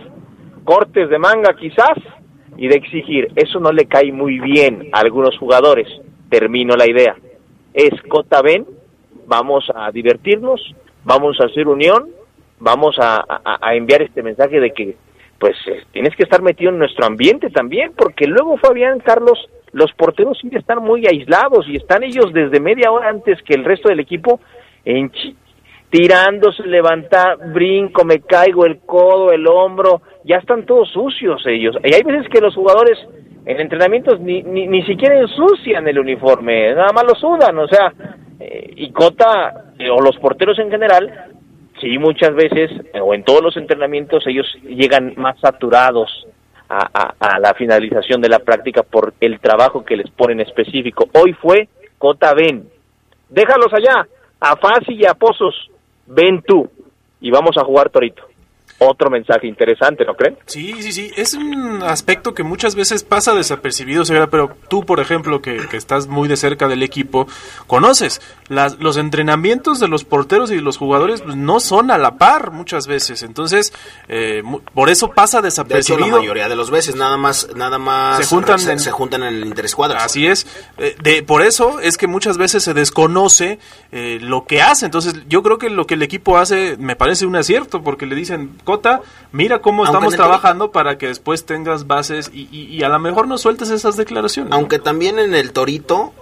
cortes 0.64 1.08
de 1.08 1.18
manga 1.18 1.54
quizás, 1.58 1.98
y 2.56 2.68
de 2.68 2.76
exigir. 2.76 3.28
Eso 3.36 3.58
no 3.58 3.72
le 3.72 3.86
cae 3.86 4.12
muy 4.12 4.38
bien 4.38 4.90
a 4.92 5.00
algunos 5.00 5.36
jugadores. 5.38 5.88
Termino 6.28 6.74
la 6.76 6.88
idea. 6.88 7.16
Es 7.74 8.00
Cota, 8.08 8.40
ven, 8.40 8.64
vamos 9.26 9.70
a 9.74 9.90
divertirnos, 9.90 10.74
vamos 11.04 11.38
a 11.40 11.46
hacer 11.46 11.66
unión, 11.68 12.08
vamos 12.60 12.96
a, 13.00 13.24
enviar 13.74 14.02
este 14.02 14.22
mensaje 14.22 14.60
de 14.60 14.70
que 14.70 14.96
pues 15.38 15.56
eh, 15.66 15.82
tienes 15.92 16.14
que 16.16 16.22
estar 16.22 16.40
metido 16.40 16.70
en 16.70 16.78
nuestro 16.78 17.04
ambiente 17.04 17.50
también, 17.50 17.92
porque 17.96 18.26
luego 18.26 18.56
Fabián 18.56 19.00
Carlos, 19.00 19.38
los 19.72 19.92
porteros 19.92 20.38
sí 20.40 20.48
están 20.52 20.82
muy 20.82 21.04
aislados 21.06 21.66
y 21.68 21.76
están 21.76 22.04
ellos 22.04 22.32
desde 22.32 22.60
media 22.60 22.92
hora 22.92 23.08
antes 23.08 23.42
que 23.42 23.54
el 23.54 23.64
resto 23.64 23.88
del 23.88 24.00
equipo 24.00 24.40
en 24.84 25.10
tirándose, 25.90 26.64
levantar, 26.64 27.52
brinco, 27.52 28.04
me 28.04 28.20
caigo 28.20 28.66
el 28.66 28.80
codo, 28.80 29.32
el 29.32 29.46
hombro, 29.46 30.02
ya 30.24 30.36
están 30.36 30.64
todos 30.66 30.90
sucios 30.90 31.42
ellos. 31.46 31.76
Y 31.84 31.94
hay 31.94 32.02
veces 32.02 32.28
que 32.30 32.40
los 32.40 32.54
jugadores 32.54 32.98
en 33.46 33.60
entrenamientos 33.60 34.20
ni, 34.20 34.42
ni, 34.42 34.66
ni 34.66 34.82
siquiera 34.84 35.18
ensucian 35.18 35.86
el 35.86 35.98
uniforme, 35.98 36.74
nada 36.74 36.92
más 36.92 37.04
lo 37.04 37.14
sudan, 37.14 37.58
o 37.58 37.68
sea, 37.68 37.92
eh, 38.40 38.72
y 38.76 38.90
Cota, 38.90 39.72
eh, 39.78 39.90
o 39.90 40.00
los 40.00 40.16
porteros 40.16 40.58
en 40.58 40.70
general, 40.70 41.32
sí 41.80 41.98
muchas 41.98 42.34
veces, 42.34 42.70
o 43.00 43.14
en 43.14 43.24
todos 43.24 43.42
los 43.42 43.56
entrenamientos, 43.56 44.26
ellos 44.26 44.46
llegan 44.62 45.14
más 45.16 45.38
saturados 45.40 46.26
a, 46.68 47.14
a, 47.20 47.38
la 47.38 47.52
finalización 47.54 48.22
de 48.22 48.30
la 48.30 48.38
práctica 48.38 48.82
por 48.82 49.12
el 49.20 49.38
trabajo 49.38 49.84
que 49.84 49.96
les 49.96 50.10
ponen 50.10 50.40
específico. 50.40 51.08
Hoy 51.12 51.34
fue 51.34 51.68
Cota 51.98 52.32
ven, 52.34 52.68
déjalos 53.28 53.72
allá, 53.72 54.08
a 54.40 54.56
Fácil 54.56 55.00
y 55.00 55.06
a 55.06 55.14
Pozos, 55.14 55.70
ven 56.06 56.42
tú, 56.42 56.68
y 57.20 57.30
vamos 57.30 57.56
a 57.58 57.64
jugar 57.64 57.90
Torito 57.90 58.33
otro 58.78 59.10
mensaje 59.10 59.46
interesante, 59.46 60.04
¿no 60.04 60.14
creen? 60.14 60.36
Sí, 60.46 60.74
sí, 60.80 60.92
sí. 60.92 61.10
Es 61.16 61.34
un 61.34 61.82
aspecto 61.82 62.34
que 62.34 62.42
muchas 62.42 62.74
veces 62.74 63.04
pasa 63.04 63.34
desapercibido, 63.34 64.04
señora, 64.04 64.28
pero 64.28 64.56
tú, 64.68 64.84
por 64.84 65.00
ejemplo, 65.00 65.40
que, 65.40 65.64
estás 65.72 66.06
muy 66.06 66.28
de 66.28 66.36
cerca 66.36 66.68
del 66.68 66.82
equipo, 66.82 67.26
conoces 67.66 68.20
las, 68.48 68.78
los 68.78 68.96
entrenamientos 68.96 69.80
de 69.80 69.88
los 69.88 70.04
porteros 70.04 70.50
y 70.50 70.56
de 70.56 70.60
los 70.60 70.76
jugadores 70.76 71.22
pues, 71.22 71.36
no 71.36 71.60
son 71.60 71.90
a 71.90 71.98
la 71.98 72.16
par 72.16 72.50
muchas 72.50 72.86
veces. 72.86 73.22
Entonces, 73.22 73.72
eh, 74.08 74.42
por 74.72 74.90
eso 74.90 75.10
pasa 75.10 75.40
desapercibido. 75.40 76.06
la 76.08 76.16
mayoría 76.18 76.48
de 76.48 76.56
las 76.56 76.70
veces, 76.70 76.96
nada 76.96 77.16
más, 77.16 77.48
nada 77.56 77.78
más 77.78 78.18
se 78.18 78.24
juntan, 78.24 78.60
en, 78.68 78.78
se 78.78 78.90
juntan 78.90 79.22
en 79.22 79.34
el 79.34 79.44
interescuadras. 79.46 80.04
Así 80.04 80.26
es. 80.26 80.46
Eh, 80.78 80.96
de, 81.02 81.22
por 81.22 81.42
eso 81.42 81.80
es 81.80 81.96
que 81.96 82.06
muchas 82.06 82.38
veces 82.38 82.62
se 82.62 82.74
desconoce 82.74 83.58
eh, 83.92 84.18
lo 84.20 84.44
que 84.44 84.62
hace. 84.62 84.86
Entonces, 84.86 85.14
yo 85.28 85.42
creo 85.42 85.58
que 85.58 85.70
lo 85.70 85.86
que 85.86 85.94
el 85.94 86.02
equipo 86.02 86.38
hace 86.38 86.76
me 86.78 86.96
parece 86.96 87.26
un 87.26 87.36
acierto, 87.36 87.82
porque 87.82 88.06
le 88.06 88.14
dicen, 88.14 88.56
Cota, 88.64 89.02
mira 89.32 89.60
cómo 89.60 89.84
estamos 89.84 90.14
trabajando 90.14 90.72
para 90.72 90.98
que 90.98 91.06
después 91.08 91.44
tengas 91.46 91.86
bases 91.86 92.30
y, 92.32 92.82
a 92.82 92.88
lo 92.88 92.98
mejor 92.98 93.28
no 93.28 93.38
sueltes 93.38 93.70
esas 93.70 93.96
declaraciones. 93.96 94.52
Aunque 94.52 94.78
también 94.78 95.18
en 95.18 95.34
el 95.34 95.52
Torito 95.52 96.12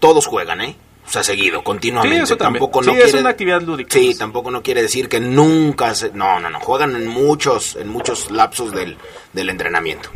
todos 0.00 0.26
juegan, 0.26 0.60
¿eh? 0.60 0.76
O 1.06 1.10
sea, 1.10 1.22
seguido, 1.24 1.64
continuamente. 1.64 2.16
Sí, 2.16 2.22
eso 2.22 2.36
tampoco 2.36 2.80
no 2.82 2.92
es 2.92 3.12
una 3.14 3.30
actividad 3.30 3.60
lúdica. 3.62 3.90
Sí, 3.92 4.14
tampoco 4.16 4.50
no 4.50 4.62
quiere 4.62 4.82
decir 4.82 5.08
que 5.08 5.18
nunca 5.18 5.94
se... 5.94 6.12
No, 6.12 6.38
no, 6.38 6.48
no, 6.48 6.60
juegan 6.60 6.94
en 6.94 7.08
muchos, 7.08 7.76
en 7.76 7.88
muchos 7.88 8.30
lapsos 8.30 8.72
del, 8.72 8.96
del 9.32 9.48
entrenamiento. 9.48 10.10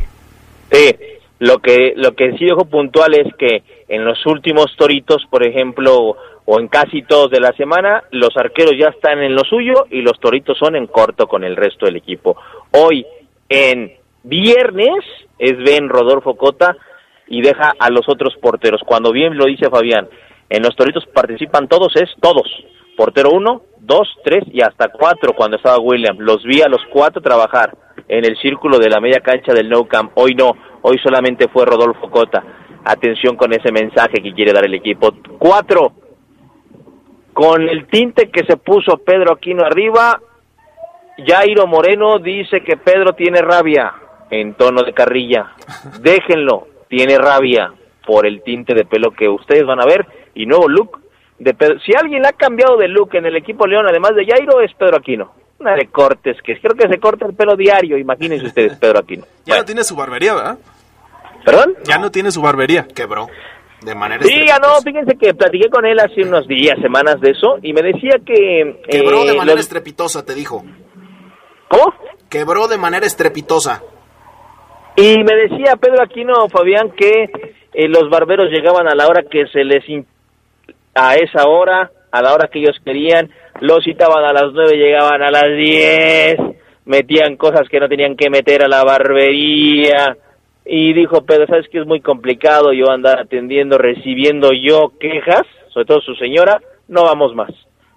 Sí, 0.71 0.95
lo 1.39 1.59
que, 1.59 1.93
lo 1.95 2.13
que 2.13 2.37
sí 2.37 2.45
dejo 2.45 2.65
puntual 2.65 3.13
es 3.13 3.33
que 3.35 3.63
en 3.87 4.03
los 4.05 4.25
últimos 4.25 4.75
toritos, 4.75 5.25
por 5.29 5.45
ejemplo, 5.45 6.17
o 6.45 6.59
en 6.59 6.67
casi 6.67 7.03
todos 7.03 7.29
de 7.29 7.39
la 7.39 7.51
semana, 7.53 8.03
los 8.11 8.35
arqueros 8.37 8.73
ya 8.77 8.87
están 8.89 9.21
en 9.21 9.35
lo 9.35 9.43
suyo 9.43 9.85
y 9.91 10.01
los 10.01 10.19
toritos 10.19 10.57
son 10.57 10.75
en 10.75 10.87
corto 10.87 11.27
con 11.27 11.43
el 11.43 11.55
resto 11.55 11.85
del 11.85 11.97
equipo. 11.97 12.37
Hoy, 12.71 13.05
en 13.49 13.93
viernes, 14.23 15.03
es 15.37 15.57
Ben 15.57 15.89
Rodolfo 15.89 16.35
Cota 16.35 16.75
y 17.27 17.41
deja 17.41 17.73
a 17.77 17.89
los 17.89 18.07
otros 18.07 18.35
porteros. 18.41 18.81
Cuando 18.85 19.11
bien 19.11 19.37
lo 19.37 19.45
dice 19.45 19.69
Fabián, 19.69 20.07
en 20.49 20.63
los 20.63 20.75
toritos 20.75 21.05
participan 21.07 21.67
todos, 21.67 21.95
es 21.95 22.09
todos. 22.21 22.47
Portero 22.95 23.29
uno, 23.31 23.63
dos, 23.79 24.07
tres 24.23 24.43
y 24.51 24.61
hasta 24.61 24.87
cuatro 24.89 25.33
cuando 25.33 25.57
estaba 25.57 25.79
William. 25.79 26.17
Los 26.19 26.43
vi 26.43 26.61
a 26.61 26.69
los 26.69 26.81
cuatro 26.89 27.21
trabajar 27.21 27.75
en 28.07 28.25
el 28.25 28.37
círculo 28.37 28.79
de 28.79 28.89
la 28.89 28.99
media 28.99 29.19
cancha 29.19 29.53
del 29.53 29.69
No 29.69 29.85
Camp. 29.85 30.11
Hoy 30.15 30.33
no, 30.33 30.53
hoy 30.87 30.97
solamente 30.99 31.47
fue 31.49 31.65
Rodolfo 31.65 32.09
Cota. 32.09 32.43
Atención 32.85 33.35
con 33.35 33.51
ese 33.53 33.71
mensaje 33.71 34.21
que 34.23 34.33
quiere 34.33 34.53
dar 34.53 34.65
el 34.65 34.73
equipo. 34.73 35.11
Cuatro, 35.37 35.91
con 37.33 37.67
el 37.67 37.87
tinte 37.87 38.29
que 38.29 38.45
se 38.45 38.55
puso 38.57 38.97
Pedro 38.97 39.33
Aquino 39.33 39.65
arriba, 39.65 40.21
Jairo 41.25 41.67
Moreno 41.67 42.19
dice 42.19 42.61
que 42.61 42.77
Pedro 42.77 43.13
tiene 43.13 43.41
rabia 43.41 43.93
en 44.29 44.53
tono 44.53 44.83
de 44.83 44.93
carrilla. 44.93 45.51
Déjenlo, 46.01 46.67
tiene 46.87 47.17
rabia 47.17 47.73
por 48.05 48.25
el 48.25 48.41
tinte 48.41 48.73
de 48.73 48.85
pelo 48.85 49.11
que 49.11 49.27
ustedes 49.27 49.65
van 49.65 49.81
a 49.81 49.85
ver 49.85 50.07
y 50.33 50.45
nuevo 50.45 50.69
look 50.69 51.01
de 51.39 51.53
Pedro. 51.53 51.79
Si 51.81 51.91
alguien 51.93 52.25
ha 52.25 52.31
cambiado 52.31 52.77
de 52.77 52.87
look 52.87 53.13
en 53.15 53.25
el 53.25 53.35
equipo 53.35 53.67
León, 53.67 53.85
además 53.89 54.15
de 54.15 54.25
Jairo, 54.25 54.61
es 54.61 54.73
Pedro 54.75 54.97
Aquino. 54.97 55.33
Una 55.59 55.75
de 55.75 55.87
cortes, 55.87 56.37
que 56.43 56.57
creo 56.61 56.75
que 56.75 56.87
se 56.87 56.99
corta 56.99 57.25
el 57.25 57.33
pelo 57.33 57.55
diario, 57.57 57.97
imagínense 57.97 58.45
ustedes, 58.45 58.77
Pedro 58.77 58.99
Aquino. 58.99 59.25
Ya 59.45 59.57
no 59.57 59.65
tiene 59.65 59.83
su 59.83 59.95
barbería, 59.95 60.35
¿verdad? 60.35 60.57
¿Perdón? 61.47 61.75
Ya 61.85 61.97
no 61.97 62.11
tiene 62.11 62.29
su 62.29 62.41
barbería. 62.41 62.85
Quebró 62.93 63.27
de 63.81 63.95
manera 63.95 64.21
Sí, 64.21 64.35
ya 64.45 64.59
no, 64.59 64.81
fíjense 64.83 65.15
que 65.17 65.33
platiqué 65.33 65.69
con 65.69 65.85
él 65.85 65.97
hace 65.97 66.23
unos 66.23 66.45
días, 66.45 66.75
semanas 66.81 67.21
de 67.21 67.31
eso, 67.31 67.57
y 67.61 67.71
me 67.71 67.81
decía 67.81 68.17
que... 68.25 68.81
Quebró 68.89 69.23
de 69.23 69.31
eh, 69.31 69.37
manera 69.37 69.57
estrepitosa, 69.57 70.25
te 70.25 70.35
dijo. 70.35 70.65
¿Cómo? 71.69 71.93
Quebró 72.29 72.67
de 72.67 72.77
manera 72.77 73.05
estrepitosa. 73.05 73.81
Y 74.97 75.23
me 75.23 75.35
decía 75.35 75.77
Pedro 75.79 76.03
Aquino, 76.03 76.49
Fabián, 76.49 76.91
que 76.91 77.29
eh, 77.73 77.87
los 77.87 78.09
barberos 78.09 78.49
llegaban 78.51 78.89
a 78.89 78.95
la 78.95 79.07
hora 79.07 79.23
que 79.31 79.47
se 79.47 79.63
les... 79.63 79.85
a 80.95 81.15
esa 81.15 81.47
hora, 81.47 81.91
a 82.11 82.21
la 82.21 82.33
hora 82.33 82.49
que 82.51 82.59
ellos 82.59 82.75
querían, 82.83 83.31
los 83.61 83.85
citaban 83.85 84.25
a 84.25 84.33
las 84.33 84.51
nueve, 84.51 84.75
llegaban 84.75 85.21
a 85.21 85.31
las 85.31 85.47
diez, 85.55 86.35
metían 86.83 87.37
cosas 87.37 87.69
que 87.69 87.79
no 87.79 87.87
tenían 87.87 88.17
que 88.17 88.29
meter 88.29 88.65
a 88.65 88.67
la 88.67 88.83
barbería 88.83 90.17
y 90.69 90.93
dijo, 90.93 91.23
pero 91.25 91.47
sabes 91.47 91.67
que 91.69 91.79
es 91.79 91.87
muy 91.87 92.01
complicado 92.01 92.73
yo 92.73 92.91
andar 92.91 93.19
atendiendo, 93.19 93.77
recibiendo 93.77 94.51
yo 94.51 94.91
quejas, 94.99 95.43
sobre 95.69 95.85
todo 95.85 96.01
su 96.01 96.15
señora, 96.15 96.61
no 96.89 97.03
vamos 97.03 97.33
más. 97.35 97.51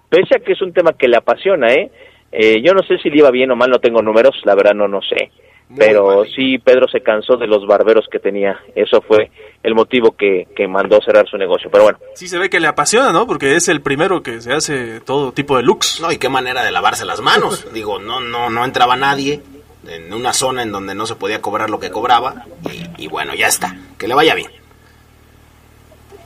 Pese 0.09 0.37
a 0.37 0.39
que 0.39 0.53
es 0.53 0.61
un 0.61 0.73
tema 0.73 0.93
que 0.93 1.07
le 1.07 1.17
apasiona, 1.17 1.73
¿eh? 1.73 1.91
eh 2.31 2.61
yo 2.61 2.73
no 2.73 2.81
sé 2.83 2.97
si 2.99 3.09
le 3.09 3.17
iba 3.17 3.31
bien 3.31 3.51
o 3.51 3.55
mal, 3.55 3.69
no 3.69 3.79
tengo 3.79 4.01
números, 4.01 4.39
la 4.45 4.55
verdad 4.55 4.73
no, 4.73 4.87
no 4.87 5.01
sé. 5.01 5.31
pero 5.75 6.23
sí, 6.25 6.59
Pedro 6.59 6.87
se 6.87 7.01
cansó 7.01 7.35
de 7.35 7.47
los 7.47 7.65
barberos 7.65 8.05
que 8.09 8.19
tenía. 8.19 8.57
Eso 8.73 9.01
fue 9.01 9.31
el 9.63 9.75
motivo 9.75 10.11
que, 10.11 10.47
que 10.55 10.67
mandó 10.67 10.99
cerrar 11.01 11.27
su 11.29 11.37
negocio. 11.37 11.69
Pero 11.71 11.83
bueno. 11.83 11.99
Sí, 12.15 12.27
se 12.27 12.37
ve 12.37 12.49
que 12.49 12.59
le 12.59 12.67
apasiona, 12.67 13.11
¿no? 13.11 13.25
Porque 13.25 13.55
es 13.55 13.67
el 13.69 13.81
primero 13.81 14.21
que 14.21 14.41
se 14.41 14.53
hace 14.53 14.99
todo 15.01 15.31
tipo 15.31 15.55
de 15.55 15.63
looks. 15.63 15.99
No, 16.01 16.11
y 16.11 16.17
qué 16.17 16.27
manera 16.27 16.63
de 16.63 16.71
lavarse 16.71 17.05
las 17.05 17.21
manos. 17.21 17.67
Digo, 17.73 17.99
no, 17.99 18.19
no, 18.19 18.49
no 18.49 18.65
entraba 18.65 18.97
nadie 18.97 19.41
en 19.87 20.13
una 20.13 20.33
zona 20.33 20.63
en 20.63 20.71
donde 20.71 20.95
no 20.95 21.05
se 21.05 21.15
podía 21.15 21.41
cobrar 21.41 21.69
lo 21.69 21.79
que 21.79 21.91
cobraba 21.91 22.45
y, 22.97 23.07
bueno, 23.07 23.33
ya 23.33 23.47
está, 23.47 23.75
que 23.97 24.07
le 24.07 24.13
vaya 24.13 24.35
bien. 24.35 24.51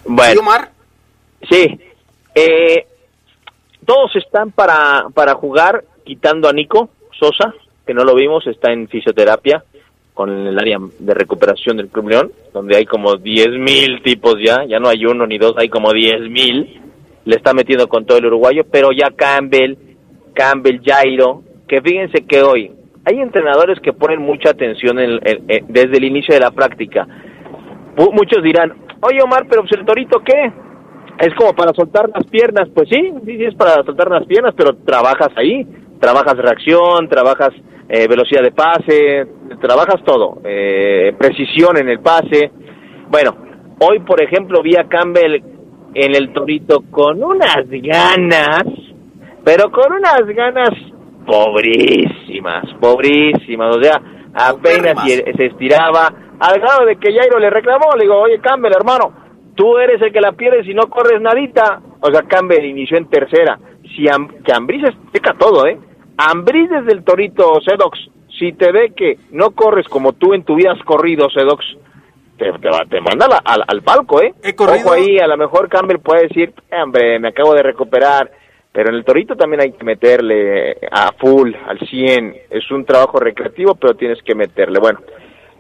Bueno, 0.06 0.34
¿Sí, 0.34 0.40
Omar? 0.40 0.70
Sí, 1.50 1.80
eh, 2.36 2.88
todos 3.86 4.16
están 4.16 4.52
para, 4.52 5.08
para 5.14 5.36
jugar, 5.36 5.84
quitando 6.04 6.50
a 6.50 6.54
Nico 6.54 6.90
Sosa, 7.18 7.54
que 7.86 7.94
no 7.94 8.04
lo 8.04 8.16
vimos, 8.16 8.46
está 8.48 8.72
en 8.72 8.88
fisioterapia 8.88 9.64
con 10.14 10.30
el 10.30 10.58
área 10.58 10.80
de 10.98 11.14
recuperación 11.14 11.78
del 11.78 11.90
Club 11.90 12.10
León, 12.10 12.32
donde 12.54 12.78
hay 12.78 12.86
como 12.86 13.16
10.000 13.16 14.02
tipos 14.02 14.36
ya, 14.44 14.64
ya 14.66 14.80
no 14.80 14.88
hay 14.88 15.06
uno 15.06 15.28
ni 15.28 15.38
dos, 15.38 15.54
hay 15.58 15.68
como 15.68 15.92
10.000, 15.92 16.82
le 17.26 17.36
está 17.36 17.54
metiendo 17.54 17.90
con 17.90 18.06
todo 18.06 18.18
el 18.18 18.28
uruguayo, 18.28 18.64
pero 18.72 18.90
ya 18.92 19.12
Campbell, 19.12 19.78
Campbell, 20.34 20.82
Jairo, 20.84 21.44
que 21.68 21.82
fíjense 21.82 22.26
que 22.26 22.42
hoy 22.42 22.72
hay 23.06 23.20
entrenadores 23.20 23.80
que 23.80 23.94
ponen 23.94 24.22
mucha 24.22 24.50
atención 24.50 24.98
desde 24.98 25.98
el 25.98 26.04
inicio 26.04 26.34
de 26.34 26.42
la 26.42 26.52
práctica. 26.52 27.08
muchos 27.98 28.44
dirán, 28.44 28.74
oye 29.02 29.22
Omar, 29.24 29.46
pero 29.48 29.62
pues, 29.62 29.74
el 29.78 29.86
torito 29.86 30.20
qué? 30.20 30.52
Es 31.20 31.34
como 31.36 31.54
para 31.54 31.72
soltar 31.74 32.10
las 32.14 32.26
piernas. 32.26 32.68
Pues 32.74 32.90
sí, 32.90 33.14
sí, 33.26 33.38
sí 33.38 33.46
es 33.46 33.56
para 33.56 33.84
soltar 33.84 34.10
las 34.10 34.26
piernas, 34.26 34.54
pero 34.58 34.76
trabajas 34.78 35.30
ahí, 35.36 35.66
trabajas 36.00 36.36
reacción, 36.36 37.08
trabajas 37.08 37.52
eh, 37.88 38.08
velocidad 38.08 38.42
de 38.42 38.52
pase, 38.52 39.28
trabajas 39.62 40.04
todo, 40.04 40.42
eh, 40.44 41.14
precisión 41.18 41.78
en 41.78 41.90
el 41.90 42.00
pase. 42.00 42.52
Bueno, 43.10 43.36
hoy 43.80 44.00
por 44.00 44.22
ejemplo 44.22 44.64
vi 44.64 44.76
a 44.76 44.86
Campbell 44.86 45.44
en 45.94 46.16
el 46.16 46.34
torito 46.34 46.84
con 46.90 47.24
unas 47.24 47.70
ganas, 47.70 48.64
pero 49.44 49.72
con 49.72 49.94
unas 49.94 50.26
ganas 50.36 50.72
pobrísimas, 51.26 52.64
pobrísimas, 52.80 53.76
o 53.76 53.82
sea, 53.82 54.02
apenas 54.34 55.04
se 55.06 55.46
estiraba, 55.46 56.14
al 56.40 56.60
grado 56.60 56.86
de 56.86 56.98
que 56.98 57.14
Jairo 57.14 57.40
le 57.40 57.50
reclamó, 57.50 57.96
le 57.96 58.04
digo, 58.04 58.20
oye 58.20 58.40
Campbell, 58.40 58.74
hermano, 58.74 59.14
tú 59.56 59.78
eres 59.78 60.02
el 60.02 60.12
que 60.12 60.22
la 60.22 60.34
pierdes 60.34 60.68
y 60.68 60.74
no 60.74 60.88
corres 60.90 61.22
nadita, 61.22 61.82
o 62.02 62.12
sea, 62.12 62.24
Campbell 62.24 62.66
inició 62.66 62.98
en 62.98 63.10
tercera, 63.10 63.58
si 63.96 64.06
que 64.44 64.54
Ambris 64.54 64.84
seca 65.14 65.34
todo, 65.38 65.66
¿eh? 65.66 65.80
Ambris 66.18 66.70
desde 66.70 66.94
el 66.94 67.04
torito 67.04 67.60
Sedox, 67.62 68.00
si 68.38 68.54
te 68.54 68.72
ve 68.72 68.94
que 68.96 69.18
no 69.32 69.52
corres 69.52 69.88
como 69.88 70.14
tú 70.14 70.34
en 70.34 70.44
tu 70.44 70.56
vida 70.56 70.74
has 70.74 70.84
corrido, 70.84 71.30
Sedox, 71.30 71.66
te, 72.38 72.52
te, 72.90 73.02
manda 73.02 73.42
al, 73.46 73.82
palco, 73.82 74.22
¿eh? 74.22 74.34
He 74.44 74.54
corrido. 74.54 74.86
Ojo 74.86 74.94
ahí, 74.94 75.18
a 75.20 75.28
lo 75.28 75.38
mejor 75.38 75.70
Campbell 75.70 76.00
puede 76.00 76.28
decir, 76.28 76.54
hombre, 76.72 77.18
me 77.20 77.30
acabo 77.30 77.54
de 77.54 77.64
recuperar, 77.64 78.30
pero 78.76 78.90
en 78.90 78.96
el 78.96 79.06
Torito 79.06 79.38
también 79.38 79.62
hay 79.62 79.72
que 79.72 79.86
meterle 79.86 80.78
a 80.92 81.14
full, 81.14 81.54
al 81.66 81.80
100. 81.80 82.36
Es 82.50 82.70
un 82.72 82.84
trabajo 82.84 83.18
recreativo, 83.22 83.76
pero 83.76 83.96
tienes 83.96 84.22
que 84.22 84.36
meterle. 84.36 84.80
Bueno, 84.80 85.00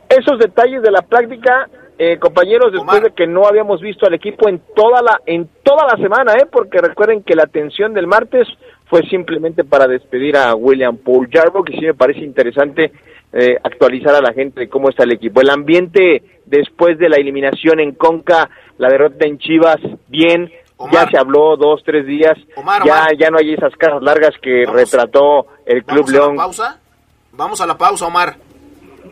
esos 0.09 0.37
detalles 0.37 0.81
de 0.81 0.91
la 0.91 1.01
práctica, 1.01 1.69
eh, 1.97 2.19
compañeros, 2.19 2.73
después 2.73 3.01
de 3.01 3.11
que 3.11 3.25
no 3.25 3.45
habíamos 3.45 3.79
visto 3.79 4.05
al 4.05 4.15
equipo 4.15 4.49
en 4.49 4.59
toda 4.75 5.01
la 5.01 5.21
en 5.25 5.47
toda 5.63 5.87
la 5.87 6.03
semana, 6.03 6.33
¿eh? 6.33 6.45
porque 6.51 6.79
recuerden 6.79 7.23
que 7.23 7.35
la 7.35 7.43
atención 7.43 7.93
del 7.93 8.05
martes 8.05 8.49
fue 8.87 9.01
simplemente 9.03 9.63
para 9.63 9.87
despedir 9.87 10.35
a 10.35 10.53
William 10.53 10.97
Paul 10.97 11.29
Jarbo, 11.31 11.63
que 11.63 11.71
sí 11.71 11.85
me 11.85 11.93
parece 11.93 12.19
interesante 12.19 12.91
eh, 13.31 13.55
actualizar 13.63 14.13
a 14.13 14.21
la 14.21 14.33
gente 14.33 14.59
de 14.59 14.67
cómo 14.67 14.89
está 14.89 15.05
el 15.05 15.13
equipo. 15.13 15.39
El 15.39 15.51
ambiente 15.51 16.21
después 16.45 16.97
de 16.97 17.07
la 17.07 17.15
eliminación 17.15 17.79
en 17.79 17.93
Conca, 17.93 18.49
la 18.77 18.89
derrota 18.89 19.25
en 19.25 19.37
Chivas, 19.37 19.79
bien, 20.09 20.51
ya 20.91 21.07
se 21.09 21.17
habló 21.17 21.55
dos, 21.57 21.81
tres 21.85 22.05
días, 22.05 22.37
ya, 22.85 23.07
ya 23.17 23.29
no 23.29 23.37
hay 23.37 23.53
esas 23.53 23.73
caras 23.75 24.01
largas 24.01 24.33
que 24.41 24.65
retrató 24.65 25.47
el 25.65 25.83
Club 25.83 26.09
León. 26.09 26.35
pausa? 26.35 26.79
Vamos 27.31 27.61
a 27.61 27.67
la 27.67 27.77
pausa, 27.77 28.05
Omar. 28.05 28.37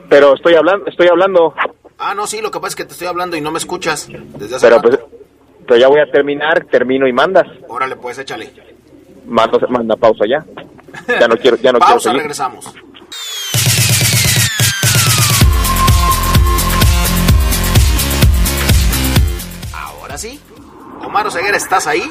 Pero 0.09 0.35
estoy 0.35 0.55
hablando, 0.55 0.85
estoy 0.87 1.07
hablando. 1.07 1.53
Ah, 1.97 2.13
no, 2.13 2.27
sí, 2.27 2.41
lo 2.41 2.51
que 2.51 2.59
pasa 2.59 2.69
es 2.69 2.75
que 2.75 2.85
te 2.85 2.91
estoy 2.93 3.07
hablando 3.07 3.37
y 3.37 3.41
no 3.41 3.51
me 3.51 3.57
escuchas 3.59 4.07
desde 4.09 4.55
hace 4.55 4.67
pero, 4.67 4.81
pues, 4.81 4.99
pero 5.65 5.79
ya 5.79 5.87
voy 5.87 5.99
a 6.01 6.11
terminar, 6.11 6.65
termino 6.65 7.07
y 7.07 7.13
mandas. 7.13 7.47
Órale, 7.67 7.95
pues 7.95 8.17
échale. 8.19 8.51
Manda, 9.25 9.57
manda 9.69 9.95
pausa 9.95 10.25
ya. 10.27 10.43
Ya 11.19 11.27
no 11.27 11.37
quiero, 11.37 11.57
ya 11.57 11.71
no 11.71 11.79
pausa, 11.79 12.11
regresamos. 12.11 12.73
Ahora 19.73 20.17
sí. 20.17 20.39
Omar 21.05 21.27
Oseguera, 21.27 21.57
¿estás 21.57 21.87
ahí? 21.87 22.01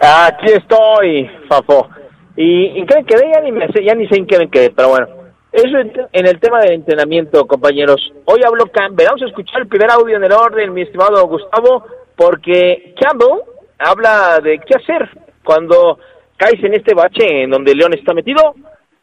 Aquí 0.00 0.46
estoy, 0.52 1.30
Fafo. 1.48 1.88
Y, 2.36 2.80
y 2.80 2.86
creen 2.86 3.04
que 3.04 3.14
ya 3.34 3.40
ni, 3.40 3.52
me 3.52 3.68
sé, 3.68 3.84
ya 3.84 3.94
ni 3.94 4.08
sé 4.08 4.16
en 4.16 4.26
qué 4.26 4.38
me 4.38 4.50
quedé, 4.50 4.70
pero 4.70 4.88
bueno. 4.90 5.06
Eso 5.52 5.76
en 6.12 6.26
el 6.26 6.40
tema 6.40 6.60
del 6.60 6.72
entrenamiento, 6.72 7.46
compañeros. 7.46 8.12
Hoy 8.24 8.40
habló 8.44 8.66
Campbell. 8.68 9.06
Vamos 9.06 9.22
a 9.22 9.26
escuchar 9.26 9.60
el 9.60 9.68
primer 9.68 9.90
audio 9.90 10.16
en 10.16 10.24
el 10.24 10.32
orden, 10.32 10.72
mi 10.72 10.82
estimado 10.82 11.26
Gustavo, 11.28 11.84
porque 12.16 12.94
Campbell 12.98 13.42
habla 13.78 14.40
de 14.42 14.58
qué 14.60 14.76
hacer 14.76 15.10
cuando 15.44 15.98
caes 16.38 16.62
en 16.64 16.72
este 16.74 16.94
bache 16.94 17.42
en 17.42 17.50
donde 17.50 17.74
León 17.74 17.92
está 17.92 18.14
metido. 18.14 18.54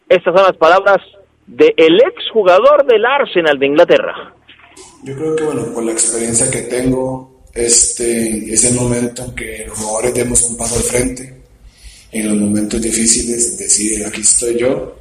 Estas 0.07 0.33
son 0.33 0.43
las 0.43 0.57
palabras 0.57 0.97
del 1.45 1.99
ex 2.01 2.13
exjugador 2.15 2.85
del 2.85 3.05
Arsenal 3.05 3.59
de 3.59 3.65
Inglaterra. 3.67 4.33
Yo 5.03 5.15
creo 5.15 5.35
que, 5.35 5.43
bueno, 5.43 5.61
por 5.73 5.83
la 5.83 5.91
experiencia 5.91 6.49
que 6.51 6.67
tengo, 6.67 7.38
este 7.59 8.53
es 8.53 8.63
el 8.65 8.75
momento 8.75 9.25
en 9.25 9.35
que 9.35 9.65
los 9.67 9.77
jugadores 9.77 10.13
demos 10.13 10.43
un 10.43 10.57
paso 10.57 10.75
al 10.75 10.83
frente. 10.83 11.35
En 12.11 12.27
los 12.27 12.37
momentos 12.37 12.81
difíciles, 12.81 13.57
decir, 13.57 14.03
aquí 14.05 14.21
estoy 14.21 14.57
yo, 14.59 14.95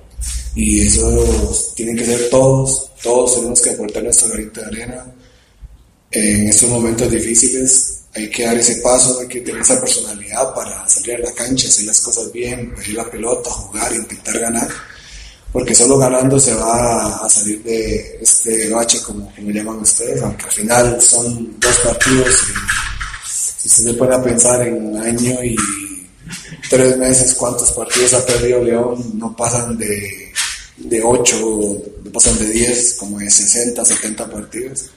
y 0.55 0.81
eso 0.81 1.73
tienen 1.75 1.97
que 1.97 2.05
ser 2.05 2.29
todos, 2.31 2.91
todos 3.03 3.37
tenemos 3.37 3.61
que 3.61 3.71
aportar 3.71 4.03
nuestra 4.03 4.29
granito 4.29 4.61
de 4.61 4.67
arena. 4.67 5.15
En 6.11 6.49
estos 6.49 6.69
momentos 6.69 7.11
difíciles 7.11 8.01
hay 8.15 8.29
que 8.29 8.45
dar 8.45 8.57
ese 8.57 8.77
paso, 8.77 9.21
hay 9.21 9.29
que 9.29 9.41
tener 9.41 9.61
esa 9.61 9.81
personalidad 9.81 10.55
para 10.55 10.89
salir 10.89 11.17
a 11.17 11.19
la 11.19 11.33
cancha, 11.33 11.69
hacer 11.69 11.85
las 11.85 12.01
cosas 12.01 12.33
bien, 12.33 12.75
pedir 12.75 12.95
la 12.95 13.11
pelota, 13.11 13.51
jugar, 13.51 13.95
intentar 13.95 14.39
ganar, 14.39 14.69
porque 15.53 15.75
solo 15.75 15.99
ganando 15.99 16.39
se 16.39 16.55
va 16.55 17.25
a 17.25 17.29
salir 17.29 17.63
de 17.63 18.19
este 18.21 18.69
bache, 18.71 19.01
como, 19.03 19.33
me 19.39 19.53
llaman 19.53 19.79
ustedes, 19.79 20.23
aunque 20.23 20.45
al 20.45 20.53
final 20.53 21.01
son 21.01 21.59
dos 21.59 21.77
partidos 21.79 22.29
y 23.65 23.69
si 23.69 23.83
se 23.83 23.95
pone 23.95 24.15
a 24.15 24.23
pensar 24.23 24.67
en 24.67 24.87
un 24.87 25.03
año 25.03 25.43
y 25.43 25.57
tres 26.69 26.97
meses 26.97 27.35
cuántos 27.35 27.73
partidos 27.73 28.15
ha 28.15 28.27
perdido 28.27 28.63
León, 28.63 29.19
no 29.19 29.35
pasan 29.35 29.77
de 29.77 30.29
de 30.79 31.03
8, 31.03 31.83
pasan 32.13 32.39
de 32.39 32.47
10, 32.51 32.97
como 32.99 33.19
de 33.19 33.31
60, 33.31 33.85
70 33.85 34.31
partidos. 34.31 34.91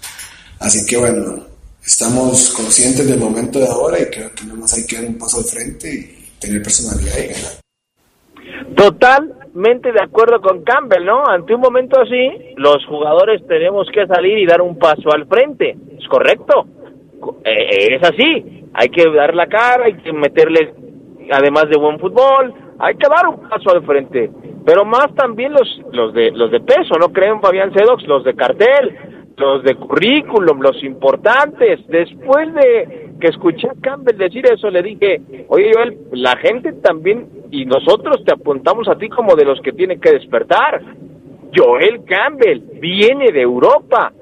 Así 0.60 0.86
que 0.86 0.98
bueno, 0.98 1.44
estamos 1.84 2.50
conscientes 2.52 3.08
del 3.08 3.20
momento 3.20 3.60
de 3.60 3.68
ahora 3.68 4.00
y 4.00 4.06
creo 4.06 4.34
que 4.34 4.46
no 4.46 4.56
más 4.56 4.74
hay 4.74 4.86
que 4.86 4.98
dar 4.98 5.06
un 5.06 5.18
paso 5.18 5.40
al 5.40 5.46
frente 5.46 5.94
y 5.94 6.40
tener 6.40 6.62
personalidad 6.62 7.18
y 7.18 7.28
ganar. 7.28 7.52
Totalmente 9.54 9.92
de 9.92 10.02
acuerdo 10.02 10.40
con 10.40 10.64
Campbell, 10.64 11.04
¿no? 11.06 11.26
Ante 11.28 11.54
un 11.54 11.62
momento 11.62 12.00
así, 12.00 12.54
los 12.56 12.86
jugadores 12.86 13.46
tenemos 13.48 13.88
que 13.94 14.08
salir 14.08 14.38
y 14.38 14.46
dar 14.46 14.62
un 14.62 14.78
paso 14.78 15.12
al 15.14 15.28
frente. 15.28 15.76
¿Es 16.00 16.08
correcto? 16.08 16.66
Eh, 17.44 17.96
es 17.96 18.04
así. 18.04 18.66
Hay 18.74 18.88
que 18.90 19.10
dar 19.12 19.36
la 19.36 19.48
cara, 19.48 19.86
hay 19.86 19.96
que 19.96 20.14
meterle, 20.14 20.74
además 21.32 21.66
de 21.70 21.78
buen 21.78 22.00
fútbol, 22.00 22.54
hay 22.80 22.96
que 22.96 23.08
dar 23.10 23.28
un 23.28 23.50
paso 23.50 23.72
al 23.72 23.84
frente 23.86 24.30
pero 24.66 24.86
más 24.86 25.14
también 25.16 25.54
los, 25.54 25.82
los, 25.92 26.14
de, 26.14 26.32
los 26.32 26.52
de 26.52 26.60
peso, 26.60 26.96
¿no 27.00 27.12
creen, 27.12 27.42
Fabián 27.42 27.74
Sedox? 27.74 28.06
Los 28.06 28.24
de 28.24 28.36
cartel, 28.36 28.96
los 29.42 29.64
de 29.64 29.76
currículum, 29.76 30.62
los 30.62 30.82
importantes. 30.84 31.80
Después 31.88 32.54
de 32.54 33.10
que 33.20 33.28
escuché 33.28 33.68
a 33.68 33.82
Campbell 33.82 34.18
decir 34.18 34.46
eso, 34.46 34.70
le 34.70 34.82
dije, 34.82 35.22
oye 35.50 35.72
Joel, 35.74 35.98
la 36.14 36.36
gente 36.38 36.74
también, 36.74 37.28
y 37.52 37.66
nosotros 37.66 38.24
te 38.26 38.34
apuntamos 38.34 38.88
a 38.88 38.96
ti 38.96 39.10
como 39.10 39.36
de 39.36 39.46
los 39.46 39.60
que 39.62 39.74
tienen 39.74 40.00
que 40.00 40.12
despertar. 40.12 40.82
Joel 41.54 42.06
Campbell 42.06 42.62
viene 42.80 43.32
de 43.32 43.42
Europa, 43.42 44.14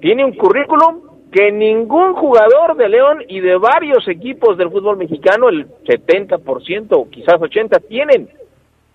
tiene 0.00 0.24
un 0.24 0.34
currículum 0.34 1.00
que 1.32 1.50
ningún 1.50 2.14
jugador 2.14 2.76
de 2.76 2.88
León 2.88 3.22
y 3.28 3.40
de 3.40 3.56
varios 3.56 4.06
equipos 4.06 4.56
del 4.58 4.70
fútbol 4.70 4.96
mexicano, 4.96 5.48
el 5.48 5.66
70% 5.84 6.88
o 6.90 7.08
quizás 7.08 7.40
80%, 7.40 7.88
tienen 7.88 8.28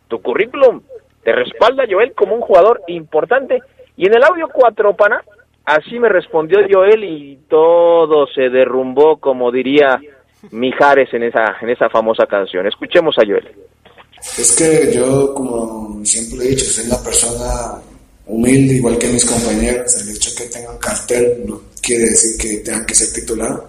tu 0.08 0.22
currículum 0.22 0.82
te 1.24 1.32
respalda 1.34 1.86
Joel 1.90 2.14
como 2.14 2.36
un 2.36 2.42
jugador 2.42 2.82
importante. 2.88 3.62
Y 3.96 4.08
en 4.08 4.16
el 4.16 4.24
audio 4.24 4.48
4, 4.52 4.96
pana, 4.96 5.24
así 5.66 6.00
me 6.00 6.10
respondió 6.10 6.60
Joel 6.70 7.04
y 7.04 7.40
todo 7.50 8.28
se 8.28 8.50
derrumbó, 8.50 9.18
como 9.18 9.52
diría 9.52 10.00
Mijares 10.52 11.14
en 11.14 11.24
esa, 11.24 11.56
en 11.62 11.70
esa 11.70 11.90
famosa 11.90 12.26
canción. 12.26 12.66
Escuchemos 12.68 13.18
a 13.18 13.26
Joel. 13.26 13.48
Es 14.38 14.56
que 14.56 14.94
yo, 14.94 15.34
como 15.34 16.04
siempre 16.06 16.46
he 16.46 16.50
dicho, 16.50 16.66
soy 16.66 16.86
una 16.88 17.02
persona 17.04 17.82
humilde, 18.26 18.76
igual 18.76 18.98
que 18.98 19.08
mis 19.08 19.26
compañeros. 19.26 20.02
El 20.02 20.16
hecho 20.16 20.30
de 20.32 20.36
que 20.38 20.50
tengan 20.50 20.78
cartel 20.78 21.44
no 21.46 21.62
quiere 21.82 22.06
decir 22.06 22.38
que 22.38 22.58
tengan 22.64 22.86
que 22.86 22.96
ser 22.96 23.14
titular. 23.14 23.62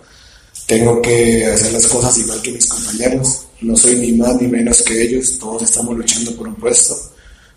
Tengo 0.67 1.03
que 1.03 1.45
hacer 1.47 1.73
las 1.73 1.87
cosas 1.89 2.19
igual 2.19 2.41
que 2.43 2.53
mis 2.53 2.69
compañeros 2.69 3.47
no 3.63 3.77
soy 3.77 3.97
ni 3.97 4.13
más 4.13 4.41
ni 4.41 4.49
menos 4.49 4.83
que 4.83 5.03
ellos, 5.03 5.39
todos 5.39 5.63
estamos 5.63 5.97
luchando 5.97 6.35
por 6.35 6.49
un 6.49 6.55
puesto. 6.55 6.95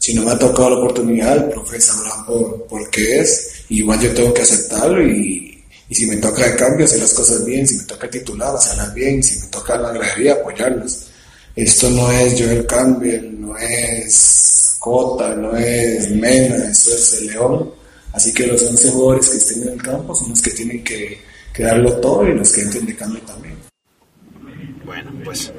Si 0.04 0.14
no 0.14 0.24
me 0.24 0.32
ha 0.32 0.38
tocado 0.38 0.72
la 0.72 0.76
oportunidad, 0.80 1.38
el 1.38 1.46
profe 1.46 1.80
sabrá 1.80 2.26
por, 2.28 2.66
por 2.66 2.90
qué 2.90 3.22
es, 3.22 3.64
igual 3.70 4.02
yo 4.02 4.14
tengo 4.14 4.34
que 4.34 4.42
aceptarlo 4.42 5.02
y, 5.02 5.64
y 5.88 5.96
si 5.96 6.06
me 6.08 6.18
toca 6.18 6.46
de 6.46 6.58
cambio, 6.58 6.86
hacer 6.86 7.00
las 7.00 7.14
cosas 7.14 7.46
bien, 7.46 7.66
si 7.66 7.78
me 7.78 7.84
toca 7.86 8.10
titular, 8.10 8.54
hacerlas 8.54 8.94
bien, 8.94 9.24
si 9.24 9.40
me 9.40 9.48
toca 9.48 9.78
la 9.78 9.94
gradería, 9.94 10.34
apoyarlos. 10.34 11.06
Esto 11.56 11.90
no 11.92 12.12
es 12.12 12.34
Joel 12.38 12.66
Campbell, 12.66 13.40
no 13.40 13.58
es 13.58 14.76
Cota, 14.78 15.36
no 15.36 15.56
es 15.56 16.10
Mena, 16.10 16.70
eso 16.70 16.94
es 16.94 17.22
el 17.22 17.28
León. 17.28 17.72
Así 18.12 18.34
que 18.34 18.48
los 18.48 18.62
11 18.62 18.90
jugadores 18.90 19.30
que 19.30 19.38
estén 19.38 19.62
en 19.62 19.70
el 19.70 19.82
campo 19.82 20.14
son 20.14 20.32
los 20.32 20.42
que 20.42 20.52
tienen 20.52 20.84
que, 20.84 21.18
que 21.54 21.64
darlo 21.64 21.94
todo 22.02 22.28
y 22.28 22.34
los 22.34 22.52
que 22.52 22.60
entren 22.60 22.86
de 22.86 22.96
cambio 22.98 23.22
también. 23.22 23.56
Bueno, 24.84 25.14
pues 25.24 25.50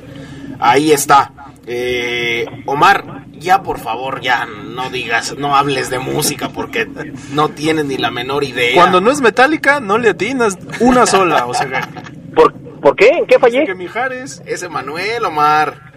Ahí 0.60 0.92
está. 0.92 1.32
Eh, 1.66 2.44
Omar, 2.66 3.24
ya 3.32 3.62
por 3.62 3.78
favor, 3.78 4.20
ya 4.20 4.46
no 4.46 4.90
digas, 4.90 5.36
no 5.38 5.56
hables 5.56 5.88
de 5.90 5.98
música 5.98 6.50
porque 6.50 6.86
no 7.32 7.48
tienes 7.50 7.86
ni 7.86 7.96
la 7.96 8.10
menor 8.10 8.44
idea. 8.44 8.74
Cuando 8.74 9.00
no 9.00 9.10
es 9.10 9.20
metálica, 9.20 9.80
no 9.80 9.96
le 9.98 10.10
atinas 10.10 10.58
una 10.80 11.06
sola, 11.06 11.46
o 11.46 11.54
sea. 11.54 11.88
¿Por, 12.34 12.52
¿por 12.80 12.96
qué? 12.96 13.08
¿En 13.08 13.26
qué 13.26 13.38
fallé? 13.38 13.64
Que 13.64 13.74
Mijares. 13.74 14.42
Es 14.46 14.62
Emanuel, 14.62 15.24
Omar. 15.24 15.92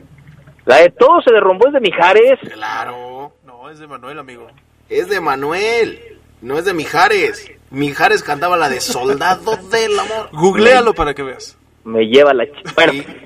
La 0.65 0.77
de 0.77 0.89
todo 0.89 1.21
se 1.21 1.33
derrumbó 1.33 1.67
es 1.67 1.73
de 1.73 1.79
Mijares. 1.79 2.39
Claro. 2.53 3.33
No, 3.45 3.69
es 3.69 3.79
de 3.79 3.87
Manuel, 3.87 4.19
amigo. 4.19 4.47
Es 4.89 5.09
de 5.09 5.19
Manuel, 5.19 6.19
no 6.41 6.57
es 6.57 6.65
de 6.65 6.73
Mijares. 6.73 7.51
Mijares 7.71 8.23
cantaba 8.23 8.55
la 8.55 8.69
de 8.69 8.79
Soldado 8.79 9.57
del 9.69 9.99
Amor. 9.99 10.29
Googlealo 10.31 10.93
para 10.93 11.13
que 11.13 11.23
veas 11.23 11.57
me 11.87 12.05
lleva 12.07 12.33
la 12.33 12.45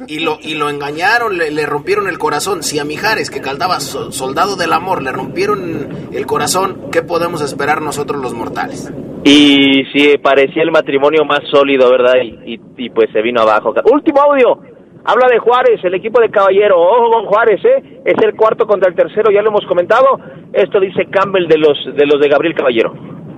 y, 0.07 0.19
lo, 0.19 0.37
y 0.39 0.53
lo 0.53 0.69
engañaron, 0.69 1.35
le, 1.37 1.65
rompieron 1.65 2.07
el 2.07 2.19
corazón. 2.19 2.61
Si 2.61 2.77
a 2.77 2.85
Mijares, 2.85 3.31
que 3.31 3.41
cantaba 3.41 3.79
Soldado 3.79 4.55
del 4.55 4.71
Amor, 4.71 5.01
le 5.01 5.11
rompieron 5.11 6.09
el 6.13 6.25
corazón, 6.27 6.89
¿qué 6.91 7.01
podemos 7.01 7.41
esperar 7.41 7.81
nosotros 7.81 8.21
los 8.21 8.33
mortales? 8.33 8.91
Y 9.23 9.83
si 9.91 10.15
parecía 10.19 10.61
el 10.61 10.71
matrimonio 10.71 11.25
más 11.25 11.39
sólido, 11.51 11.89
¿verdad? 11.89 12.13
Y, 12.23 12.59
y, 12.77 12.89
pues 12.91 13.09
se 13.11 13.21
vino 13.21 13.41
abajo. 13.41 13.73
Último 13.91 14.21
audio. 14.21 14.59
Habla 15.03 15.27
de 15.29 15.39
Juárez, 15.39 15.83
el 15.83 15.95
equipo 15.95 16.21
de 16.21 16.29
Caballero. 16.29 16.79
Ojo 16.79 17.11
con 17.11 17.25
Juárez, 17.25 17.59
¿eh? 17.65 18.01
Es 18.05 18.15
el 18.23 18.35
cuarto 18.35 18.67
contra 18.67 18.89
el 18.89 18.95
tercero, 18.95 19.31
ya 19.31 19.41
lo 19.41 19.49
hemos 19.49 19.65
comentado. 19.65 20.19
Esto 20.53 20.79
dice 20.79 21.07
Campbell 21.09 21.47
de 21.47 21.57
los 21.57 21.77
de, 21.95 22.05
los 22.05 22.21
de 22.21 22.29
Gabriel 22.29 22.53
Caballero. 22.53 22.93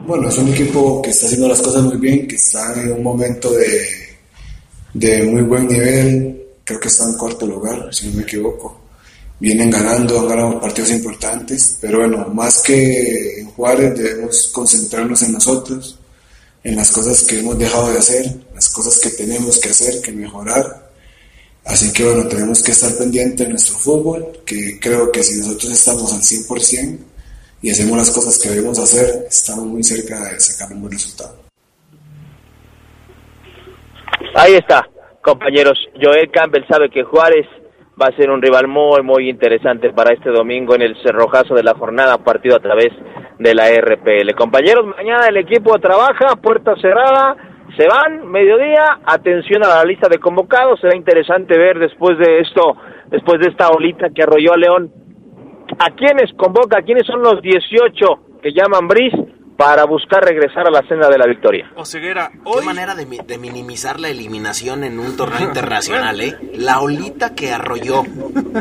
Bueno, 0.05 0.27
es 0.27 0.37
un 0.37 0.49
equipo 0.49 1.01
que 1.01 1.11
está 1.11 1.27
haciendo 1.27 1.47
las 1.47 1.61
cosas 1.61 1.83
muy 1.83 1.97
bien, 1.97 2.27
que 2.27 2.35
está 2.35 2.59
en 2.75 2.91
un 2.91 3.03
momento 3.03 3.49
de 3.51 4.12
de 4.93 5.23
muy 5.23 5.41
buen 5.41 5.67
nivel, 5.67 6.43
creo 6.63 6.79
que 6.79 6.87
está 6.87 7.05
en 7.05 7.17
cuarto 7.17 7.45
lugar, 7.45 7.89
si 7.91 8.07
no 8.07 8.17
me 8.17 8.23
equivoco. 8.23 8.79
vienen 9.39 9.69
ganando, 9.69 10.19
han 10.19 10.27
ganado 10.29 10.61
partidos 10.61 10.91
importantes, 10.91 11.77
pero 11.81 11.99
bueno, 11.99 12.27
más 12.29 12.61
que 12.61 13.39
en 13.39 13.47
Juárez 13.51 13.97
debemos 13.97 14.49
concentrarnos 14.53 15.21
en 15.23 15.33
nosotros, 15.33 15.99
en 16.63 16.75
las 16.77 16.91
cosas 16.91 17.23
que 17.23 17.39
hemos 17.39 17.57
dejado 17.57 17.91
de 17.91 17.99
hacer, 17.99 18.39
las 18.55 18.69
cosas 18.69 18.99
que 18.99 19.09
tenemos 19.09 19.59
que 19.59 19.69
hacer, 19.69 20.01
que 20.01 20.13
mejorar. 20.13 20.91
Así 21.65 21.91
que 21.91 22.05
bueno, 22.05 22.27
tenemos 22.27 22.61
que 22.61 22.71
estar 22.71 22.95
pendientes 22.95 23.45
de 23.45 23.49
nuestro 23.49 23.77
fútbol, 23.77 24.43
que 24.45 24.79
creo 24.79 25.11
que 25.11 25.23
si 25.23 25.35
nosotros 25.39 25.73
estamos 25.73 26.13
al 26.13 26.21
100% 26.21 26.99
y 27.61 27.69
hacemos 27.69 27.97
las 27.97 28.11
cosas 28.11 28.37
que 28.37 28.49
debemos 28.49 28.79
hacer, 28.79 29.27
estamos 29.29 29.65
muy 29.65 29.83
cerca 29.83 30.23
de 30.23 30.39
sacar 30.39 30.71
un 30.71 30.81
buen 30.81 30.93
resultado. 30.93 31.42
Ahí 34.35 34.53
está, 34.53 34.87
compañeros. 35.21 35.77
Joel 36.01 36.31
Campbell 36.31 36.65
sabe 36.67 36.89
que 36.89 37.03
Juárez 37.03 37.47
va 38.01 38.07
a 38.07 38.15
ser 38.15 38.31
un 38.31 38.41
rival 38.41 38.67
muy, 38.67 39.01
muy 39.03 39.29
interesante 39.29 39.91
para 39.91 40.13
este 40.13 40.31
domingo 40.31 40.75
en 40.75 40.81
el 40.81 40.95
cerrojazo 41.03 41.53
de 41.53 41.63
la 41.63 41.75
jornada, 41.75 42.17
partido 42.17 42.55
a 42.55 42.59
través 42.59 42.91
de 43.39 43.53
la 43.53 43.69
RPL. 43.69 44.33
Compañeros, 44.35 44.85
mañana 44.85 45.27
el 45.27 45.37
equipo 45.37 45.77
trabaja, 45.79 46.35
puerta 46.41 46.75
cerrada, 46.81 47.35
se 47.77 47.87
van, 47.87 48.27
mediodía, 48.29 48.99
atención 49.05 49.63
a 49.63 49.69
la 49.69 49.83
lista 49.83 50.07
de 50.09 50.19
convocados, 50.19 50.79
será 50.79 50.95
interesante 50.95 51.57
ver 51.57 51.79
después 51.79 52.17
de 52.17 52.39
esto, 52.39 52.75
después 53.07 53.39
de 53.39 53.49
esta 53.49 53.69
olita 53.69 54.09
que 54.09 54.23
arrolló 54.23 54.53
a 54.53 54.57
León, 54.57 54.91
a 55.79 55.89
quiénes 55.91 56.33
convoca, 56.35 56.81
quiénes 56.81 57.05
son 57.05 57.21
los 57.21 57.41
18 57.41 58.39
que 58.41 58.51
llaman 58.51 58.87
Bris 58.87 59.13
para 59.57 59.85
buscar 59.85 60.23
regresar 60.23 60.67
a 60.67 60.71
la 60.71 60.81
senda 60.87 61.09
de 61.09 61.17
la 61.17 61.27
victoria. 61.27 61.71
O 61.75 61.85
Ceguera, 61.85 62.31
hoy... 62.43 62.61
Qué 62.61 62.65
manera 62.65 62.95
de, 62.95 63.05
de, 63.05 63.37
minimizar 63.37 63.99
la 63.99 64.09
eliminación 64.09 64.83
en 64.83 64.99
un 64.99 65.15
torneo 65.15 65.41
internacional, 65.41 66.19
¿eh? 66.21 66.35
La 66.55 66.79
olita 66.79 67.35
que 67.35 67.51
arrolló. 67.51 68.03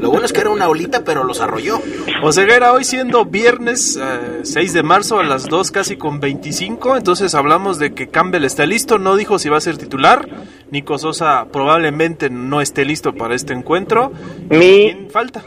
Lo 0.01 0.11
bueno 0.11 0.27
es 0.27 0.33
que 0.33 0.41
era 0.41 0.51
una 0.51 0.69
olita, 0.69 1.03
pero 1.05 1.25
los 1.25 1.41
arrolló. 1.41 1.81
O 2.23 2.33
Ceguera, 2.33 2.73
hoy 2.73 2.85
siendo 2.85 3.25
viernes 3.25 3.99
eh, 4.01 4.41
6 4.43 4.73
de 4.73 4.83
marzo 4.83 5.19
a 5.19 5.25
las 5.25 5.49
2 5.49 5.71
casi 5.71 5.97
con 5.97 6.21
25, 6.21 6.97
entonces 6.97 7.35
hablamos 7.35 7.79
de 7.79 7.95
que 7.95 8.09
Campbell 8.09 8.45
está 8.45 8.67
listo, 8.67 8.99
no 8.99 9.17
dijo 9.17 9.39
si 9.39 9.49
va 9.49 9.57
a 9.57 9.61
ser 9.61 9.79
titular, 9.79 10.29
Nico 10.71 10.99
Sosa 10.99 11.47
probablemente 11.53 12.31
no 12.31 12.61
esté 12.61 12.85
listo 12.85 13.15
para 13.15 13.35
este 13.35 13.53
encuentro. 13.53 14.13
Mi... 14.51 14.93
¿Quién 14.93 15.11
falta? 15.11 15.43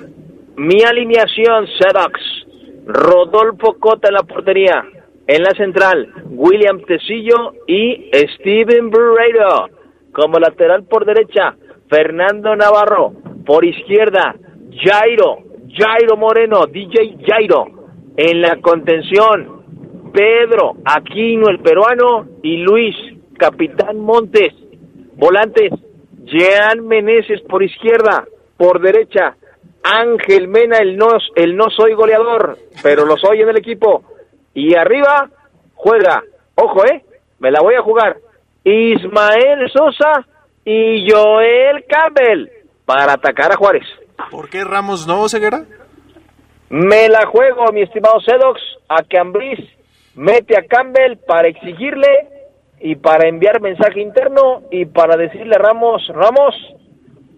Mi 0.57 0.83
alineación, 0.83 1.67
Sedox. 1.79 2.45
Rodolfo 2.87 3.77
Cota 3.79 4.09
en 4.09 4.13
la 4.13 4.23
portería. 4.23 4.85
En 5.27 5.41
la 5.41 5.51
central, 5.51 6.13
William 6.29 6.81
Tecillo 6.81 7.53
y 7.67 8.11
Steven 8.35 8.91
Burreiro. 8.91 9.69
Como 10.11 10.39
lateral 10.39 10.83
por 10.83 11.05
derecha, 11.05 11.55
Fernando 11.89 12.55
Navarro. 12.55 13.13
Por 13.45 13.65
izquierda, 13.65 14.35
Jairo, 14.83 15.39
Jairo 15.75 16.15
Moreno, 16.17 16.67
DJ 16.67 17.17
Jairo. 17.25 17.65
En 18.17 18.41
la 18.41 18.57
contención, 18.61 20.11
Pedro 20.13 20.77
Aquino, 20.85 21.49
el 21.49 21.59
peruano, 21.59 22.27
y 22.43 22.57
Luis, 22.57 22.95
Capitán 23.37 23.99
Montes. 23.99 24.53
Volantes, 25.15 25.71
Jean 26.25 26.85
Meneses 26.87 27.41
por 27.41 27.63
izquierda, 27.63 28.25
por 28.57 28.81
derecha, 28.81 29.35
Ángel 29.83 30.47
Mena, 30.47 30.77
el 30.77 30.97
no, 30.97 31.09
el 31.35 31.55
no 31.55 31.69
soy 31.69 31.93
goleador, 31.93 32.57
pero 32.81 33.05
lo 33.05 33.17
soy 33.17 33.41
en 33.41 33.49
el 33.49 33.57
equipo. 33.57 34.03
Y 34.55 34.75
arriba 34.75 35.29
juega, 35.75 36.23
ojo, 36.55 36.83
eh, 36.85 37.03
me 37.39 37.51
la 37.51 37.61
voy 37.61 37.75
a 37.75 37.81
jugar. 37.81 38.17
Ismael 38.63 39.69
Sosa 39.71 40.25
y 40.63 41.07
Joel 41.07 41.85
Campbell 41.87 42.49
para 42.85 43.13
atacar 43.13 43.51
a 43.51 43.57
Juárez. 43.57 43.85
¿Por 44.31 44.49
qué 44.49 44.63
Ramos 44.63 45.05
no, 45.05 45.29
Ceguera? 45.29 45.65
Me 46.69 47.09
la 47.09 47.27
juego, 47.27 47.71
mi 47.71 47.81
estimado 47.81 48.19
Sedox, 48.21 48.59
a 48.89 49.03
que 49.03 49.19
Ambris 49.19 49.59
mete 50.15 50.57
a 50.57 50.65
Campbell 50.65 51.17
para 51.27 51.47
exigirle 51.47 52.07
y 52.79 52.95
para 52.95 53.27
enviar 53.27 53.61
mensaje 53.61 54.01
interno 54.01 54.63
y 54.71 54.85
para 54.85 55.17
decirle 55.17 55.55
a 55.55 55.59
Ramos, 55.59 56.01
Ramos, 56.07 56.55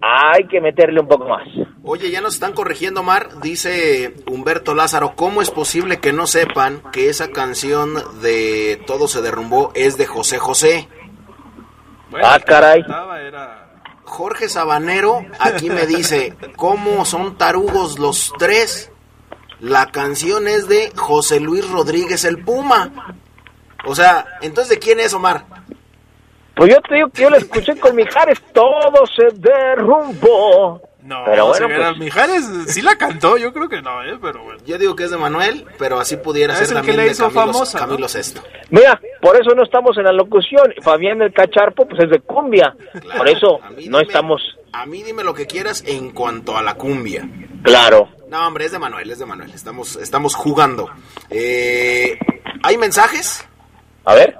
hay 0.01 0.45
que 0.45 0.61
meterle 0.61 1.01
un 1.01 1.07
poco 1.07 1.27
más. 1.27 1.47
Oye, 1.89 2.11
ya 2.11 2.19
nos 2.19 2.33
están 2.33 2.51
corrigiendo, 2.51 3.01
Mar. 3.01 3.39
Dice 3.41 4.13
Humberto 4.29 4.75
Lázaro, 4.75 5.13
¿cómo 5.15 5.41
es 5.41 5.49
posible 5.49 6.01
que 6.01 6.11
no 6.11 6.27
sepan 6.27 6.81
que 6.91 7.07
esa 7.07 7.29
canción 7.31 8.21
de 8.21 8.83
Todo 8.85 9.07
se 9.07 9.21
derrumbó 9.21 9.71
es 9.73 9.97
de 9.97 10.05
José 10.05 10.37
José? 10.37 10.89
Bueno, 12.09 12.27
ah, 12.29 12.39
caray. 12.45 12.83
Jorge 14.03 14.49
Sabanero 14.49 15.25
aquí 15.39 15.69
me 15.69 15.85
dice, 15.85 16.35
¿cómo 16.57 17.05
son 17.05 17.37
tarugos 17.37 17.99
los 17.99 18.33
tres? 18.37 18.91
La 19.61 19.85
canción 19.89 20.49
es 20.49 20.67
de 20.67 20.91
José 20.93 21.39
Luis 21.39 21.69
Rodríguez 21.69 22.25
el 22.25 22.43
Puma. 22.43 23.15
O 23.85 23.95
sea, 23.95 24.25
entonces, 24.41 24.71
¿de 24.71 24.79
quién 24.79 24.99
es 24.99 25.13
Omar? 25.13 25.45
Pues 26.53 26.69
yo 26.69 26.81
te 26.81 26.95
digo 26.95 27.09
que 27.11 27.21
yo 27.21 27.29
la 27.29 27.37
escuché 27.37 27.79
con 27.79 27.95
Mijares, 27.95 28.41
todo 28.51 29.05
se 29.15 29.33
derrumbó. 29.37 30.86
No, 31.07 31.23
pero 31.23 31.47
bueno, 31.47 31.67
pues, 31.73 31.97
Mijares 31.99 32.45
sí 32.67 32.81
la 32.81 32.97
cantó, 32.97 33.37
yo 33.37 33.53
creo 33.53 33.69
que 33.69 33.81
no, 33.81 34.03
¿eh? 34.03 34.17
pero 34.21 34.43
bueno. 34.43 34.59
Yo 34.65 34.77
digo 34.77 34.93
que 34.93 35.05
es 35.05 35.11
de 35.11 35.15
Manuel, 35.15 35.65
pero 35.79 36.01
así 36.01 36.17
pudiera 36.17 36.53
ser 36.57 36.67
también 36.67 36.97
de 36.97 37.15
Camilo, 37.15 37.31
famosa, 37.31 37.79
Camilo 37.79 38.09
Sesto. 38.09 38.43
Mira, 38.71 38.99
por 39.21 39.39
eso 39.39 39.55
no 39.55 39.63
estamos 39.63 39.97
en 39.97 40.03
la 40.03 40.11
locución. 40.11 40.73
Fabián 40.81 41.21
el 41.21 41.31
Cacharpo, 41.31 41.87
pues 41.87 42.03
es 42.03 42.09
de 42.09 42.19
cumbia. 42.19 42.75
Claro, 42.91 43.17
por 43.17 43.29
eso 43.29 43.59
no 43.63 43.75
dime, 43.77 44.01
estamos. 44.01 44.41
A 44.73 44.85
mí 44.85 45.01
dime 45.01 45.23
lo 45.23 45.33
que 45.33 45.47
quieras 45.47 45.81
en 45.87 46.11
cuanto 46.11 46.57
a 46.57 46.61
la 46.61 46.75
cumbia. 46.75 47.25
Claro. 47.63 48.09
No, 48.27 48.45
hombre, 48.45 48.65
es 48.65 48.73
de 48.73 48.79
Manuel, 48.79 49.09
es 49.09 49.19
de 49.19 49.25
Manuel. 49.25 49.51
Estamos, 49.51 49.95
estamos 49.95 50.35
jugando. 50.35 50.89
Eh, 51.29 52.19
¿Hay 52.63 52.77
mensajes? 52.77 53.47
A 54.03 54.13
ver. 54.13 54.35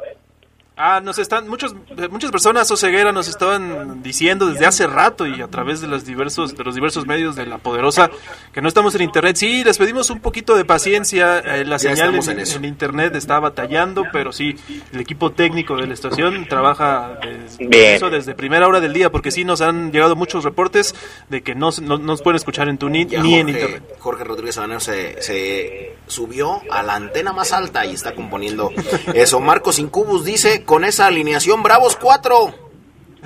Ah, 0.79 1.01
nos 1.03 1.17
están, 1.17 1.47
muchos, 1.49 1.73
muchas 2.11 2.29
personas, 2.29 2.69
Oseguera, 2.69 3.11
nos 3.11 3.27
estaban 3.27 4.03
diciendo 4.03 4.45
desde 4.45 4.67
hace 4.67 4.85
rato 4.85 5.25
y 5.25 5.41
a 5.41 5.47
través 5.47 5.81
de 5.81 5.87
los 5.87 6.05
diversos, 6.05 6.55
de 6.55 6.63
los 6.63 6.75
diversos 6.75 7.07
medios 7.07 7.35
de 7.35 7.47
La 7.47 7.57
Poderosa 7.57 8.11
que 8.53 8.61
no 8.61 8.67
estamos 8.67 8.93
en 8.93 9.01
internet. 9.01 9.37
Sí, 9.37 9.63
les 9.63 9.77
pedimos 9.79 10.11
un 10.11 10.19
poquito 10.19 10.55
de 10.55 10.65
paciencia. 10.65 11.39
Eh, 11.39 11.65
la 11.65 11.77
Ya 11.77 11.95
señal 11.95 12.13
en, 12.15 12.29
en 12.29 12.39
eso. 12.39 12.57
en 12.57 12.65
internet 12.65 13.15
está 13.15 13.39
batallando, 13.39 14.03
pero 14.13 14.31
sí, 14.31 14.55
el 14.93 14.99
equipo 14.99 15.31
técnico 15.31 15.75
de 15.77 15.87
la 15.87 15.95
estación 15.95 16.45
trabaja 16.47 17.17
desde, 17.23 17.95
eso 17.95 18.11
desde 18.11 18.35
primera 18.35 18.67
hora 18.67 18.79
del 18.79 18.93
día, 18.93 19.11
porque 19.11 19.31
sí 19.31 19.43
nos 19.45 19.61
han 19.61 19.91
llegado 19.91 20.15
muchos 20.15 20.43
reportes 20.43 20.93
de 21.29 21.41
que 21.41 21.55
no, 21.55 21.71
se- 21.71 21.81
no, 21.81 21.97
no 21.97 22.05
nos 22.05 22.21
pueden 22.21 22.35
escuchar 22.35 22.69
en 22.69 22.77
TuneIn 22.77 23.09
Ya 23.09 23.23
ni 23.23 23.35
en 23.39 23.49
internet. 23.49 23.83
Jorge 23.97 24.23
Rodríguez 24.23 24.53
Sabanero 24.53 24.79
se, 24.79 25.21
se 25.23 25.86
subió 26.07 26.61
a 26.71 26.83
la 26.83 26.95
antena 26.95 27.33
más 27.33 27.53
alta 27.53 27.85
y 27.85 27.93
está 27.93 28.15
componiendo 28.15 28.71
eso. 29.13 29.39
Marcos 29.39 29.79
Incubus 29.79 30.25
dice, 30.25 30.65
con 30.65 30.83
esa 30.83 31.07
alineación, 31.07 31.63
Bravos 31.63 31.95
4, 31.95 32.35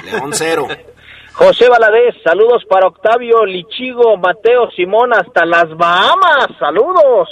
León 0.06 0.32
0. 0.34 0.68
José 1.34 1.70
Valadez, 1.70 2.16
saludos 2.24 2.64
para 2.70 2.88
Octavio, 2.88 3.46
Lichigo, 3.46 4.18
Mateo, 4.18 4.70
Simón, 4.76 5.14
hasta 5.14 5.46
las 5.46 5.70
Bahamas, 5.78 6.48
saludos. 6.60 7.30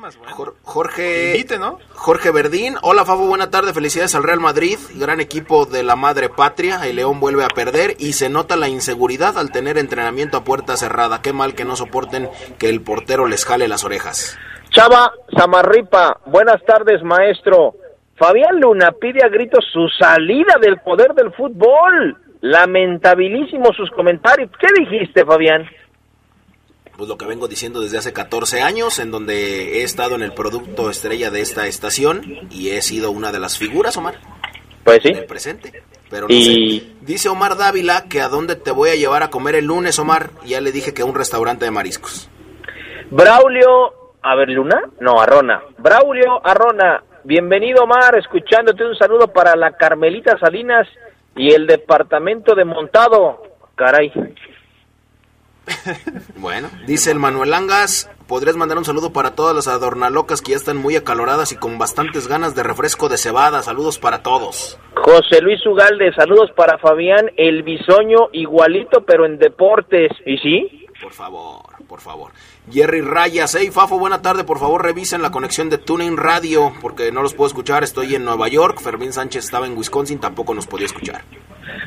Bueno. 0.00 0.54
Jorge, 0.62 1.36
Invite, 1.36 1.58
¿no? 1.58 1.78
Jorge 1.90 2.30
Verdín, 2.30 2.76
hola 2.82 3.04
Fabo, 3.04 3.26
buena 3.26 3.50
tarde, 3.50 3.74
felicidades 3.74 4.14
al 4.14 4.22
Real 4.22 4.40
Madrid, 4.40 4.78
gran 4.94 5.20
equipo 5.20 5.66
de 5.66 5.82
la 5.82 5.96
madre 5.96 6.30
patria, 6.30 6.80
el 6.86 6.96
León 6.96 7.20
vuelve 7.20 7.44
a 7.44 7.48
perder 7.48 7.96
y 7.98 8.14
se 8.14 8.30
nota 8.30 8.56
la 8.56 8.68
inseguridad 8.68 9.36
al 9.36 9.52
tener 9.52 9.76
entrenamiento 9.76 10.38
a 10.38 10.44
puerta 10.44 10.76
cerrada, 10.76 11.20
qué 11.20 11.32
mal 11.32 11.54
que 11.54 11.66
no 11.66 11.76
soporten 11.76 12.30
que 12.58 12.70
el 12.70 12.80
portero 12.80 13.26
les 13.26 13.44
jale 13.44 13.68
las 13.68 13.84
orejas. 13.84 14.38
Chava 14.70 15.12
Samarripa, 15.36 16.20
buenas 16.24 16.64
tardes, 16.64 17.02
maestro. 17.02 17.74
Fabián 18.16 18.60
Luna 18.60 18.92
pide 18.92 19.22
a 19.22 19.28
gritos 19.28 19.64
su 19.70 19.88
salida 19.88 20.56
del 20.60 20.78
poder 20.78 21.12
del 21.12 21.32
fútbol. 21.32 22.16
Lamentabilísimos 22.40 23.76
sus 23.76 23.90
comentarios. 23.90 24.50
¿Qué 24.58 24.68
dijiste, 24.76 25.24
Fabián? 25.24 25.68
Pues 26.96 27.08
lo 27.08 27.16
que 27.16 27.26
vengo 27.26 27.48
diciendo 27.48 27.80
desde 27.80 27.98
hace 27.98 28.12
14 28.12 28.60
años, 28.60 28.98
en 28.98 29.10
donde 29.10 29.78
he 29.78 29.82
estado 29.82 30.14
en 30.14 30.22
el 30.22 30.32
producto 30.34 30.90
estrella 30.90 31.30
de 31.30 31.40
esta 31.40 31.66
estación 31.66 32.22
y 32.50 32.70
he 32.70 32.82
sido 32.82 33.10
una 33.10 33.32
de 33.32 33.40
las 33.40 33.58
figuras, 33.58 33.96
Omar, 33.96 34.14
Pues 34.84 35.00
sí. 35.02 35.08
en 35.08 35.16
el 35.18 35.24
presente. 35.26 35.82
Pero 36.10 36.28
no 36.28 36.34
Y- 36.34 36.80
sé. 36.80 36.86
Dice 37.00 37.28
Omar 37.30 37.56
Dávila 37.56 38.04
que 38.08 38.20
a 38.20 38.28
dónde 38.28 38.54
te 38.56 38.70
voy 38.70 38.90
a 38.90 38.94
llevar 38.96 39.22
a 39.22 39.30
comer 39.30 39.54
el 39.54 39.64
lunes, 39.64 39.98
Omar. 39.98 40.30
Ya 40.44 40.60
le 40.60 40.70
dije 40.70 40.92
que 40.92 41.02
a 41.02 41.06
un 41.06 41.14
restaurante 41.14 41.64
de 41.64 41.70
mariscos. 41.70 42.28
Braulio, 43.10 44.12
a 44.22 44.34
ver, 44.36 44.50
Luna, 44.50 44.82
no, 45.00 45.20
Arrona. 45.20 45.62
Braulio 45.78 46.44
Arrona, 46.46 47.02
bienvenido, 47.24 47.86
Mar, 47.86 48.16
escuchándote 48.18 48.84
un 48.84 48.94
saludo 48.96 49.28
para 49.28 49.56
la 49.56 49.72
Carmelita 49.76 50.38
Salinas 50.38 50.86
y 51.34 51.52
el 51.54 51.66
departamento 51.66 52.54
de 52.54 52.64
Montado. 52.66 53.42
Caray. 53.74 54.12
Bueno, 56.36 56.68
dice 56.86 57.10
el 57.10 57.18
Manuel 57.18 57.54
Angas, 57.54 58.10
podrías 58.26 58.56
mandar 58.56 58.78
un 58.78 58.84
saludo 58.84 59.12
para 59.12 59.34
todas 59.34 59.54
las 59.54 59.68
adornalocas 59.68 60.42
que 60.42 60.52
ya 60.52 60.56
están 60.56 60.76
muy 60.76 60.96
acaloradas 60.96 61.52
y 61.52 61.56
con 61.56 61.78
bastantes 61.78 62.26
ganas 62.26 62.54
de 62.54 62.62
refresco 62.62 63.08
de 63.08 63.18
cebada. 63.18 63.62
Saludos 63.62 63.98
para 63.98 64.22
todos. 64.22 64.78
José 64.96 65.40
Luis 65.40 65.64
Ugalde, 65.66 66.12
saludos 66.14 66.50
para 66.56 66.78
Fabián, 66.78 67.30
el 67.36 67.62
bisoño 67.62 68.28
igualito, 68.32 69.04
pero 69.04 69.24
en 69.26 69.38
deportes. 69.38 70.10
¿Y 70.26 70.38
sí? 70.38 70.86
Por 71.00 71.12
favor, 71.12 71.62
por 71.88 72.00
favor. 72.00 72.32
Jerry 72.70 73.00
Rayas, 73.00 73.56
hey 73.58 73.70
Fafo, 73.72 73.98
buena 73.98 74.22
tarde, 74.22 74.44
por 74.44 74.58
favor 74.58 74.82
revisen 74.82 75.20
la 75.20 75.30
conexión 75.30 75.68
de 75.68 75.78
Tuning 75.78 76.16
Radio, 76.16 76.72
porque 76.80 77.10
no 77.10 77.22
los 77.22 77.34
puedo 77.34 77.48
escuchar, 77.48 77.82
estoy 77.82 78.14
en 78.14 78.24
Nueva 78.24 78.48
York, 78.48 78.80
Fermín 78.80 79.12
Sánchez 79.12 79.44
estaba 79.44 79.66
en 79.66 79.76
Wisconsin, 79.76 80.20
tampoco 80.20 80.54
nos 80.54 80.66
podía 80.66 80.86
escuchar. 80.86 81.22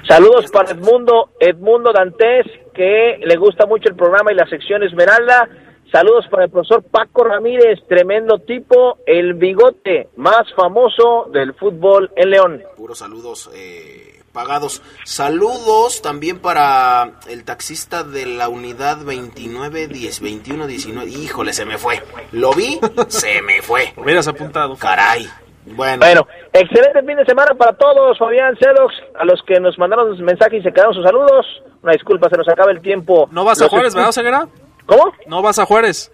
Saludos 0.08 0.52
para 0.52 0.72
Edmundo, 0.72 1.30
Edmundo 1.40 1.92
Dantes, 1.94 2.46
que 2.74 3.18
le 3.26 3.38
gusta 3.38 3.66
mucho 3.66 3.90
el 3.90 3.96
programa 3.96 4.32
y 4.32 4.36
la 4.36 4.48
sección 4.48 4.84
Esmeralda. 4.84 5.50
Saludos 5.92 6.26
para 6.30 6.46
el 6.46 6.52
profesor 6.52 6.84
Paco 6.84 7.24
Ramírez, 7.24 7.80
tremendo 7.88 8.40
tipo, 8.40 8.98
el 9.06 9.36
bigote 9.36 10.10
más 10.18 10.44
famoso 10.56 11.30
del 11.32 11.54
fútbol 11.54 12.12
en 12.16 12.30
León. 12.30 12.64
Puros 12.76 13.00
saludos 13.00 13.50
eh, 13.56 14.22
pagados. 14.36 14.84
Saludos 15.06 16.02
también 16.04 16.40
para 16.40 17.14
el 17.28 17.44
taxista 17.46 18.04
de 18.04 18.26
la 18.28 18.50
unidad 18.50 18.98
29, 19.04 19.88
10, 19.88 20.22
21, 20.22 20.68
19. 20.68 21.10
Híjole, 21.10 21.54
se 21.54 21.66
me 21.66 21.80
fue. 21.80 22.04
Lo 22.34 22.52
vi, 22.52 22.80
se 23.08 23.42
me 23.42 23.62
fue. 23.64 23.94
Hubieras 23.96 24.28
apuntado. 24.28 24.76
Caray. 24.76 25.28
Bueno. 25.66 25.98
Bueno, 25.98 26.28
excelente 26.54 27.02
fin 27.02 27.18
de 27.18 27.26
semana 27.26 27.56
para 27.56 27.74
todos, 27.74 28.20
Fabián 28.20 28.56
Cedox, 28.60 28.94
a 29.18 29.26
los 29.26 29.42
que 29.48 29.60
nos 29.60 29.80
mandaron 29.80 30.16
mensajes 30.24 30.60
y 30.60 30.64
se 30.64 30.72
quedaron 30.72 30.94
sus 30.94 31.04
saludos. 31.04 31.64
Una 31.82 31.94
disculpa, 31.94 32.30
se 32.30 32.38
nos 32.38 32.48
acaba 32.48 32.72
el 32.72 32.82
tiempo. 32.82 33.28
¿No 33.32 33.44
vas 33.44 33.62
a 33.62 33.70
Juárez, 33.70 33.96
verdad, 33.96 34.12
Ceguera? 34.12 34.48
¿Cómo? 34.86 35.14
¿No 35.26 35.42
vas 35.42 35.58
a 35.58 35.66
Juárez? 35.66 36.12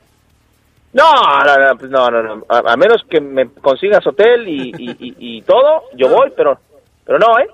No, 0.94 1.12
no, 1.46 1.58
no, 1.58 1.78
pues 1.78 1.90
no, 1.90 2.10
no, 2.12 2.22
no. 2.22 2.46
A, 2.48 2.74
a, 2.74 2.78
menos 2.78 3.02
que 3.10 3.20
me 3.20 3.50
consigas 3.50 4.06
hotel 4.06 4.48
y, 4.48 4.74
y, 4.78 4.92
y, 5.00 5.38
y 5.38 5.42
todo, 5.42 5.84
yo 5.96 6.08
voy, 6.10 6.32
pero, 6.36 6.58
pero 7.06 7.18
no, 7.18 7.40
¿eh? 7.40 7.50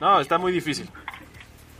No, 0.00 0.20
está 0.20 0.38
muy 0.38 0.52
difícil. 0.52 0.88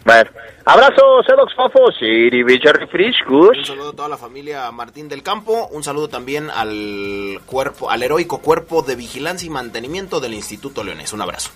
Bueno, 0.05 0.31
abrazo, 0.64 1.23
Cedox 1.27 1.55
Fafo, 1.55 1.93
Siri 1.93 2.43
Frisch, 2.43 3.27
Un 3.29 3.64
saludo 3.64 3.91
a 3.91 3.93
toda 3.93 4.09
la 4.09 4.16
familia 4.16 4.71
Martín 4.71 5.09
del 5.09 5.23
Campo, 5.23 5.69
un 5.71 5.85
saludo 5.85 6.09
también 6.09 6.49
al 6.51 7.41
cuerpo, 7.45 7.91
al 7.91 8.03
heroico 8.03 8.39
cuerpo 8.39 8.83
de 8.83 8.97
vigilancia 8.97 9.47
y 9.47 9.51
mantenimiento 9.51 10.19
del 10.21 10.35
Instituto 10.35 10.83
Leones. 10.83 11.12
Un 11.12 11.21
abrazo. 11.21 11.51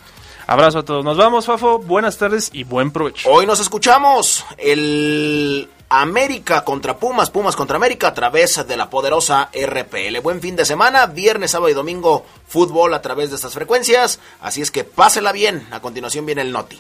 Abrazo 0.53 0.81
a 0.81 0.85
todos. 0.85 1.03
Nos 1.03 1.17
vamos, 1.17 1.47
Fafo. 1.47 1.79
Buenas 1.79 2.19
tardes 2.19 2.51
y 2.53 2.65
buen 2.65 2.91
provecho. 2.91 3.27
Hoy 3.31 3.47
nos 3.47 3.59
escuchamos 3.59 4.45
el 4.59 5.67
América 5.89 6.63
contra 6.63 6.99
Pumas, 6.99 7.31
Pumas 7.31 7.57
contra 7.57 7.77
América 7.77 8.09
a 8.09 8.13
través 8.13 8.63
de 8.69 8.77
la 8.77 8.91
poderosa 8.91 9.49
RPL. 9.55 10.21
Buen 10.23 10.43
fin 10.43 10.55
de 10.55 10.67
semana, 10.67 11.07
viernes, 11.07 11.53
sábado 11.53 11.71
y 11.71 11.73
domingo, 11.73 12.27
fútbol 12.47 12.93
a 12.93 13.01
través 13.01 13.31
de 13.31 13.37
estas 13.37 13.55
frecuencias. 13.55 14.19
Así 14.43 14.61
es 14.61 14.71
que 14.71 14.85
pásela 14.85 15.33
bien. 15.33 15.67
A 15.71 15.81
continuación 15.81 16.27
viene 16.27 16.43
el 16.43 16.53
Noti. 16.53 16.79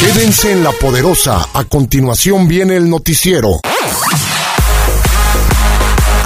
Quédense 0.00 0.50
en 0.50 0.64
la 0.64 0.72
poderosa. 0.72 1.50
A 1.54 1.62
continuación 1.66 2.48
viene 2.48 2.76
el 2.76 2.90
noticiero. 2.90 3.60